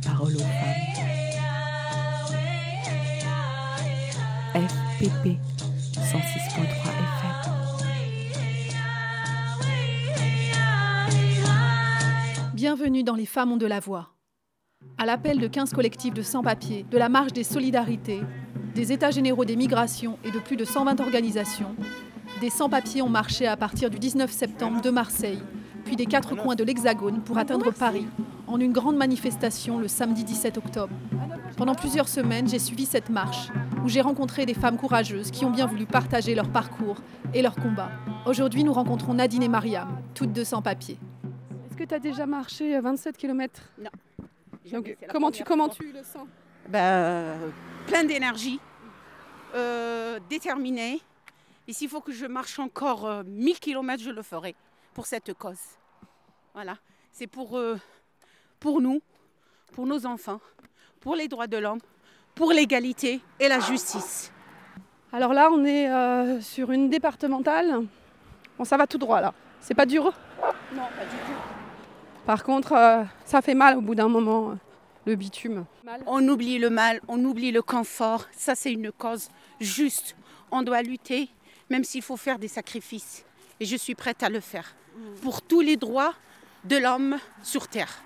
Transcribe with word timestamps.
parole. 0.00 0.36
FPP 4.54 5.38
106.3 5.94 6.58
FM. 6.60 7.38
Bienvenue 12.54 13.02
dans 13.02 13.14
Les 13.14 13.26
Femmes 13.26 13.52
ont 13.52 13.56
de 13.56 13.66
la 13.66 13.80
voix. 13.80 14.14
À 14.96 15.06
l'appel 15.06 15.38
de 15.38 15.46
15 15.46 15.72
collectifs 15.72 16.14
de 16.14 16.22
sans-papiers, 16.22 16.84
de 16.90 16.98
la 16.98 17.08
Marche 17.08 17.32
des 17.32 17.44
Solidarités, 17.44 18.20
des 18.74 18.92
États 18.92 19.10
généraux 19.10 19.44
des 19.44 19.56
migrations 19.56 20.18
et 20.24 20.30
de 20.30 20.38
plus 20.38 20.56
de 20.56 20.64
120 20.64 21.00
organisations, 21.00 21.74
des 22.40 22.50
sans-papiers 22.50 23.02
ont 23.02 23.08
marché 23.08 23.46
à 23.46 23.56
partir 23.56 23.90
du 23.90 23.98
19 23.98 24.30
septembre 24.30 24.80
de 24.80 24.90
Marseille, 24.90 25.42
puis 25.84 25.96
des 25.96 26.06
quatre 26.06 26.36
coins 26.36 26.54
de 26.54 26.64
l'Hexagone 26.64 27.22
pour 27.22 27.38
atteindre 27.38 27.72
Paris, 27.72 28.06
en 28.48 28.58
une 28.58 28.72
grande 28.72 28.96
manifestation 28.96 29.78
le 29.78 29.88
samedi 29.88 30.24
17 30.24 30.56
octobre. 30.58 30.94
Pendant 31.56 31.74
plusieurs 31.74 32.08
semaines, 32.08 32.48
j'ai 32.48 32.58
suivi 32.58 32.86
cette 32.86 33.10
marche, 33.10 33.48
où 33.84 33.88
j'ai 33.88 34.00
rencontré 34.00 34.46
des 34.46 34.54
femmes 34.54 34.78
courageuses 34.78 35.30
qui 35.30 35.44
ont 35.44 35.50
bien 35.50 35.66
voulu 35.66 35.86
partager 35.86 36.34
leur 36.34 36.50
parcours 36.50 36.96
et 37.34 37.42
leur 37.42 37.54
combat. 37.54 37.90
Aujourd'hui, 38.26 38.64
nous 38.64 38.72
rencontrons 38.72 39.14
Nadine 39.14 39.42
et 39.42 39.48
Mariam, 39.48 40.00
toutes 40.14 40.32
deux 40.32 40.44
sans-papiers. 40.44 40.98
Est-ce 41.70 41.76
que 41.76 41.84
tu 41.84 41.94
as 41.94 41.98
déjà 41.98 42.26
marché 42.26 42.78
27 42.80 43.16
km 43.16 43.62
Non. 43.78 43.90
Donc, 44.72 44.96
comment 45.10 45.30
tu, 45.30 45.44
comment 45.44 45.68
tu 45.68 45.92
le 45.92 46.02
sens? 46.02 46.26
Bah, 46.68 47.34
plein 47.86 48.04
d'énergie, 48.04 48.60
euh, 49.54 50.18
déterminé. 50.28 51.00
Et 51.66 51.72
s'il 51.72 51.88
faut 51.88 52.00
que 52.00 52.12
je 52.12 52.26
marche 52.26 52.58
encore 52.58 53.06
euh, 53.06 53.22
1000 53.26 53.58
km, 53.60 54.02
je 54.02 54.10
le 54.10 54.22
ferai 54.22 54.54
pour 54.94 55.06
cette 55.06 55.34
cause. 55.34 55.58
Voilà. 56.54 56.76
C'est 57.12 57.26
pour, 57.26 57.58
euh, 57.58 57.76
pour 58.60 58.80
nous, 58.80 59.00
pour 59.72 59.86
nos 59.86 60.06
enfants, 60.06 60.40
pour 61.00 61.14
les 61.14 61.28
droits 61.28 61.46
de 61.46 61.56
l'homme, 61.56 61.80
pour 62.34 62.52
l'égalité 62.52 63.20
et 63.40 63.48
la 63.48 63.60
justice. 63.60 64.32
Alors 65.12 65.32
là, 65.32 65.48
on 65.52 65.64
est 65.64 65.90
euh, 65.90 66.40
sur 66.40 66.70
une 66.70 66.90
départementale. 66.90 67.86
Bon, 68.58 68.64
ça 68.64 68.76
va 68.76 68.86
tout 68.86 68.98
droit 68.98 69.20
là. 69.20 69.32
C'est 69.60 69.74
pas 69.74 69.86
dur. 69.86 70.04
Non, 70.74 70.82
pas 70.82 71.04
du 71.04 71.16
tout. 71.16 71.38
Par 72.26 72.44
contre, 72.44 72.72
euh, 72.72 73.02
ça 73.24 73.40
fait 73.40 73.54
mal 73.54 73.78
au 73.78 73.80
bout 73.80 73.94
d'un 73.94 74.08
moment, 74.08 74.50
euh, 74.50 74.54
le 75.06 75.14
bitume. 75.14 75.64
On 76.06 76.26
oublie 76.28 76.58
le 76.58 76.68
mal, 76.68 77.00
on 77.08 77.24
oublie 77.24 77.50
le 77.50 77.62
confort. 77.62 78.26
Ça, 78.32 78.54
c'est 78.54 78.72
une 78.72 78.92
cause 78.92 79.30
juste. 79.60 80.14
On 80.50 80.62
doit 80.62 80.82
lutter, 80.82 81.30
même 81.70 81.84
s'il 81.84 82.02
faut 82.02 82.18
faire 82.18 82.38
des 82.38 82.48
sacrifices. 82.48 83.24
Et 83.60 83.64
je 83.64 83.76
suis 83.76 83.94
prête 83.94 84.22
à 84.22 84.28
le 84.28 84.40
faire. 84.40 84.74
Pour 85.22 85.42
tous 85.42 85.60
les 85.60 85.76
droits 85.76 86.12
de 86.64 86.76
l'homme 86.76 87.16
sur 87.42 87.68
Terre. 87.68 88.02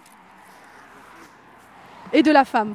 Et 2.13 2.23
de 2.23 2.31
la 2.31 2.45
femme. 2.45 2.75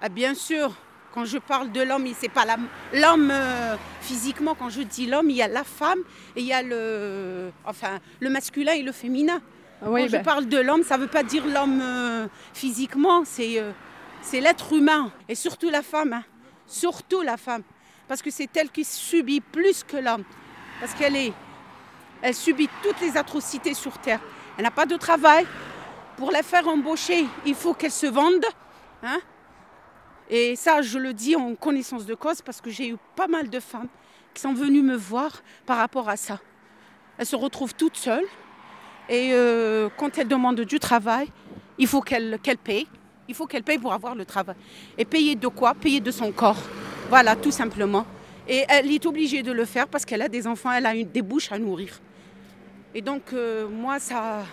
Ah, 0.00 0.08
bien 0.08 0.34
sûr, 0.34 0.72
quand 1.12 1.24
je 1.24 1.38
parle 1.38 1.70
de 1.70 1.82
l'homme, 1.82 2.06
c'est 2.18 2.28
pas 2.28 2.44
l'homme 2.92 3.30
euh, 3.30 3.76
physiquement. 4.00 4.54
Quand 4.54 4.70
je 4.70 4.82
dis 4.82 5.06
l'homme, 5.06 5.30
il 5.30 5.36
y 5.36 5.42
a 5.42 5.48
la 5.48 5.64
femme 5.64 6.00
et 6.34 6.40
il 6.40 6.46
y 6.46 6.52
a 6.52 6.62
le, 6.62 7.50
enfin, 7.64 7.98
le 8.20 8.30
masculin 8.30 8.72
et 8.72 8.82
le 8.82 8.92
féminin. 8.92 9.40
Oui, 9.82 10.04
quand 10.04 10.10
ben, 10.10 10.18
je 10.18 10.24
parle 10.24 10.46
de 10.46 10.58
l'homme, 10.58 10.82
ça 10.82 10.96
ne 10.96 11.02
veut 11.02 11.08
pas 11.08 11.22
dire 11.22 11.44
l'homme 11.46 11.80
euh, 11.82 12.26
physiquement, 12.54 13.22
c'est 13.24 13.58
euh, 13.58 13.72
c'est 14.22 14.40
l'être 14.40 14.72
humain 14.72 15.12
et 15.28 15.34
surtout 15.34 15.68
la 15.68 15.82
femme. 15.82 16.14
hein. 16.14 16.24
Surtout 16.66 17.20
la 17.20 17.36
femme. 17.36 17.62
Parce 18.08 18.22
que 18.22 18.30
c'est 18.30 18.48
elle 18.56 18.70
qui 18.70 18.84
subit 18.84 19.40
plus 19.42 19.84
que 19.84 19.98
l'homme. 19.98 20.24
Parce 20.80 20.94
qu'elle 20.94 21.16
est, 21.16 21.32
elle 22.22 22.34
subit 22.34 22.70
toutes 22.82 23.00
les 23.02 23.16
atrocités 23.18 23.74
sur 23.74 23.98
Terre. 23.98 24.20
Elle 24.56 24.64
n'a 24.64 24.70
pas 24.70 24.86
de 24.86 24.96
travail. 24.96 25.46
Pour 26.16 26.30
la 26.30 26.42
faire 26.42 26.68
embaucher, 26.68 27.26
il 27.44 27.54
faut 27.54 27.74
qu'elle 27.74 27.90
se 27.90 28.06
vende. 28.06 28.44
hein. 29.02 29.18
Et 30.30 30.56
ça, 30.56 30.80
je 30.80 30.98
le 30.98 31.12
dis 31.12 31.36
en 31.36 31.54
connaissance 31.54 32.06
de 32.06 32.14
cause 32.14 32.40
parce 32.40 32.60
que 32.60 32.70
j'ai 32.70 32.88
eu 32.88 32.96
pas 33.14 33.26
mal 33.26 33.50
de 33.50 33.60
femmes 33.60 33.88
qui 34.32 34.40
sont 34.40 34.54
venues 34.54 34.82
me 34.82 34.96
voir 34.96 35.42
par 35.66 35.76
rapport 35.76 36.08
à 36.08 36.16
ça. 36.16 36.40
Elles 37.18 37.26
se 37.26 37.36
retrouvent 37.36 37.74
toutes 37.74 37.96
seules. 37.96 38.24
Et 39.08 39.30
euh, 39.32 39.90
quand 39.98 40.16
elles 40.16 40.28
demandent 40.28 40.60
du 40.62 40.78
travail, 40.78 41.28
il 41.76 41.86
faut 41.86 42.00
qu'elles 42.00 42.38
qu'elles 42.42 42.58
payent. 42.58 42.88
Il 43.28 43.34
faut 43.34 43.46
qu'elles 43.46 43.62
payent 43.62 43.78
pour 43.78 43.92
avoir 43.92 44.14
le 44.14 44.24
travail. 44.24 44.56
Et 44.96 45.04
payer 45.04 45.34
de 45.34 45.48
quoi? 45.48 45.74
Payer 45.74 46.00
de 46.00 46.10
son 46.10 46.32
corps. 46.32 46.62
Voilà, 47.10 47.36
tout 47.36 47.50
simplement. 47.50 48.06
Et 48.48 48.64
elle 48.68 48.90
est 48.90 49.04
obligée 49.06 49.42
de 49.42 49.52
le 49.52 49.64
faire 49.64 49.88
parce 49.88 50.04
qu'elle 50.04 50.22
a 50.22 50.28
des 50.28 50.46
enfants, 50.46 50.72
elle 50.72 50.86
a 50.86 50.94
des 50.94 51.22
bouches 51.22 51.52
à 51.52 51.58
nourrir. 51.58 52.00
Et 52.94 53.02
donc, 53.02 53.32
euh, 53.32 53.68
moi, 53.68 53.98
ça. 53.98 54.44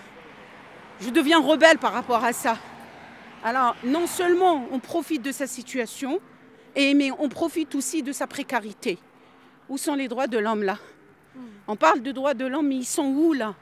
Je 1.01 1.09
deviens 1.09 1.41
rebelle 1.41 1.79
par 1.79 1.93
rapport 1.93 2.23
à 2.23 2.31
ça. 2.31 2.57
Alors, 3.43 3.75
non 3.83 4.05
seulement 4.05 4.67
on 4.71 4.79
profite 4.79 5.23
de 5.23 5.31
sa 5.31 5.47
situation, 5.47 6.19
mais 6.75 7.09
on 7.17 7.27
profite 7.27 7.73
aussi 7.73 8.03
de 8.03 8.11
sa 8.11 8.27
précarité. 8.27 8.99
Où 9.67 9.77
sont 9.77 9.95
les 9.95 10.07
droits 10.07 10.27
de 10.27 10.37
l'homme 10.37 10.63
là? 10.63 10.77
On 11.67 11.75
parle 11.75 12.01
de 12.01 12.11
droits 12.11 12.33
de 12.33 12.45
l'homme, 12.45 12.67
mais 12.67 12.75
ils 12.75 12.85
sont 12.85 13.05
où 13.05 13.33
là? 13.33 13.55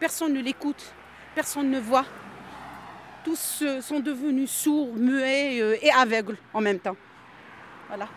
Personne 0.00 0.34
ne 0.34 0.40
l'écoute, 0.40 0.92
personne 1.34 1.70
ne 1.70 1.80
voit. 1.80 2.04
Tous 3.24 3.62
sont 3.80 4.00
devenus 4.00 4.50
sourds, 4.50 4.94
muets 4.96 5.60
euh, 5.60 5.76
et 5.80 5.92
aveugles 5.92 6.36
en 6.52 6.60
même 6.60 6.80
temps. 6.80 6.96
Voilà. 7.86 8.08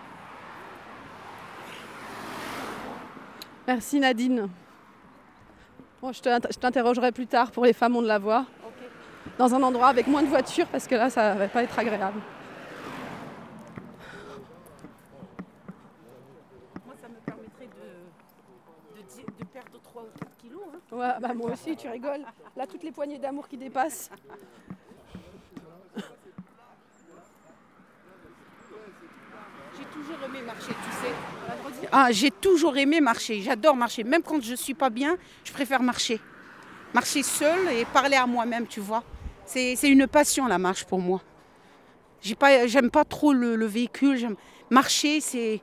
Merci 3.68 4.00
Nadine. 4.00 4.50
Je 6.02 6.58
t'interrogerai 6.60 7.12
plus 7.12 7.28
tard 7.28 7.52
pour 7.52 7.66
les 7.66 7.74
femmes 7.74 7.96
ont 7.96 8.02
de 8.02 8.08
la 8.08 8.20
voix. 8.20 8.46
Dans 9.38 9.54
un 9.54 9.62
endroit 9.64 9.88
avec 9.88 10.08
moins 10.08 10.24
de 10.24 10.28
voitures 10.28 10.68
parce 10.68 10.88
que 10.88 10.96
là, 10.96 11.10
ça 11.10 11.34
va 11.34 11.48
pas 11.50 11.64
être 11.64 11.78
agréable. 11.78 12.22
Moi, 16.86 16.96
ça 17.02 17.10
me 17.10 17.16
permettrait 17.26 17.68
de, 17.68 19.46
perdre 19.46 19.82
3 19.84 20.04
ou 20.04 20.20
4 20.20 20.38
kilos. 20.38 20.62
hein. 20.74 20.96
Ouais, 20.96 21.20
bah 21.20 21.34
moi 21.34 21.52
aussi, 21.52 21.76
tu 21.76 21.90
rigoles. 21.90 22.24
Là, 22.56 22.66
toutes 22.66 22.84
les 22.84 22.92
poignées 22.92 23.18
d'amour 23.20 23.48
qui 23.50 23.58
dépassent. 23.58 24.10
J'ai 29.78 29.86
toujours 29.92 30.24
aimé 30.26 30.42
marcher, 30.46 30.68
tu 30.72 30.92
sais. 30.92 31.14
Ah, 31.92 32.08
j'ai 32.12 32.32
toujours 32.32 32.78
aimé 32.78 33.02
marcher. 33.02 33.42
J'adore 33.42 33.76
marcher. 33.76 34.06
Même 34.06 34.24
quand 34.24 34.42
je 34.42 34.52
ne 34.52 34.56
suis 34.56 34.74
pas 34.74 34.90
bien, 34.90 35.18
je 35.44 35.52
préfère 35.52 35.82
marcher. 35.82 36.22
Marcher 36.94 37.24
seule 37.24 37.68
et 37.74 37.84
parler 37.84 38.16
à 38.16 38.26
moi-même, 38.26 38.66
tu 38.66 38.80
vois. 38.80 39.04
C'est 39.46 39.90
une 39.90 40.08
passion, 40.08 40.48
la 40.48 40.58
marche, 40.58 40.86
pour 40.86 41.00
moi. 41.00 41.22
J'aime 42.22 42.90
pas, 42.90 43.06
trop 43.06 43.34
le, 43.34 43.56
le 43.56 43.66
véhicule. 43.66 44.36
Marcher, 44.70 45.22
c'est 45.22 45.62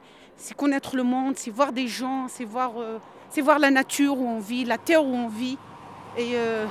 connaître 0.56 0.97
le 0.97 1.03
monde, 1.03 1.34
c'est 1.37 1.50
voir 1.50 1.72
des 1.72 1.88
gens, 1.88 2.26
c'est 2.28 2.44
voir, 2.44 2.72
euh, 2.78 2.98
c'est 3.31 3.41
voir 3.41 3.59
la 3.59 3.70
nature 3.70 4.19
où 4.19 4.28
on 4.28 4.38
vit, 4.38 4.65
la 4.65 4.78
terre 4.78 5.04
où 5.04 5.15
on 5.15 5.28
vit. 5.28 5.59
Et 6.16 6.32
euh, 6.34 6.66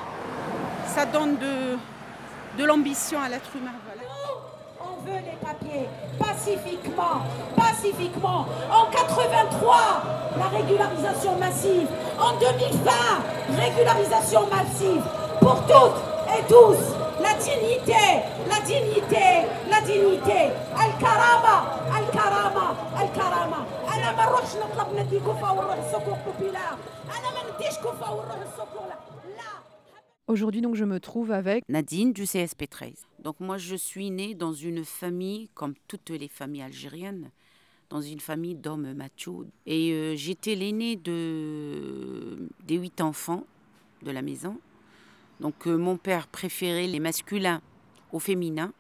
ça 0.88 1.05
donne 1.05 1.38
de, 1.38 2.63
l'ambition 2.63 3.19
à 3.19 3.28
l'être 3.28 3.49
humain. 3.55 3.72
On 4.79 5.03
veut 5.03 5.17
les 5.17 5.38
papiers 5.43 5.88
pacifiquement, 6.19 7.22
pacifiquement. 7.55 8.46
En 8.72 8.85
83, 8.91 9.78
la 10.37 10.46
régularisation 10.46 11.37
massive. 11.37 11.87
En 12.19 12.37
2020, 12.40 12.91
régularisation 13.59 14.47
massive. 14.47 15.02
Pour 15.40 15.59
toutes 15.66 16.37
et 16.37 16.43
tous, 16.47 17.00
la 17.21 17.33
dignité, 17.47 18.04
la 18.48 18.60
dignité, 18.71 19.27
la 19.71 19.80
dignité. 19.80 20.41
Al-Karama, 20.83 21.56
Al-Karama, 21.98 22.66
Al-Karama. 22.97 23.66
أنا 23.97 24.16
ما 24.16 24.24
نروحش 24.27 24.56
نطلب 24.56 24.98
ندي 24.98 25.18
كفة 25.18 25.53
ونروح 25.53 25.74
السوق 25.74 26.04
بوبيلار. 26.27 26.78
أنا 27.04 27.28
ما 27.34 27.54
نديش 27.54 27.78
كفة 27.78 28.12
ونروح 28.12 28.38
السوق 28.38 28.74
لا. 28.74 28.98
لا. 29.36 29.62
Aujourd'hui, 30.28 30.60
donc, 30.60 30.74
je 30.74 30.84
me 30.84 30.98
trouve 31.00 31.30
avec. 31.33 31.65
Nadine 31.68 32.12
du 32.12 32.24
CSP 32.24 32.68
13. 32.68 33.06
Donc 33.21 33.36
moi, 33.41 33.56
je 33.59 33.77
suis 33.77 34.10
née 34.10 34.34
dans 34.34 34.53
une 34.53 34.84
famille, 34.84 35.48
comme 35.54 35.74
toutes 35.88 36.10
les 36.10 36.28
familles 36.28 36.62
algériennes, 36.62 37.30
dans 37.91 38.00
une 38.00 38.21
famille 38.21 38.54
d'hommes 38.56 38.92
machos. 38.92 39.47
Et 39.66 39.92
euh, 39.92 40.15
j'étais 40.16 40.54
l'aînée 40.56 40.97
de, 40.97 42.48
des 42.65 42.77
huit 42.77 43.00
enfants 43.00 43.44
de 44.03 44.10
la 44.10 44.22
maison. 44.22 44.59
Donc 45.41 45.67
euh, 45.67 45.76
mon 45.76 45.97
père 45.97 46.28
préférait 46.28 46.88
les 46.88 46.99
masculins 46.99 47.61
aux 48.14 48.20
féminins. 48.20 48.72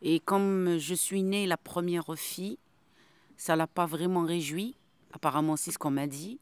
Et 0.00 0.18
comme 0.18 0.78
je 0.78 0.94
suis 0.94 1.22
née 1.22 1.46
la 1.46 1.58
première 1.58 2.14
fille, 2.16 2.58
ça 3.36 3.54
l'a 3.54 3.66
pas 3.66 3.86
vraiment 3.86 4.24
réjoui. 4.24 4.74
Apparemment, 5.12 5.56
c'est 5.56 5.70
ce 5.70 5.78
qu'on 5.78 5.90
m'a 5.90 6.06
dit. 6.06 6.40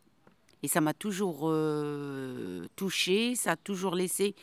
Et 0.62 0.69
ça 0.69 0.81
m'a 0.81 0.95
toujours 0.95 1.41
euh, 1.45 2.67
touchée, 2.77 3.35
ça 3.35 3.53
a 3.53 3.57
toujours 3.57 3.95
laissé 3.95 4.35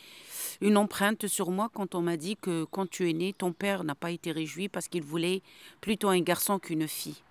une 0.61 0.75
empreinte 0.75 1.27
sur 1.27 1.51
moi 1.51 1.69
quand 1.71 1.95
on 1.95 2.01
m'a 2.01 2.17
dit 2.17 2.35
que 2.35 2.65
quand 2.65 2.89
tu 2.89 3.09
es 3.09 3.13
né, 3.13 3.33
ton 3.33 3.53
père 3.53 3.83
n'a 3.83 3.95
pas 3.95 4.11
été 4.11 4.31
réjoui 4.31 4.67
parce 4.67 4.87
qu'il 4.87 5.03
voulait 5.03 5.43
plutôt 5.79 6.09
un 6.09 6.19
garçon 6.19 6.57
qu'une 6.57 6.87
fille. 6.87 7.21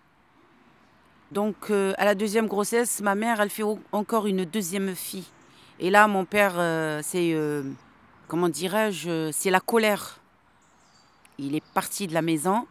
Donc 1.33 1.71
euh, 1.71 1.93
à 1.99 2.05
la 2.05 2.15
deuxième 2.15 2.47
grossesse, 2.47 3.01
ma 3.03 3.17
mère, 3.17 3.41
elle 3.41 3.51
fait 3.51 3.65
encore 3.91 4.27
une 4.27 4.45
deuxième 4.45 4.95
fille. 4.95 5.27
Et 5.79 5.91
là, 5.91 6.09
mon 6.09 6.25
père 6.25 6.55
euh, 6.57 7.03
s'est 7.03 7.33
euh, 7.35 7.63
comment 8.29 8.49
dirais-je, 8.49 9.31
c'est 9.33 9.51
la 9.51 9.61
colère. 9.61 10.21
Il 11.39 11.55
est 11.55 11.65
parti 11.75 12.07
de 12.07 12.15
la 12.15 12.23
maison 12.23 12.67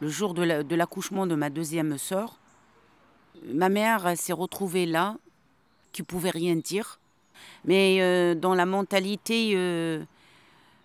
le 0.00 0.08
jour 0.08 0.32
de 0.32 0.74
l'accouchement 0.74 1.26
de 1.26 1.34
ma 1.34 1.50
deuxième 1.50 1.98
sœur. 1.98 2.38
Ma 3.52 3.68
mère 3.68 4.16
s'est 4.16 4.32
retrouvée 4.32 4.86
là, 4.86 5.16
qui 5.92 6.02
pouvait 6.02 6.30
rien 6.30 6.56
dire. 6.56 7.00
Mais 7.64 7.98
euh, 8.00 8.34
dans 8.34 8.54
la 8.54 8.64
mentalité 8.64 9.54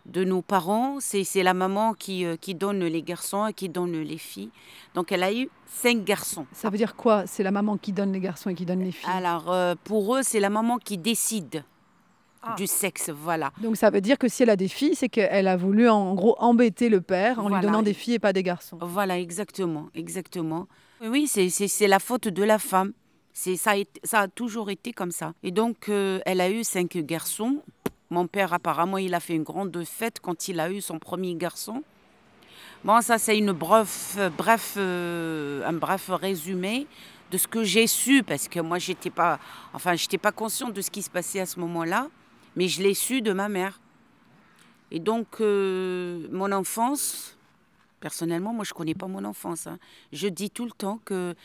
de 0.06 0.24
nos 0.24 0.42
parents, 0.42 0.98
c'est 1.00 1.44
la 1.44 1.54
maman 1.54 1.94
qui, 1.94 2.26
euh, 2.26 2.36
qui 2.38 2.56
donne 2.56 2.84
les 2.84 3.02
garçons 3.02 3.48
et 3.48 3.54
qui 3.54 3.70
donne 3.70 3.94
les 3.94 4.18
filles. 4.18 4.52
Donc 4.94 5.12
elle 5.12 5.24
a 5.24 5.34
eu 5.34 5.50
cinq 5.68 6.04
garçons. 6.04 6.46
Ça 6.52 6.70
veut 6.70 6.78
dire 6.78 6.96
quoi? 6.96 7.26
C'est 7.28 7.44
la 7.44 7.52
maman 7.52 7.78
qui 7.78 7.92
donne 7.92 8.12
les 8.12 8.20
garçons 8.20 8.50
et 8.50 8.56
qui 8.56 8.66
donne 8.66 8.84
les 8.84 8.92
filles? 8.92 9.10
Alors 9.12 9.54
pour 9.84 10.16
eux, 10.16 10.22
c'est 10.24 10.40
la 10.40 10.50
maman 10.50 10.78
qui 10.78 10.98
décide. 10.98 11.64
Ah. 12.48 12.56
du 12.56 12.68
sexe, 12.68 13.10
voilà. 13.10 13.52
Donc 13.60 13.76
ça 13.76 13.90
veut 13.90 14.02
dire 14.02 14.20
que 14.20 14.28
si 14.28 14.44
elle 14.44 14.52
a 14.52 14.56
des 14.56 14.68
filles, 14.68 14.94
c'est 14.96 15.10
qu'elle 15.10 15.48
a 15.48 15.58
voulu 15.58 15.90
en 15.90 16.14
gros 16.14 16.36
embêter 16.38 16.90
le 16.90 17.02
père 17.02 17.40
en 17.40 17.50
lui 17.50 17.60
donnant 17.60 17.82
des 17.82 17.94
filles 17.94 18.16
et 18.16 18.20
pas 18.20 18.34
des 18.34 18.44
garçons. 18.44 18.78
Voilà, 18.82 19.18
exactement, 19.18 19.90
exactement. 19.96 20.68
Oui, 21.02 21.28
c'est 21.28 21.88
la 21.88 22.00
faute 22.00 22.28
de 22.28 22.44
la 22.44 22.60
femme. 22.60 22.94
C'est 23.34 23.58
ça, 23.58 23.72
a 23.72 23.84
ça 24.04 24.20
a 24.22 24.28
toujours 24.28 24.70
été 24.70 24.94
comme 24.94 25.12
ça. 25.12 25.34
Et 25.44 25.52
donc, 25.52 25.90
euh, 25.90 26.20
elle 26.26 26.40
a 26.40 26.50
eu 26.50 26.64
cinq 26.64 26.96
garçons. 26.98 27.62
Mon 28.16 28.28
père, 28.28 28.54
apparemment, 28.54 28.98
il 28.98 29.14
a 29.14 29.20
fait 29.20 29.36
une 29.36 29.44
grande 29.44 29.84
fête 29.84 30.22
quand 30.22 30.48
il 30.48 30.62
a 30.62 30.72
eu 30.72 30.80
son 30.80 31.00
premier 31.00 31.36
garçon. 31.36 31.84
Bon, 32.86 33.02
ça, 33.02 33.18
c'est 33.18 33.38
une 33.38 33.52
bref, 33.52 34.18
bref, 34.38 34.76
euh, 34.78 35.68
un 35.68 35.74
bref 35.74 36.10
résumé 36.10 36.88
de 37.30 37.38
ce 37.38 37.46
que 37.46 37.66
j'ai 37.66 37.88
su, 37.88 38.24
parce 38.24 38.48
que 38.48 38.62
moi, 38.62 38.80
j'étais 38.80 39.10
pas, 39.10 39.38
enfin, 39.74 39.96
j'étais 39.96 40.18
pas 40.18 40.32
consciente 40.32 40.72
de 40.72 40.80
ce 40.80 40.90
qui 40.90 41.02
se 41.02 41.10
passait 41.10 41.42
à 41.42 41.46
ce 41.46 41.60
moment-là, 41.60 42.08
mais 42.56 42.70
je 42.70 42.82
l'ai 42.82 42.94
su 42.94 43.22
de 43.22 43.34
ma 43.34 43.50
mère. 43.50 43.82
Et 44.92 45.02
donc, 45.02 45.42
euh, 45.42 46.26
mon 46.32 46.54
enfance, 46.54 47.36
personnellement, 48.00 48.54
moi, 48.54 48.64
je 48.64 48.74
connais 48.74 48.96
pas 48.96 49.08
mon 49.08 49.26
enfance. 49.26 49.68
Hein. 49.68 49.78
Je 50.14 50.30
dis 50.30 50.52
tout 50.52 50.64
le 50.64 50.72
temps 50.72 51.02
que 51.04 51.36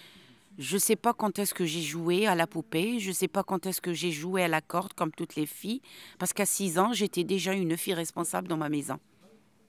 je 0.60 0.74
ne 0.74 0.78
sais 0.78 0.94
pas 0.94 1.14
quand 1.14 1.38
est-ce 1.38 1.54
que 1.54 1.64
j'ai 1.64 1.80
joué 1.80 2.26
à 2.26 2.34
la 2.34 2.46
poupée, 2.46 2.98
je 2.98 3.08
ne 3.08 3.14
sais 3.14 3.28
pas 3.28 3.42
quand 3.42 3.64
est-ce 3.64 3.80
que 3.80 3.94
j'ai 3.94 4.12
joué 4.12 4.44
à 4.44 4.48
la 4.48 4.60
corde 4.60 4.92
comme 4.92 5.10
toutes 5.10 5.34
les 5.34 5.46
filles, 5.46 5.80
parce 6.18 6.34
qu'à 6.34 6.44
6 6.44 6.78
ans, 6.78 6.92
j'étais 6.92 7.24
déjà 7.24 7.54
une 7.54 7.78
fille 7.78 7.94
responsable 7.94 8.46
dans 8.46 8.58
ma 8.58 8.68
maison. 8.68 8.98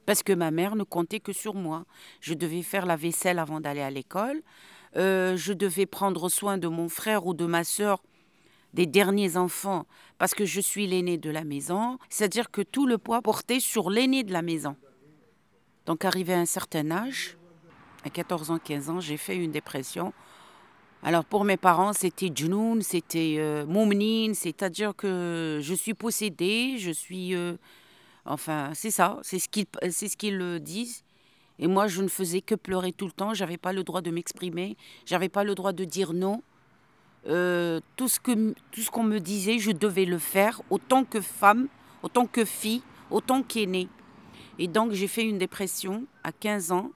Parce 0.05 0.21
que 0.21 0.33
ma 0.33 0.51
mère 0.51 0.75
ne 0.75 0.83
comptait 0.83 1.21
que 1.21 1.31
sur 1.31 1.53
moi. 1.53 1.85
Je 2.19 2.33
devais 2.33 2.61
faire 2.61 2.85
la 2.85 2.97
vaisselle 2.97 3.39
avant 3.39 3.61
d'aller 3.61 3.79
à 3.79 3.89
l'école. 3.89 4.41
Euh, 4.97 5.37
je 5.37 5.53
devais 5.53 5.85
prendre 5.85 6.27
soin 6.27 6.57
de 6.57 6.67
mon 6.67 6.89
frère 6.89 7.25
ou 7.25 7.33
de 7.33 7.45
ma 7.45 7.63
sœur, 7.63 8.03
des 8.73 8.85
derniers 8.85 9.37
enfants, 9.37 9.85
parce 10.17 10.33
que 10.33 10.43
je 10.43 10.59
suis 10.59 10.87
l'aîné 10.87 11.17
de 11.17 11.29
la 11.29 11.45
maison. 11.45 11.99
C'est-à-dire 12.09 12.51
que 12.51 12.61
tout 12.61 12.85
le 12.85 12.97
poids 12.97 13.21
portait 13.21 13.61
sur 13.61 13.89
l'aîné 13.89 14.25
de 14.25 14.33
la 14.33 14.41
maison. 14.41 14.75
Donc 15.85 16.03
arrivé 16.03 16.33
à 16.33 16.39
un 16.39 16.45
certain 16.45 16.91
âge, 16.91 17.37
à 18.03 18.09
14 18.09 18.51
ans, 18.51 18.59
15 18.59 18.89
ans, 18.89 18.99
j'ai 18.99 19.15
fait 19.15 19.37
une 19.37 19.51
dépression 19.51 20.11
alors 21.03 21.25
pour 21.25 21.45
mes 21.45 21.57
parents, 21.57 21.93
c'était 21.93 22.31
Junoun, 22.33 22.81
c'était 22.81 23.35
euh, 23.39 23.65
c'est-à-dire 24.33 24.95
que 24.95 25.59
je 25.61 25.73
suis 25.73 25.95
possédée, 25.95 26.75
je 26.77 26.91
suis... 26.91 27.35
Euh, 27.35 27.55
enfin, 28.25 28.71
c'est 28.75 28.91
ça, 28.91 29.17
c'est 29.23 29.39
ce 29.39 29.49
qu'ils 29.49 29.65
ce 29.81 30.15
qu'ils 30.15 30.59
disent. 30.59 31.03
Et 31.57 31.67
moi, 31.67 31.87
je 31.87 32.01
ne 32.01 32.07
faisais 32.07 32.41
que 32.41 32.55
pleurer 32.55 32.91
tout 32.91 33.05
le 33.05 33.11
temps, 33.11 33.33
j'avais 33.33 33.57
pas 33.57 33.73
le 33.73 33.83
droit 33.83 34.01
de 34.01 34.11
m'exprimer, 34.11 34.77
j'avais 35.05 35.29
pas 35.29 35.43
le 35.43 35.55
droit 35.55 35.73
de 35.73 35.85
dire 35.85 36.13
non. 36.13 36.43
Euh, 37.27 37.79
tout 37.95 38.07
ce 38.07 38.19
tout 38.19 38.81
ce 38.81 38.89
qu'on 38.91 39.03
me 39.03 39.19
disait, 39.19 39.59
je 39.59 39.71
devais 39.71 40.05
le 40.05 40.17
faire, 40.17 40.61
autant 40.69 41.03
que 41.03 41.21
femme, 41.21 41.67
autant 42.03 42.25
que 42.25 42.45
fille, 42.45 42.81
autant 43.09 43.41
qu'aînée. 43.43 43.89
Et 44.59 44.67
donc 44.67 44.91
j'ai 44.91 45.07
fait 45.07 45.23
une 45.23 45.37
dépression 45.37 46.05
à 46.23 46.31
15 46.31 46.71
ans 46.71 46.91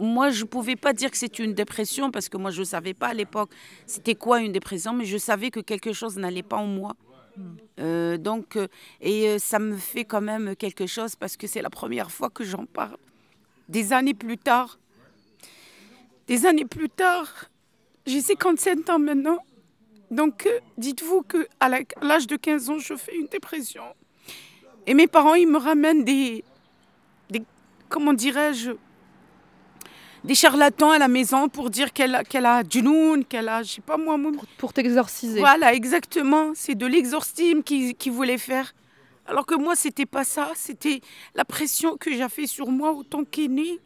moi, 0.00 0.30
je 0.30 0.42
ne 0.42 0.48
pouvais 0.48 0.76
pas 0.76 0.92
dire 0.92 1.10
que 1.10 1.16
c'était 1.16 1.42
une 1.42 1.54
dépression 1.54 2.10
parce 2.10 2.28
que 2.28 2.36
moi, 2.36 2.50
je 2.50 2.60
ne 2.60 2.64
savais 2.64 2.94
pas 2.94 3.08
à 3.08 3.14
l'époque 3.14 3.50
c'était 3.86 4.14
quoi 4.14 4.40
une 4.40 4.52
dépression, 4.52 4.92
mais 4.92 5.04
je 5.04 5.18
savais 5.18 5.50
que 5.50 5.60
quelque 5.60 5.92
chose 5.92 6.16
n'allait 6.16 6.42
pas 6.42 6.56
en 6.56 6.66
moi. 6.66 6.94
Hmm. 7.36 7.56
Euh, 7.80 8.16
donc, 8.16 8.56
euh, 8.56 8.68
et 9.00 9.28
euh, 9.28 9.38
ça 9.38 9.58
me 9.58 9.76
fait 9.76 10.04
quand 10.04 10.20
même 10.20 10.56
quelque 10.56 10.86
chose 10.86 11.16
parce 11.16 11.36
que 11.36 11.46
c'est 11.46 11.62
la 11.62 11.70
première 11.70 12.10
fois 12.10 12.30
que 12.30 12.44
j'en 12.44 12.66
parle. 12.66 12.96
Des 13.68 13.92
années 13.92 14.14
plus 14.14 14.38
tard, 14.38 14.78
des 16.26 16.46
années 16.46 16.64
plus 16.64 16.88
tard, 16.88 17.46
j'ai 18.06 18.20
57 18.20 18.88
ans 18.90 18.98
maintenant. 18.98 19.38
Donc, 20.10 20.48
dites-vous 20.78 21.22
qu'à 21.22 21.68
l'âge 21.68 22.26
de 22.26 22.36
15 22.36 22.70
ans, 22.70 22.78
je 22.78 22.94
fais 22.94 23.14
une 23.14 23.26
dépression. 23.26 23.82
Et 24.86 24.94
mes 24.94 25.06
parents, 25.06 25.34
ils 25.34 25.46
me 25.46 25.58
ramènent 25.58 26.04
des, 26.04 26.44
des 27.28 27.42
comment 27.90 28.14
dirais-je, 28.14 28.70
des 30.24 30.34
charlatans 30.34 30.90
à 30.90 30.98
la 30.98 31.08
maison 31.08 31.48
pour 31.48 31.70
dire 31.70 31.92
qu'elle 31.92 32.22
qu'elle 32.28 32.46
a 32.46 32.62
noun, 32.82 33.24
qu'elle 33.24 33.48
a, 33.48 33.62
je 33.62 33.74
sais 33.74 33.80
pas 33.80 33.96
moi. 33.96 34.16
Pour, 34.58 34.72
t'exorciser. 34.72 35.40
Voilà, 35.40 35.74
exactement. 35.74 36.52
C'est 36.54 36.74
de 36.74 36.86
l'exorcisme 36.86 37.62
qu'ils 37.62 37.94
qui 37.94 38.10
voulaient 38.10 38.38
faire. 38.38 38.74
Alors 39.26 39.46
que 39.46 39.54
moi, 39.54 39.76
c'était 39.76 40.06
pas 40.06 40.24
ça. 40.24 40.50
C'était 40.54 41.00
la 41.34 41.44
pression 41.44 41.96
que 41.96 42.10
j'ai 42.10 42.28
fait 42.28 42.46
sur 42.46 42.68
moi 42.68 42.92
autant 42.92 43.24
qu'aînée, 43.24 43.78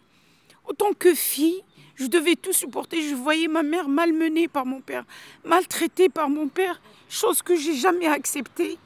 autant 0.66 0.92
que 0.98 1.14
fille. 1.14 1.62
Je 1.96 2.06
devais 2.06 2.36
tout 2.36 2.52
supporter. 2.52 3.02
Je 3.02 3.14
voyais 3.14 3.48
ma 3.48 3.62
mère 3.62 3.88
malmenée 3.88 4.48
par 4.48 4.64
mon 4.66 4.80
père, 4.80 5.04
maltraitée 5.44 6.08
par 6.08 6.30
mon 6.30 6.48
père, 6.48 6.80
chose 7.08 7.42
que 7.42 7.54
j'ai 7.54 7.74
jamais 7.74 8.06
acceptée. 8.06 8.78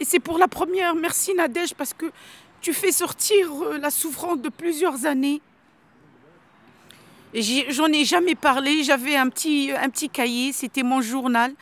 Et 0.00 0.04
c'est 0.04 0.20
pour 0.20 0.38
la 0.38 0.48
première, 0.48 0.94
merci 0.94 1.34
Nadège, 1.34 1.74
parce 1.74 1.94
que 1.94 2.06
tu 2.60 2.72
fais 2.72 2.92
sortir 2.92 3.50
euh, 3.62 3.78
la 3.78 3.90
souffrance 3.90 4.38
de 4.38 4.48
plusieurs 4.48 5.06
années. 5.06 5.40
J'en 7.34 7.86
ai 7.86 8.04
jamais 8.04 8.34
parlé. 8.34 8.82
J'avais 8.84 9.16
un 9.16 9.28
petit, 9.28 9.70
un 9.72 9.88
petit 9.88 10.08
cahier, 10.08 10.52
c'était 10.52 10.82
mon 10.82 11.00
journal 11.00 11.54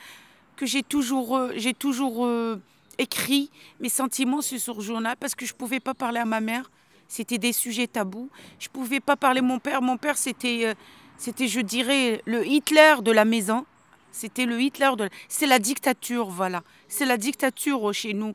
que 0.56 0.66
j'ai 0.66 0.83
toujours, 0.83 1.37
euh, 1.37 1.52
j'ai 1.56 1.73
toujours 1.73 2.26
euh, 2.26 2.61
écrit 2.99 3.50
mes 3.78 3.88
sentiments 3.88 4.42
sur 4.42 4.61
ce 4.61 4.80
journal 4.80 5.16
parce 5.18 5.35
que 5.35 5.47
je 5.47 5.52
ne 5.52 5.56
pouvais 5.59 5.80
pas 5.80 5.95
parler 5.95 6.18
à 6.18 6.25
ma 6.25 6.40
mère. 6.40 6.71
C'était 7.09 7.38
des 7.38 7.52
sujets 7.52 7.87
tabous. 7.87 8.28
Je 8.59 8.68
ne 8.68 8.73
pouvais 8.73 9.00
pas 9.00 9.16
parler 9.16 9.40
à 9.40 9.42
mon 9.42 9.59
père. 9.59 9.80
Mon 9.80 9.97
père, 9.97 10.18
c'était, 10.18 10.66
euh, 10.66 10.75
c'était, 11.18 11.49
je 11.49 11.61
dirais, 11.61 12.21
le 12.26 12.47
Hitler 12.47 12.97
de 13.02 13.12
la 13.12 13.25
maison. 13.25 13.64
C'était 14.12 14.47
le 14.47 14.61
Hitler 14.61 14.90
de. 14.99 15.09
C'est 15.28 15.47
la 15.47 15.61
dictature, 15.61 16.30
voilà. 16.30 16.62
C'est 16.88 17.06
la 17.06 17.16
dictature 17.16 17.92
chez 17.95 18.12
nous. 18.12 18.35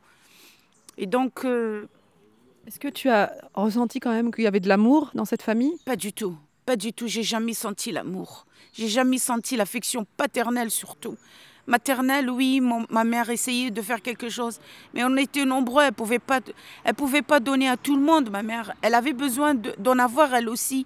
Et 0.98 1.05
donc. 1.05 1.45
Est-ce 2.67 2.79
que 2.79 2.88
tu 2.88 3.10
as 3.10 3.31
ressenti 3.53 4.00
quand 4.00 4.10
même 4.10 4.33
qu'il 4.33 4.43
y 4.43 4.48
avait 4.48 4.60
de 4.60 4.67
l'amour 4.67 5.12
dans 5.13 5.25
cette 5.25 5.43
famille? 5.43 5.77
Pas 5.86 5.95
du 5.95 6.13
tout. 6.13 6.36
Pas 6.65 6.75
du 6.75 6.93
tout, 6.93 7.07
j'ai 7.07 7.24
jamais 7.24 7.53
senti 7.53 7.91
l'amour. 7.91 8.45
J'ai 8.74 8.88
jamais 8.88 9.19
senti 9.19 9.55
l'affection 9.55 10.05
paternelle 10.17 10.72
surtout. 10.72 11.15
Maternelle, 11.67 12.29
oui, 12.29 12.62
ma 12.62 13.03
mère 13.03 13.29
essayait 13.29 13.72
de 13.72 13.81
faire 13.81 14.01
quelque 14.01 14.29
chose, 14.29 14.60
mais 14.93 15.03
on 15.03 15.15
était 15.17 15.45
nombreux, 15.45 15.84
elle 15.84 15.93
pouvait 15.93 16.19
pas, 16.19 16.39
elle 16.84 16.93
pouvait 16.93 17.24
pas 17.24 17.39
donner 17.39 17.67
à 17.67 17.75
tout 17.75 17.95
le 17.95 18.03
monde, 18.03 18.29
ma 18.29 18.43
mère. 18.43 18.74
Elle 18.81 18.93
avait 18.93 19.13
besoin 19.13 19.55
d'en 19.55 19.98
avoir 19.98 20.34
elle 20.36 20.48
aussi. 20.50 20.86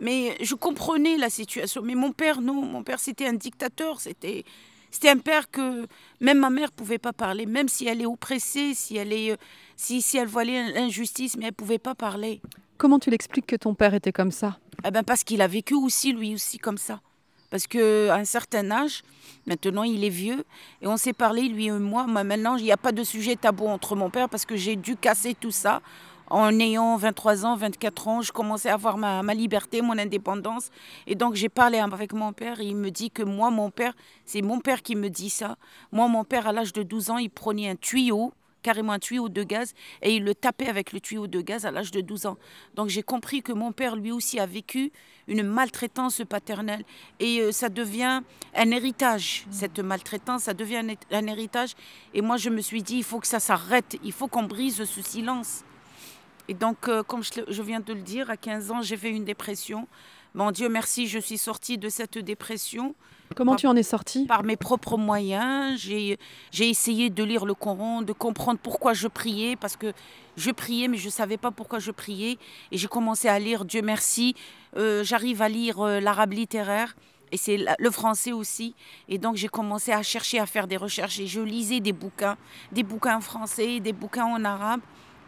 Mais 0.00 0.36
je 0.40 0.54
comprenais 0.54 1.16
la 1.16 1.30
situation. 1.30 1.82
Mais 1.82 1.94
mon 1.94 2.12
père, 2.12 2.40
non, 2.40 2.54
mon 2.54 2.82
père 2.82 3.00
c'était 3.00 3.26
un 3.26 3.34
dictateur, 3.34 4.00
c'était, 4.00 4.44
c'était 4.90 5.10
un 5.10 5.18
père 5.18 5.50
que 5.50 5.86
même 6.20 6.38
ma 6.38 6.50
mère 6.50 6.72
pouvait 6.72 6.98
pas 6.98 7.12
parler, 7.12 7.46
même 7.46 7.68
si 7.68 7.86
elle 7.86 8.00
est 8.00 8.06
oppressée, 8.06 8.72
si 8.74 8.96
elle 8.96 9.12
est, 9.12 9.36
si, 9.76 10.02
si 10.02 10.16
elle 10.16 10.28
voyait 10.28 10.72
l'injustice, 10.72 11.36
mais 11.36 11.46
elle 11.46 11.52
pouvait 11.52 11.78
pas 11.78 11.94
parler. 11.94 12.40
Comment 12.76 12.98
tu 12.98 13.10
l'expliques 13.10 13.46
que 13.46 13.56
ton 13.56 13.74
père 13.74 13.94
était 13.94 14.12
comme 14.12 14.32
ça? 14.32 14.58
Eh 14.86 14.90
ben 14.90 15.02
Parce 15.02 15.24
qu'il 15.24 15.40
a 15.42 15.46
vécu 15.46 15.74
aussi, 15.74 16.12
lui 16.12 16.34
aussi, 16.34 16.58
comme 16.58 16.78
ça. 16.78 17.00
Parce 17.50 17.66
qu'à 17.66 18.14
un 18.16 18.24
certain 18.24 18.70
âge, 18.70 19.02
maintenant 19.46 19.84
il 19.84 20.02
est 20.02 20.08
vieux, 20.08 20.44
et 20.82 20.88
on 20.88 20.96
s'est 20.96 21.12
parlé, 21.12 21.42
lui 21.42 21.66
et 21.66 21.70
moi. 21.70 22.06
Maintenant, 22.06 22.56
il 22.56 22.64
n'y 22.64 22.72
a 22.72 22.76
pas 22.76 22.90
de 22.90 23.04
sujet 23.04 23.36
tabou 23.36 23.68
entre 23.68 23.94
mon 23.94 24.10
père 24.10 24.28
parce 24.28 24.44
que 24.44 24.56
j'ai 24.56 24.76
dû 24.76 24.96
casser 24.96 25.34
tout 25.38 25.52
ça. 25.52 25.80
En 26.28 26.58
ayant 26.58 26.96
23 26.96 27.44
ans, 27.46 27.54
24 27.54 28.08
ans, 28.08 28.22
je 28.22 28.32
commençais 28.32 28.70
à 28.70 28.74
avoir 28.74 28.96
ma, 28.96 29.22
ma 29.22 29.34
liberté, 29.34 29.82
mon 29.82 29.96
indépendance. 29.98 30.70
Et 31.06 31.14
donc 31.14 31.34
j'ai 31.34 31.48
parlé 31.48 31.78
avec 31.78 32.12
mon 32.12 32.32
père 32.32 32.60
et 32.60 32.64
il 32.64 32.76
me 32.76 32.90
dit 32.90 33.10
que 33.10 33.22
moi, 33.22 33.50
mon 33.50 33.70
père, 33.70 33.94
c'est 34.24 34.42
mon 34.42 34.58
père 34.58 34.82
qui 34.82 34.96
me 34.96 35.08
dit 35.08 35.30
ça. 35.30 35.56
Moi, 35.92 36.08
mon 36.08 36.24
père, 36.24 36.48
à 36.48 36.52
l'âge 36.52 36.72
de 36.72 36.82
12 36.82 37.10
ans, 37.10 37.18
il 37.18 37.30
prenait 37.30 37.68
un 37.68 37.76
tuyau 37.76 38.32
carrément 38.64 38.94
un 38.94 38.98
tuyau 38.98 39.28
de 39.28 39.42
gaz 39.44 39.74
et 40.02 40.16
il 40.16 40.24
le 40.24 40.34
tapait 40.34 40.68
avec 40.68 40.92
le 40.92 41.00
tuyau 41.00 41.28
de 41.28 41.40
gaz 41.40 41.66
à 41.66 41.70
l'âge 41.70 41.92
de 41.92 42.00
12 42.00 42.26
ans. 42.26 42.38
Donc 42.74 42.88
j'ai 42.88 43.04
compris 43.04 43.42
que 43.42 43.52
mon 43.52 43.70
père 43.70 43.94
lui 43.94 44.10
aussi 44.10 44.40
a 44.40 44.46
vécu 44.46 44.90
une 45.28 45.42
maltraitance 45.42 46.22
paternelle 46.28 46.84
et 47.20 47.40
euh, 47.40 47.52
ça 47.52 47.68
devient 47.68 48.22
un 48.56 48.70
héritage. 48.70 49.46
Cette 49.50 49.78
maltraitance, 49.78 50.44
ça 50.44 50.54
devient 50.54 50.82
un, 51.12 51.26
héritage. 51.26 51.74
Et 52.14 52.22
moi 52.22 52.38
je 52.38 52.48
me 52.48 52.62
suis 52.62 52.82
dit, 52.82 52.96
il 52.96 53.04
faut 53.04 53.20
que 53.20 53.26
ça 53.26 53.38
s'arrête, 53.38 53.96
il 54.02 54.12
faut 54.12 54.28
qu'on 54.28 54.44
brise 54.44 54.82
ce 54.82 55.02
silence. 55.02 55.62
Et 56.48 56.54
donc, 56.54 56.88
euh, 56.88 57.02
comme 57.02 57.22
je, 57.22 57.62
viens 57.62 57.80
de 57.80 57.92
le 57.92 58.02
dire, 58.02 58.28
à 58.28 58.36
15 58.36 58.70
ans, 58.70 58.82
j'ai 58.82 58.98
fait 58.98 59.10
une 59.10 59.24
dépression. 59.24 59.88
Mon 60.34 60.50
Dieu 60.50 60.68
merci, 60.68 61.06
je 61.06 61.18
suis 61.18 61.38
sortie 61.38 61.78
de 61.78 61.88
cette 61.88 62.18
dépression. 62.18 62.94
Comment 63.34 63.56
tu 63.56 63.66
en 63.66 63.74
es 63.74 63.82
sortie? 63.82 64.26
Par 64.26 64.44
mes 64.44 64.56
propres 64.56 64.96
moyens. 64.96 65.80
J'ai 65.80 66.18
essayé 66.58 67.10
de 67.10 67.24
lire 67.24 67.46
le 67.46 67.54
Coran, 67.54 68.02
de 68.02 68.12
comprendre 68.12 68.58
pourquoi 68.62 68.92
je 68.92 69.08
priais, 69.08 69.56
parce 69.56 69.76
que 69.76 69.92
je 70.36 70.50
priais, 70.50 70.88
mais 70.88 70.98
je 70.98 71.06
ne 71.06 71.10
savais 71.10 71.36
pas 71.36 71.50
pourquoi 71.50 71.78
je 71.78 71.90
priais. 71.90 72.38
Et 72.70 72.78
j'ai 72.78 72.88
commencé 72.88 73.28
à 73.28 73.38
lire, 73.38 73.64
Dieu 73.64 73.82
merci, 73.82 74.34
euh, 74.76 75.02
j'arrive 75.04 75.42
à 75.42 75.48
lire 75.48 75.80
euh, 75.80 76.00
l'arabe 76.00 76.32
littéraire. 76.32 76.94
Et 77.32 77.36
c'est 77.36 77.58
le 77.78 77.90
français 77.90 78.30
aussi. 78.30 78.74
Et 79.08 79.18
donc 79.18 79.34
j'ai 79.36 79.48
commencé 79.48 79.90
à 79.90 80.02
chercher 80.02 80.38
à 80.38 80.46
faire 80.46 80.68
des 80.68 80.76
recherches. 80.76 81.18
Et 81.18 81.26
je 81.26 81.40
lisais 81.40 81.80
des 81.80 81.92
bouquins, 81.92 82.36
des 82.70 82.84
bouquins 82.84 83.16
en 83.16 83.20
français, 83.20 83.80
des 83.80 83.92
bouquins 83.92 84.26
en 84.26 84.44
arabe. 84.44 84.80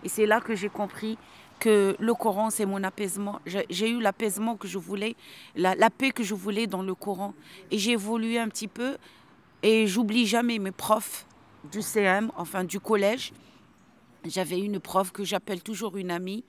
Et 0.05 0.09
c'est 0.09 0.27
là 0.27 0.41
que 0.41 0.55
j'ai 0.55 0.69
compris 0.69 1.19
que 1.59 1.97
le 1.99 2.15
Coran, 2.15 2.51
c'est 2.51 2.67
mon 2.67 2.83
apaisement. 2.85 3.41
J'ai 3.47 3.91
eu 3.91 4.01
l'apaisement 4.01 4.57
que 4.57 4.69
je 4.69 4.79
voulais, 4.79 5.17
la, 5.55 5.91
paix 5.91 6.11
que 6.11 6.23
je 6.23 6.35
voulais 6.35 6.67
dans 6.67 6.83
le 6.83 6.95
Coran. 6.95 7.35
Et 7.71 7.79
j'ai 7.79 7.93
évolué 7.93 8.39
un 8.39 8.49
petit 8.49 8.69
peu. 8.69 8.97
Et 9.63 9.87
j'oublie 9.87 10.27
jamais 10.27 10.59
mes 10.59 10.71
profs 10.71 11.27
du 11.71 11.83
CM, 11.83 12.31
enfin 12.37 12.65
du 12.65 12.79
collège. 12.81 13.33
J'avais 14.25 14.59
une 14.59 14.81
prof 14.81 15.13
que 15.13 15.25
j'appelle 15.25 15.63
toujours 15.63 15.97
une 15.97 16.11
amie. 16.11 16.45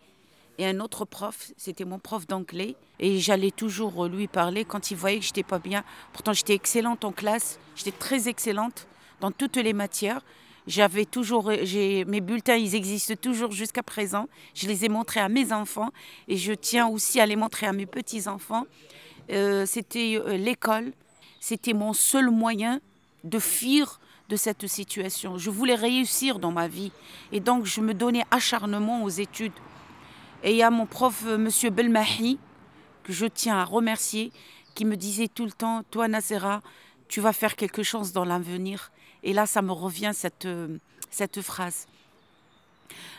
Et 0.60 0.66
un 0.66 0.80
autre 0.80 1.06
prof, 1.06 1.52
c'était 1.56 1.86
mon 1.86 2.00
prof 2.00 2.26
d'anglais. 2.26 2.76
Et 3.00 3.20
j'allais 3.20 3.52
toujours 3.52 4.06
lui 4.08 4.28
parler 4.28 4.66
quand 4.66 4.92
il 4.92 4.98
voyait 4.98 5.20
que 5.20 5.26
j'étais 5.26 5.44
pas 5.44 5.60
bien. 5.60 5.84
Pourtant, 6.14 6.34
j'étais 6.34 6.56
excellente 6.56 7.06
en 7.06 7.12
classe. 7.12 7.60
J'étais 7.76 7.92
très 7.92 8.28
excellente 8.28 8.88
dans 9.22 9.32
toutes 9.32 9.58
les 9.58 9.74
matières. 9.74 10.22
J'avais 10.68 11.06
toujours, 11.06 11.50
j'ai, 11.64 12.04
mes 12.06 12.20
bulletins, 12.20 12.58
ils 12.58 12.76
existent 12.76 13.16
toujours 13.16 13.54
jusqu'à 13.54 13.84
présent. 13.84 14.28
Je 14.54 14.68
les 14.68 14.84
ai 14.84 14.90
montrés 14.90 15.22
à 15.22 15.30
mes 15.30 15.54
enfants 15.54 15.92
et 16.28 16.36
je 16.36 16.52
tiens 16.52 16.88
aussi 16.88 17.22
à 17.22 17.26
les 17.26 17.38
montrer 17.38 17.68
à 17.68 17.74
mes 17.74 17.86
petits-enfants. 17.86 18.66
Euh, 19.32 19.66
c'était 19.66 20.22
euh, 20.22 20.36
l'école, 20.36 20.92
c'était 21.40 21.72
mon 21.74 21.94
seul 21.94 22.30
moyen 22.30 22.82
de 23.24 23.40
fuir 23.40 24.02
de 24.28 24.36
cette 24.36 24.68
situation. 24.68 25.38
Je 25.38 25.50
voulais 25.50 25.76
réussir 25.76 26.38
dans 26.38 26.52
ma 26.52 26.68
vie 26.68 26.92
et 27.32 27.40
donc 27.40 27.66
je 27.66 27.80
me 27.80 27.94
donnais 27.94 28.24
acharnement 28.30 29.04
aux 29.04 29.10
études. 29.10 29.54
Et 30.44 30.52
il 30.52 30.58
y 30.58 30.64
a 30.64 30.70
mon 30.70 30.86
prof, 30.86 31.24
euh, 31.28 31.38
Monsieur 31.38 31.70
Belmahi, 31.70 32.40
que 33.04 33.14
je 33.14 33.26
tiens 33.26 33.58
à 33.58 33.64
remercier, 33.64 34.34
qui 34.76 34.84
me 34.84 34.98
disait 34.98 35.30
tout 35.30 35.46
le 35.46 35.52
temps, 35.52 35.84
toi 35.92 36.10
Nasera, 36.10 36.62
tu 37.08 37.22
vas 37.22 37.32
faire 37.32 37.56
quelque 37.56 37.84
chose 37.84 38.12
dans 38.12 38.26
l'avenir. 38.26 38.92
Et 39.24 39.34
là, 39.34 39.46
ça 39.46 39.62
me 39.62 39.72
revient 39.72 40.12
cette, 40.14 41.42
phrase. 41.42 41.88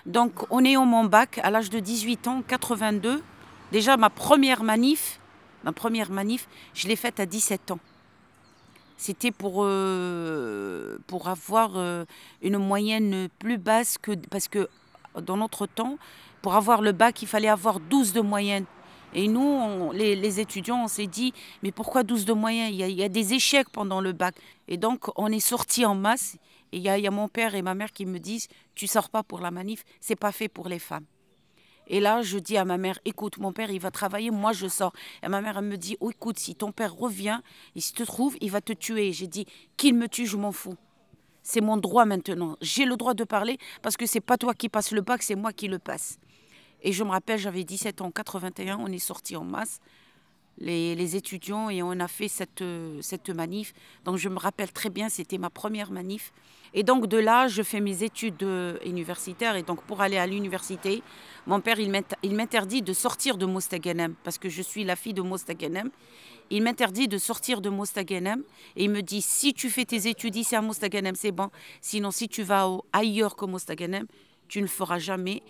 Donc, 0.06 0.32
on 0.50 0.64
est 0.64 0.76
au 0.76 1.08
bac 1.08 1.38
à 1.42 1.50
l'âge 1.50 1.70
de 1.70 1.80
18 1.80 2.28
ans, 2.28 2.42
82. 2.46 3.22
Déjà, 3.72 3.96
ma 3.96 4.10
première 4.10 4.62
manif, 4.62 5.20
ma 5.64 5.72
première 5.72 6.10
manif, 6.10 6.48
je 6.74 6.88
l'ai 6.88 6.96
faite 6.96 7.20
à 7.20 7.26
17 7.26 7.72
ans. 7.72 7.80
C'était 8.96 9.30
pour, 9.30 9.62
euh, 9.62 10.98
avoir 11.24 11.76
euh, 11.76 12.04
une 12.42 12.58
moyenne 12.58 13.28
plus 13.38 13.58
basse 13.58 13.96
que. 13.96 14.12
Parce 14.28 14.48
que 14.48 14.68
dans 15.20 15.36
notre 15.36 15.66
temps, 15.66 15.98
pour 16.42 16.54
avoir 16.54 16.82
le 16.82 16.92
bac, 16.92 17.22
il 17.22 17.28
fallait 17.28 17.48
avoir 17.48 17.78
12 17.78 18.12
de 18.12 18.20
moyenne. 18.20 18.64
Et 19.14 19.26
nous, 19.26 19.90
les, 19.92 20.40
étudiants, 20.40 20.84
on 20.84 20.88
s'est 20.88 21.06
dit, 21.06 21.32
mais 21.62 21.72
pourquoi 21.72 22.02
12 22.02 22.24
de 22.24 22.32
moyens 22.32 22.70
il 22.72 22.76
y, 22.76 23.02
a, 23.02 23.08
des 23.08 23.34
échecs 23.34 23.70
pendant 23.70 24.00
le 24.00 24.12
bac. 24.12 24.34
Et 24.68 24.76
donc, 24.76 25.06
on 25.16 25.32
est 25.32 25.40
sortis 25.40 25.86
en 25.86 25.94
masse. 25.94 26.36
Et 26.72 26.76
il 26.76 26.82
y, 26.82 26.88
a, 26.88 27.10
mon 27.10 27.28
père 27.28 27.54
et 27.54 27.62
ma 27.62 27.74
mère 27.74 27.92
qui 27.92 28.04
me 28.04 28.18
disent, 28.18 28.48
tu 28.74 28.86
sors 28.86 29.08
pas 29.08 29.22
pour 29.22 29.40
la 29.40 29.50
manif, 29.50 29.84
c'est 30.00 30.16
pas 30.16 30.32
fait 30.32 30.48
pour 30.48 30.68
les 30.68 30.78
femmes. 30.78 31.06
Et 31.90 32.00
là, 32.00 32.20
je 32.20 32.38
dis 32.38 32.58
à 32.58 32.66
ma 32.66 32.76
mère, 32.76 32.98
écoute, 33.06 33.38
mon 33.38 33.52
père, 33.52 33.70
il 33.70 33.80
va 33.80 33.90
travailler, 33.90 34.30
moi, 34.30 34.52
je 34.52 34.68
sors. 34.68 34.92
Et 35.22 35.28
ma 35.28 35.40
mère, 35.40 35.56
elle 35.56 35.64
me 35.64 35.78
dit, 35.78 35.96
oh, 36.00 36.10
écoute, 36.10 36.38
si 36.38 36.54
ton 36.54 36.70
père 36.70 36.94
revient, 36.94 37.40
il 37.74 37.80
se 37.80 37.94
trouve, 38.02 38.36
il 38.42 38.50
va 38.50 38.60
te 38.60 38.74
tuer. 38.74 39.12
J'ai 39.14 39.26
dit, 39.26 39.46
qu'il 39.78 39.94
me 39.94 40.06
tue, 40.06 40.26
je 40.26 40.36
m'en 40.36 40.52
fous. 40.52 40.76
C'est 41.42 41.62
mon 41.62 41.78
droit 41.78 42.04
maintenant. 42.04 42.56
J'ai 42.60 42.84
le 42.84 42.96
droit 42.96 43.14
de 43.14 43.24
parler 43.24 43.56
parce 43.80 43.96
que 43.96 44.04
c'est 44.04 44.20
pas 44.20 44.36
toi 44.36 44.52
qui 44.52 44.68
passes 44.68 44.92
le 44.92 45.00
bac, 45.00 45.22
c'est 45.22 45.34
moi 45.34 45.54
qui 45.54 45.66
le 45.66 45.78
passe. 45.78 46.18
Et 46.82 46.92
je 46.92 47.04
me 47.04 47.10
rappelle, 47.10 47.38
j'avais 47.38 47.64
17 47.64 48.00
ans, 48.00 48.10
81, 48.10 48.78
on 48.80 48.86
est 48.88 48.98
sortis 48.98 49.36
en 49.36 49.44
masse, 49.44 49.80
les, 50.58 51.16
étudiants, 51.16 51.70
et 51.70 51.82
on 51.82 51.92
a 52.00 52.08
fait 52.08 52.28
cette, 52.28 52.64
cette 53.00 53.30
manif. 53.30 53.72
Donc 54.04 54.16
je 54.16 54.28
me 54.28 54.38
rappelle 54.38 54.72
très 54.72 54.90
bien, 54.90 55.08
c'était 55.08 55.38
ma 55.38 55.50
première 55.50 55.90
manif. 55.90 56.32
Et 56.74 56.82
donc 56.82 57.06
de 57.06 57.16
là, 57.16 57.48
je 57.48 57.62
fais 57.62 57.80
mes 57.80 58.02
études 58.02 58.46
universitaires. 58.84 59.56
Et 59.56 59.62
donc 59.62 59.82
pour 59.82 60.00
aller 60.00 60.18
à 60.18 60.26
l'université, 60.26 61.02
mon 61.46 61.60
père, 61.60 61.78
il 61.78 62.34
m'interdit 62.34 62.82
de 62.82 62.92
sortir 62.92 63.38
de 63.38 63.46
Mostaganem, 63.46 64.14
parce 64.24 64.38
que 64.38 64.48
je 64.48 64.62
suis 64.62 64.84
la 64.84 64.96
fille 64.96 65.14
de 65.14 65.22
Mostaganem. 65.22 65.90
Il 66.50 66.62
m'interdit 66.62 67.08
de 67.08 67.18
sortir 67.18 67.60
de 67.60 67.68
Mostaganem. 67.68 68.42
Et 68.76 68.84
il 68.84 68.90
me 68.90 69.02
dit, 69.02 69.22
si 69.22 69.52
tu 69.54 69.70
fais 69.70 69.84
tes 69.84 70.08
études 70.08 70.36
ici 70.36 70.56
à 70.56 70.62
Mostaganem, 70.62 71.14
c'est 71.14 71.32
bon. 71.32 71.50
Sinon, 71.80 72.10
si 72.10 72.28
tu 72.28 72.42
vas 72.42 72.68
ailleurs 72.92 73.36
que 73.36 73.44
Mostaganem, 73.44 74.06
tu 74.48 74.58
ne 74.58 74.64
le 74.64 74.68
feras 74.68 74.98
jamais 74.98 75.42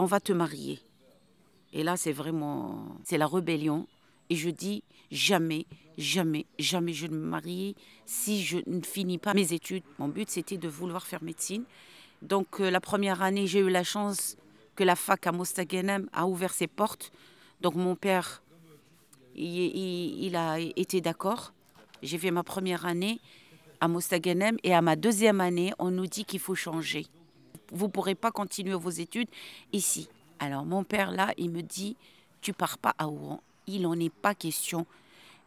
on 0.00 0.06
va 0.06 0.18
te 0.18 0.32
marier. 0.32 0.80
Et 1.74 1.82
là, 1.82 1.98
c'est 1.98 2.12
vraiment, 2.12 2.96
c'est 3.04 3.18
la 3.18 3.26
rébellion. 3.26 3.86
Et 4.30 4.34
je 4.34 4.48
dis 4.48 4.82
jamais, 5.10 5.66
jamais, 5.98 6.46
jamais 6.58 6.94
je 6.94 7.06
ne 7.06 7.12
me 7.12 7.26
marie 7.26 7.76
si 8.06 8.42
je 8.42 8.58
ne 8.66 8.80
finis 8.80 9.18
pas 9.18 9.34
mes 9.34 9.52
études. 9.52 9.82
Mon 9.98 10.08
but, 10.08 10.30
c'était 10.30 10.56
de 10.56 10.68
vouloir 10.68 11.06
faire 11.06 11.22
médecine. 11.22 11.64
Donc, 12.22 12.60
euh, 12.60 12.70
la 12.70 12.80
première 12.80 13.20
année, 13.20 13.46
j'ai 13.46 13.60
eu 13.60 13.68
la 13.68 13.84
chance 13.84 14.38
que 14.74 14.84
la 14.84 14.96
fac 14.96 15.26
à 15.26 15.32
Mostaganem 15.32 16.08
a 16.14 16.26
ouvert 16.26 16.54
ses 16.54 16.66
portes. 16.66 17.12
Donc, 17.60 17.74
mon 17.74 17.94
père, 17.94 18.42
il, 19.36 20.34
a 20.34 20.58
été 20.60 21.02
d'accord. 21.02 21.52
J'ai 22.02 22.16
fait 22.16 22.30
ma 22.30 22.42
première 22.42 22.86
année 22.86 23.20
à 23.80 23.88
Mostaganem 23.88 24.56
et 24.64 24.72
à 24.74 24.80
ma 24.80 24.96
deuxième 24.96 25.42
année, 25.42 25.74
on 25.78 25.90
nous 25.90 26.06
dit 26.06 26.24
qu'il 26.24 26.40
faut 26.40 26.54
changer 26.54 27.06
vous 27.72 27.88
pourrez 27.88 28.14
pas 28.14 28.30
continuer 28.30 28.74
vos 28.74 28.90
études 28.90 29.28
ici. 29.72 30.08
Alors 30.38 30.64
mon 30.64 30.84
père 30.84 31.10
là, 31.10 31.32
il 31.36 31.50
me 31.50 31.62
dit, 31.62 31.96
tu 32.40 32.52
pars 32.52 32.78
pas 32.78 32.94
à 32.98 33.06
Oran. 33.06 33.40
Il 33.66 33.82
n'en 33.82 33.98
est 33.98 34.12
pas 34.12 34.34
question. 34.34 34.86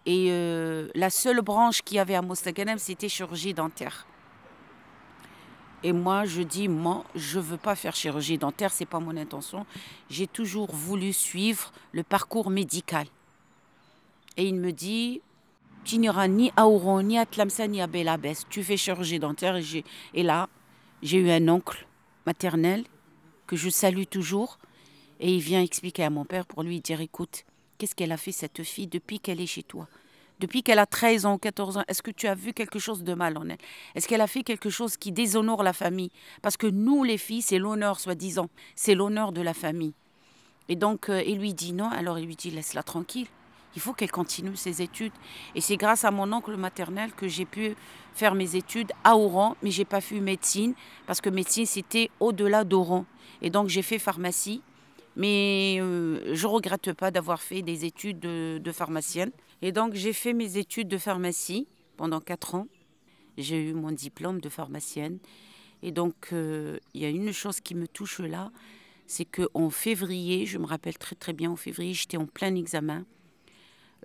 Et 0.05 0.27
euh, 0.31 0.89
la 0.95 1.09
seule 1.09 1.41
branche 1.41 1.81
qu'il 1.81 1.97
y 1.97 1.99
avait 1.99 2.15
à 2.15 2.21
Mostaganem, 2.21 2.77
c'était 2.77 3.09
chirurgie 3.09 3.53
dentaire. 3.53 4.05
Et 5.81 5.91
moi, 5.91 6.23
je 6.25 6.41
dis, 6.41 6.69
moi, 6.69 7.03
je 7.13 7.39
veux 7.39 7.57
pas 7.57 7.75
faire 7.75 7.95
chirurgie 7.95 8.37
dentaire, 8.37 8.71
c'est 8.71 8.85
pas 8.85 8.99
mon 8.99 9.17
intention. 9.17 9.65
J'ai 10.09 10.27
toujours 10.27 10.73
voulu 10.73 11.11
suivre 11.11 11.73
le 11.91 12.03
parcours 12.03 12.49
médical. 12.49 13.07
Et 14.37 14.45
il 14.45 14.55
me 14.55 14.71
dit, 14.71 15.21
tu 15.83 15.97
n'iras 15.97 16.27
ni 16.27 16.51
à 16.55 16.67
Oran, 16.67 17.03
ni 17.03 17.17
à 17.17 17.25
Tlamsa, 17.25 17.67
ni 17.67 17.81
à 17.81 17.87
Belabès. 17.87 18.45
Tu 18.49 18.63
fais 18.63 18.77
chirurgie 18.77 19.19
dentaire. 19.19 19.57
Et 20.13 20.23
là, 20.23 20.47
j'ai 21.01 21.17
eu 21.17 21.29
un 21.29 21.49
oncle 21.49 21.85
maternelle, 22.25 22.83
que 23.47 23.55
je 23.55 23.69
salue 23.69 24.03
toujours. 24.09 24.57
Et 25.19 25.33
il 25.33 25.41
vient 25.41 25.61
expliquer 25.61 26.03
à 26.03 26.09
mon 26.09 26.25
père 26.25 26.45
pour 26.45 26.63
lui 26.63 26.81
dire 26.81 27.01
écoute, 27.01 27.45
qu'est-ce 27.77 27.95
qu'elle 27.95 28.11
a 28.11 28.17
fait 28.17 28.31
cette 28.31 28.63
fille 28.63 28.87
depuis 28.87 29.19
qu'elle 29.19 29.41
est 29.41 29.47
chez 29.47 29.63
toi? 29.63 29.87
Depuis 30.39 30.63
qu'elle 30.63 30.79
a 30.79 30.85
13 30.85 31.25
ans 31.25 31.35
ou 31.35 31.37
14 31.37 31.77
ans, 31.77 31.83
est-ce 31.87 32.01
que 32.01 32.11
tu 32.11 32.27
as 32.27 32.35
vu 32.35 32.53
quelque 32.53 32.79
chose 32.79 33.03
de 33.03 33.13
mal 33.13 33.37
en 33.37 33.47
elle? 33.47 33.57
Est-ce 33.95 34.07
qu'elle 34.07 34.21
a 34.21 34.27
fait 34.27 34.43
quelque 34.43 34.69
chose 34.69 34.97
qui 34.97 35.11
déshonore 35.11 35.63
la 35.63 35.73
famille? 35.73 36.11
Parce 36.41 36.57
que 36.57 36.67
nous, 36.67 37.03
les 37.03 37.17
filles, 37.17 37.41
c'est 37.41 37.59
l'honneur, 37.59 37.99
soi-disant, 37.99 38.49
c'est 38.75 38.95
l'honneur 38.95 39.31
de 39.31 39.41
la 39.41 39.53
famille. 39.53 39.93
Et 40.69 40.75
donc, 40.75 41.09
euh, 41.09 41.21
il 41.25 41.39
lui 41.39 41.53
dit 41.53 41.73
non, 41.73 41.89
alors 41.89 42.19
il 42.19 42.25
lui 42.25 42.35
dit 42.35 42.51
laisse-la 42.51 42.83
tranquille. 42.83 43.27
Il 43.75 43.81
faut 43.81 43.93
qu'elle 43.93 44.11
continue 44.11 44.55
ses 44.55 44.81
études. 44.81 45.13
Et 45.55 45.61
c'est 45.61 45.77
grâce 45.77 46.05
à 46.05 46.11
mon 46.11 46.31
oncle 46.31 46.55
maternel 46.57 47.11
que 47.13 47.27
j'ai 47.27 47.45
pu 47.45 47.75
faire 48.13 48.35
mes 48.35 48.55
études 48.55 48.91
à 49.03 49.17
Oran, 49.17 49.55
mais 49.63 49.71
j'ai 49.71 49.85
pas 49.85 50.01
fait 50.01 50.19
médecine 50.19 50.73
parce 51.07 51.21
que 51.21 51.29
médecine 51.29 51.65
c'était 51.65 52.09
au-delà 52.19 52.63
d'Oran. 52.63 53.05
Et 53.41 53.49
donc 53.49 53.69
j'ai 53.69 53.81
fait 53.81 53.99
pharmacie, 53.99 54.61
mais 55.15 55.77
euh, 55.79 56.33
je 56.33 56.47
regrette 56.47 56.93
pas 56.93 57.11
d'avoir 57.11 57.41
fait 57.41 57.61
des 57.61 57.85
études 57.85 58.19
de, 58.19 58.71
pharmacienne. 58.71 59.31
Et 59.61 59.71
donc 59.71 59.95
j'ai 59.95 60.13
fait 60.13 60.33
mes 60.33 60.57
études 60.57 60.87
de 60.87 60.97
pharmacie 60.97 61.67
pendant 61.97 62.19
quatre 62.19 62.55
ans. 62.55 62.67
J'ai 63.37 63.69
eu 63.69 63.73
mon 63.73 63.91
diplôme 63.91 64.39
de 64.39 64.49
pharmacienne. 64.49 65.17
Et 65.81 65.91
donc 65.91 66.29
euh, 66.31 66.77
il 66.93 67.01
y 67.01 67.05
a 67.05 67.09
une 67.09 67.31
chose 67.31 67.59
qui 67.59 67.73
me 67.73 67.87
touche 67.87 68.19
là, 68.19 68.51
c'est 69.07 69.25
qu'en 69.25 69.69
février, 69.69 70.45
je 70.45 70.57
me 70.57 70.65
rappelle 70.65 70.97
très 70.97 71.15
très 71.15 71.33
bien, 71.33 71.51
en 71.51 71.55
février 71.55 71.93
j'étais 71.93 72.17
en 72.17 72.27
plein 72.27 72.55
examen. 72.55 73.05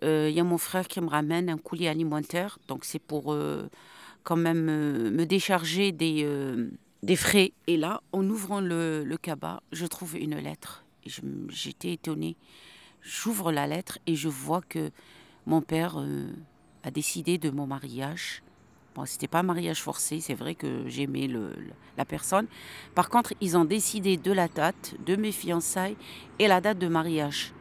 Il 0.02 0.08
euh, 0.08 0.30
y 0.30 0.40
a 0.40 0.44
mon 0.44 0.58
frère 0.58 0.86
qui 0.88 1.00
me 1.00 1.08
ramène 1.08 1.48
un 1.48 1.58
coulis 1.58 1.88
alimentaire, 1.88 2.58
donc 2.68 2.84
c'est 2.84 2.98
pour 2.98 3.34
quand 4.28 4.36
même 4.36 4.68
euh, 4.68 5.10
me 5.10 5.24
décharger 5.24 5.90
des, 5.90 6.22
euh, 6.22 6.68
des 7.02 7.16
frais. 7.16 7.52
Et 7.66 7.78
là, 7.78 8.02
en 8.12 8.28
ouvrant 8.28 8.60
le, 8.60 9.16
cabas, 9.22 9.60
je 9.72 9.86
trouve 9.86 10.18
une 10.18 10.36
lettre. 10.36 10.84
Et 11.06 11.10
j'étais 11.48 11.94
étonnée. 11.94 12.36
J'ouvre 13.00 13.52
la 13.52 13.66
lettre 13.66 13.98
et 14.06 14.14
je 14.16 14.28
vois 14.28 14.60
que 14.60 14.90
mon 15.46 15.62
père 15.62 15.98
euh, 15.98 16.28
a 16.82 16.90
décidé 16.90 17.38
de 17.38 17.48
mon 17.48 17.66
mariage. 17.66 18.42
Bon, 18.94 19.06
c'était 19.06 19.28
pas 19.28 19.38
un 19.38 19.44
mariage 19.44 19.80
forcé, 19.80 20.20
c'est 20.20 20.34
vrai 20.34 20.54
que 20.54 20.86
j'aimais 20.86 21.26
le, 21.26 21.54
la 21.96 22.04
personne. 22.04 22.48
Par 22.94 23.08
contre, 23.08 23.32
ils 23.40 23.56
ont 23.56 23.64
décidé 23.64 24.18
de 24.18 24.32
la 24.32 24.48
date 24.48 24.94
de 25.06 25.16
mes 25.16 25.32
fiançailles 25.32 25.96
et 26.38 26.48
la 26.48 26.60
date 26.60 26.78
de 26.78 26.88
mariage. 26.88 27.54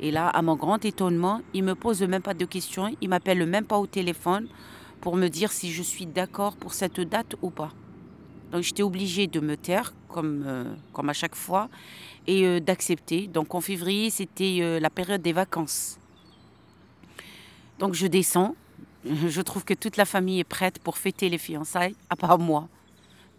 Et 0.00 0.10
là, 0.10 0.28
à 0.28 0.42
mon 0.42 0.54
grand 0.54 0.84
étonnement, 0.84 1.40
il 1.54 1.64
me 1.64 1.74
pose 1.74 2.02
même 2.02 2.22
pas 2.22 2.34
de 2.34 2.44
questions, 2.44 2.94
il 3.00 3.08
m'appelle 3.08 3.44
même 3.46 3.64
pas 3.64 3.78
au 3.78 3.86
téléphone 3.86 4.46
pour 5.00 5.16
me 5.16 5.28
dire 5.28 5.52
si 5.52 5.72
je 5.72 5.82
suis 5.82 6.06
d'accord 6.06 6.56
pour 6.56 6.74
cette 6.74 7.00
date 7.00 7.34
ou 7.42 7.50
pas. 7.50 7.72
Donc 8.52 8.62
j'étais 8.62 8.82
obligée 8.82 9.26
de 9.26 9.40
me 9.40 9.56
taire, 9.56 9.92
comme, 10.08 10.44
euh, 10.46 10.64
comme 10.92 11.08
à 11.08 11.12
chaque 11.12 11.34
fois, 11.34 11.68
et 12.26 12.46
euh, 12.46 12.60
d'accepter. 12.60 13.26
Donc 13.26 13.54
en 13.54 13.60
février, 13.60 14.10
c'était 14.10 14.58
euh, 14.60 14.80
la 14.80 14.90
période 14.90 15.20
des 15.20 15.32
vacances. 15.32 15.98
Donc 17.78 17.94
je 17.94 18.06
descends. 18.06 18.54
Je 19.04 19.40
trouve 19.40 19.64
que 19.64 19.74
toute 19.74 19.96
la 19.96 20.04
famille 20.04 20.40
est 20.40 20.44
prête 20.44 20.80
pour 20.80 20.98
fêter 20.98 21.28
les 21.28 21.38
fiançailles, 21.38 21.94
à 22.10 22.16
part 22.16 22.38
moi. 22.38 22.68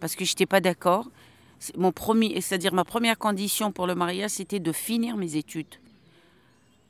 Parce 0.00 0.16
que 0.16 0.24
je 0.24 0.32
n'étais 0.32 0.46
pas 0.46 0.60
d'accord. 0.60 1.10
Mon 1.76 1.92
c'est-à-dire 2.40 2.72
ma 2.72 2.84
première 2.84 3.18
condition 3.18 3.70
pour 3.70 3.86
le 3.86 3.94
mariage, 3.94 4.30
c'était 4.30 4.58
de 4.58 4.72
finir 4.72 5.18
mes 5.18 5.36
études. 5.36 5.76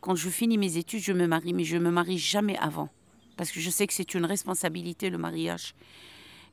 Quand 0.01 0.15
je 0.15 0.29
finis 0.31 0.59
mes 0.59 0.77
études, 0.77 1.03
je 1.03 1.13
me 1.13 1.27
marie, 1.27 1.53
mais 1.53 1.65
je 1.65 1.77
ne 1.77 1.83
me 1.85 1.91
marie 1.91 2.19
jamais 2.19 2.57
avant. 2.59 2.89
Parce 3.37 3.51
que 3.53 3.61
je 3.61 3.71
sais 3.71 3.87
que 3.87 3.93
c'est 3.93 4.15
une 4.15 4.25
responsabilité, 4.25 5.11
le 5.11 5.19
mariage. 5.19 5.75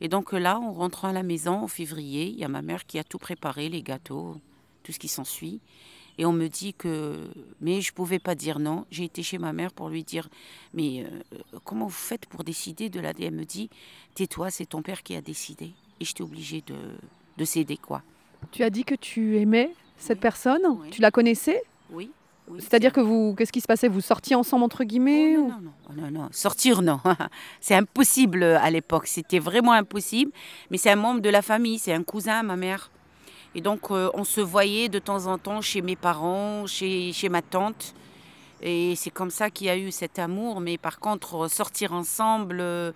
Et 0.02 0.10
donc 0.10 0.32
là, 0.34 0.60
en 0.60 0.72
rentrant 0.74 1.10
à 1.10 1.14
la 1.14 1.24
maison 1.24 1.54
en 1.64 1.68
février, 1.68 2.28
il 2.28 2.38
y 2.38 2.44
a 2.44 2.48
ma 2.50 2.62
mère 2.62 2.86
qui 2.86 3.00
a 3.00 3.04
tout 3.04 3.18
préparé, 3.18 3.70
les 3.70 3.82
gâteaux, 3.82 4.36
tout 4.84 4.92
ce 4.92 5.00
qui 5.00 5.08
s'ensuit. 5.08 5.60
Et 6.20 6.26
on 6.26 6.34
me 6.34 6.48
dit 6.48 6.74
que, 6.74 7.30
mais 7.62 7.82
je 7.82 7.92
ne 7.92 7.96
pouvais 7.96 8.20
pas 8.20 8.36
dire 8.36 8.60
non. 8.60 8.86
J'ai 8.90 9.04
été 9.04 9.22
chez 9.24 9.38
ma 9.38 9.54
mère 9.54 9.72
pour 9.72 9.90
lui 9.90 10.04
dire, 10.04 10.30
mais 10.74 11.04
euh, 11.06 11.38
comment 11.64 11.86
vous 11.86 11.92
faites 11.92 12.26
pour 12.26 12.44
décider 12.44 12.90
de 12.90 13.00
la 13.00 13.12
Elle 13.20 13.34
me 13.34 13.46
dit, 13.46 13.70
tais-toi, 14.16 14.50
c'est 14.50 14.66
ton 14.66 14.82
père 14.82 15.04
qui 15.04 15.16
a 15.16 15.22
décidé. 15.22 15.72
Et 16.00 16.06
j'étais 16.06 16.24
obligée 16.24 16.64
de, 16.66 16.76
de 17.38 17.46
céder, 17.46 17.78
quoi. 17.78 18.02
Tu 18.52 18.64
as 18.64 18.70
dit 18.70 18.84
que 18.84 18.96
tu 18.96 19.38
aimais 19.38 19.72
cette 19.98 20.18
Oui. 20.18 20.22
personne? 20.22 20.62
Oui. 20.66 20.90
Tu 20.90 21.02
la 21.02 21.12
connaissais? 21.12 21.62
Oui. 21.92 22.10
Oui, 22.50 22.60
C'est-à-dire 22.62 22.92
c'est- 22.92 22.96
que 22.96 23.02
vous, 23.02 23.36
qu'est-ce 23.38 23.52
qui 23.52 23.62
se 23.62 23.68
passait? 23.68 23.88
Vous 23.88 24.02
sortiez 24.02 24.36
ensemble 24.36 24.64
entre 24.64 24.84
guillemets 24.84 25.36
Oh, 25.38 25.42
ou- 25.42 25.48
non, 25.50 25.56
non, 25.56 25.62
non, 25.62 25.72
Oh, 25.90 25.94
non, 25.96 26.12
non. 26.24 26.30
Sortir, 26.32 26.82
non. 26.82 27.00
c'est 27.62 27.76
impossible 27.76 28.44
euh, 28.44 28.60
à 28.60 28.70
l'époque. 28.70 29.08
C'était 29.08 29.40
vraiment 29.40 29.72
impossible. 29.74 30.32
Mais 30.72 30.78
c'est 30.78 30.90
un 30.92 30.96
membre 30.96 31.22
de 31.22 31.30
la 31.30 31.42
famille, 31.42 31.80
c'est 31.80 31.94
un 31.94 32.04
cousin, 32.04 32.44
ma 32.44 32.56
mère. 32.56 32.92
Et 33.56 33.62
donc, 33.62 33.90
euh, 33.92 34.10
on 34.14 34.24
se 34.24 34.42
voyait 34.42 34.90
de 34.90 35.00
temps 35.00 35.26
en 35.28 35.38
temps 35.38 35.62
chez 35.62 35.82
mes 35.82 35.96
parents, 35.96 36.68
chez, 36.68 37.12
chez 37.14 37.30
ma 37.30 37.42
tante. 37.42 37.94
Et 38.62 38.96
c'est 38.96 39.10
comme 39.12 39.30
ça 39.30 39.50
qu'il 39.50 39.68
y 39.68 39.70
a 39.70 39.78
eu 39.78 39.92
cet 39.92 40.20
amour. 40.20 40.60
Mais 40.62 40.78
par 40.78 41.00
contre, 41.00 41.48
sortir 41.50 41.94
ensemble, 41.94 42.58
euh, 42.60 42.92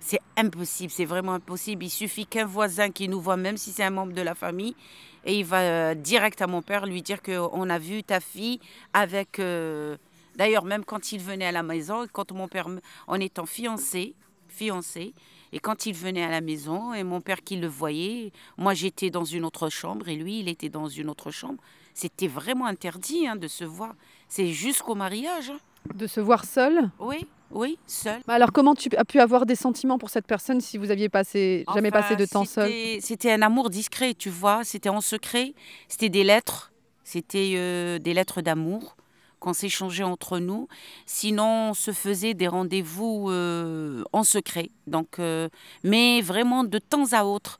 c'est 0.00 0.20
impossible. 0.36 0.90
C'est 0.90 1.04
vraiment 1.04 1.34
impossible. 1.34 1.84
Il 1.84 1.90
suffit 1.90 2.26
qu'un 2.26 2.46
voisin 2.46 2.90
qui 2.90 3.08
nous 3.08 3.20
voit, 3.20 3.36
même 3.36 3.56
si 3.56 3.70
c'est 3.70 3.84
un 3.84 3.90
membre 3.90 4.12
de 4.12 4.22
la 4.22 4.34
famille, 4.34 4.74
et 5.24 5.38
il 5.38 5.44
va 5.44 5.60
euh, 5.60 5.94
direct 5.94 6.42
à 6.42 6.46
mon 6.46 6.62
père 6.62 6.86
lui 6.86 7.02
dire 7.02 7.22
qu'on 7.22 7.68
a 7.70 7.78
vu 7.78 8.02
ta 8.02 8.20
fille 8.20 8.60
avec... 8.92 9.38
euh, 9.38 9.96
D'ailleurs, 10.34 10.64
même 10.64 10.82
quand 10.82 11.12
il 11.12 11.20
venait 11.20 11.44
à 11.44 11.52
la 11.52 11.62
maison, 11.62 12.06
quand 12.10 12.32
mon 12.32 12.48
père, 12.48 12.66
en 13.06 13.20
étant 13.20 13.44
fiancé, 13.44 14.14
fiancé, 14.48 15.12
et 15.52 15.58
quand 15.60 15.84
il 15.84 15.92
venait 15.94 16.24
à 16.24 16.30
la 16.30 16.40
maison, 16.40 16.94
et 16.94 17.04
mon 17.04 17.20
père 17.20 17.42
qui 17.44 17.56
le 17.56 17.66
voyait, 17.66 18.32
moi 18.56 18.72
j'étais 18.72 19.10
dans 19.10 19.26
une 19.26 19.44
autre 19.44 19.68
chambre, 19.68 20.08
et 20.08 20.16
lui 20.16 20.40
il 20.40 20.48
était 20.48 20.70
dans 20.70 20.88
une 20.88 21.10
autre 21.10 21.30
chambre, 21.30 21.62
c'était 21.92 22.28
vraiment 22.28 22.64
interdit 22.64 23.26
hein, 23.26 23.36
de 23.36 23.46
se 23.46 23.64
voir. 23.64 23.94
C'est 24.26 24.46
jusqu'au 24.48 24.94
mariage. 24.94 25.50
hein. 25.50 25.58
De 25.94 26.06
se 26.06 26.20
voir 26.20 26.46
seul? 26.46 26.90
Oui, 26.98 27.26
oui, 27.54 27.78
seul. 27.86 28.20
Bah 28.26 28.34
Alors 28.34 28.52
comment 28.52 28.74
tu 28.74 28.88
as 28.96 29.04
pu 29.04 29.20
avoir 29.20 29.46
des 29.46 29.54
sentiments 29.56 29.98
pour 29.98 30.10
cette 30.10 30.26
personne 30.26 30.60
si 30.60 30.78
vous 30.78 30.90
aviez 30.90 31.08
passé, 31.08 31.64
jamais 31.74 31.90
passé 31.90 32.16
de 32.16 32.24
temps 32.26 32.44
seul? 32.44 32.68
c'était- 32.70 32.98
C'était 33.00 33.32
un 33.32 33.42
amour 33.42 33.70
discret, 33.70 34.14
tu 34.14 34.30
vois. 34.30 34.64
C'était 34.64 34.88
en 34.88 35.00
secret. 35.00 35.54
C'était 35.88 36.08
des 36.08 36.24
lettres. 36.24 36.72
C'était 37.04 37.54
euh, 37.56 37.98
des 37.98 38.14
lettres 38.14 38.40
d'amour 38.42 38.96
qu'on 39.40 39.52
s'échangeait 39.52 40.04
entre 40.04 40.38
nous. 40.38 40.68
Sinon, 41.04 41.70
on 41.70 41.74
se 41.74 41.90
faisait 41.92 42.32
des 42.32 42.46
rendez-vous 42.46 43.28
euh, 43.30 44.04
en 44.12 44.22
secret. 44.22 44.70
Donc, 44.86 45.18
euh, 45.18 45.48
mais 45.82 46.20
vraiment 46.20 46.62
de 46.64 46.78
temps 46.78 47.12
à 47.12 47.24
autre. 47.24 47.58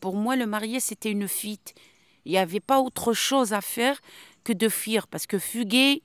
Pour 0.00 0.16
moi, 0.16 0.36
le 0.36 0.46
marié, 0.46 0.80
c'était 0.80 1.10
une 1.10 1.28
fuite. 1.28 1.74
Il 2.24 2.32
n'y 2.32 2.38
avait 2.38 2.60
pas 2.60 2.80
autre 2.80 3.12
chose 3.12 3.52
à 3.52 3.60
faire 3.60 4.00
que 4.42 4.52
de 4.54 4.68
fuir. 4.70 5.06
Parce 5.06 5.26
que 5.26 5.38
fuguer, 5.38 6.02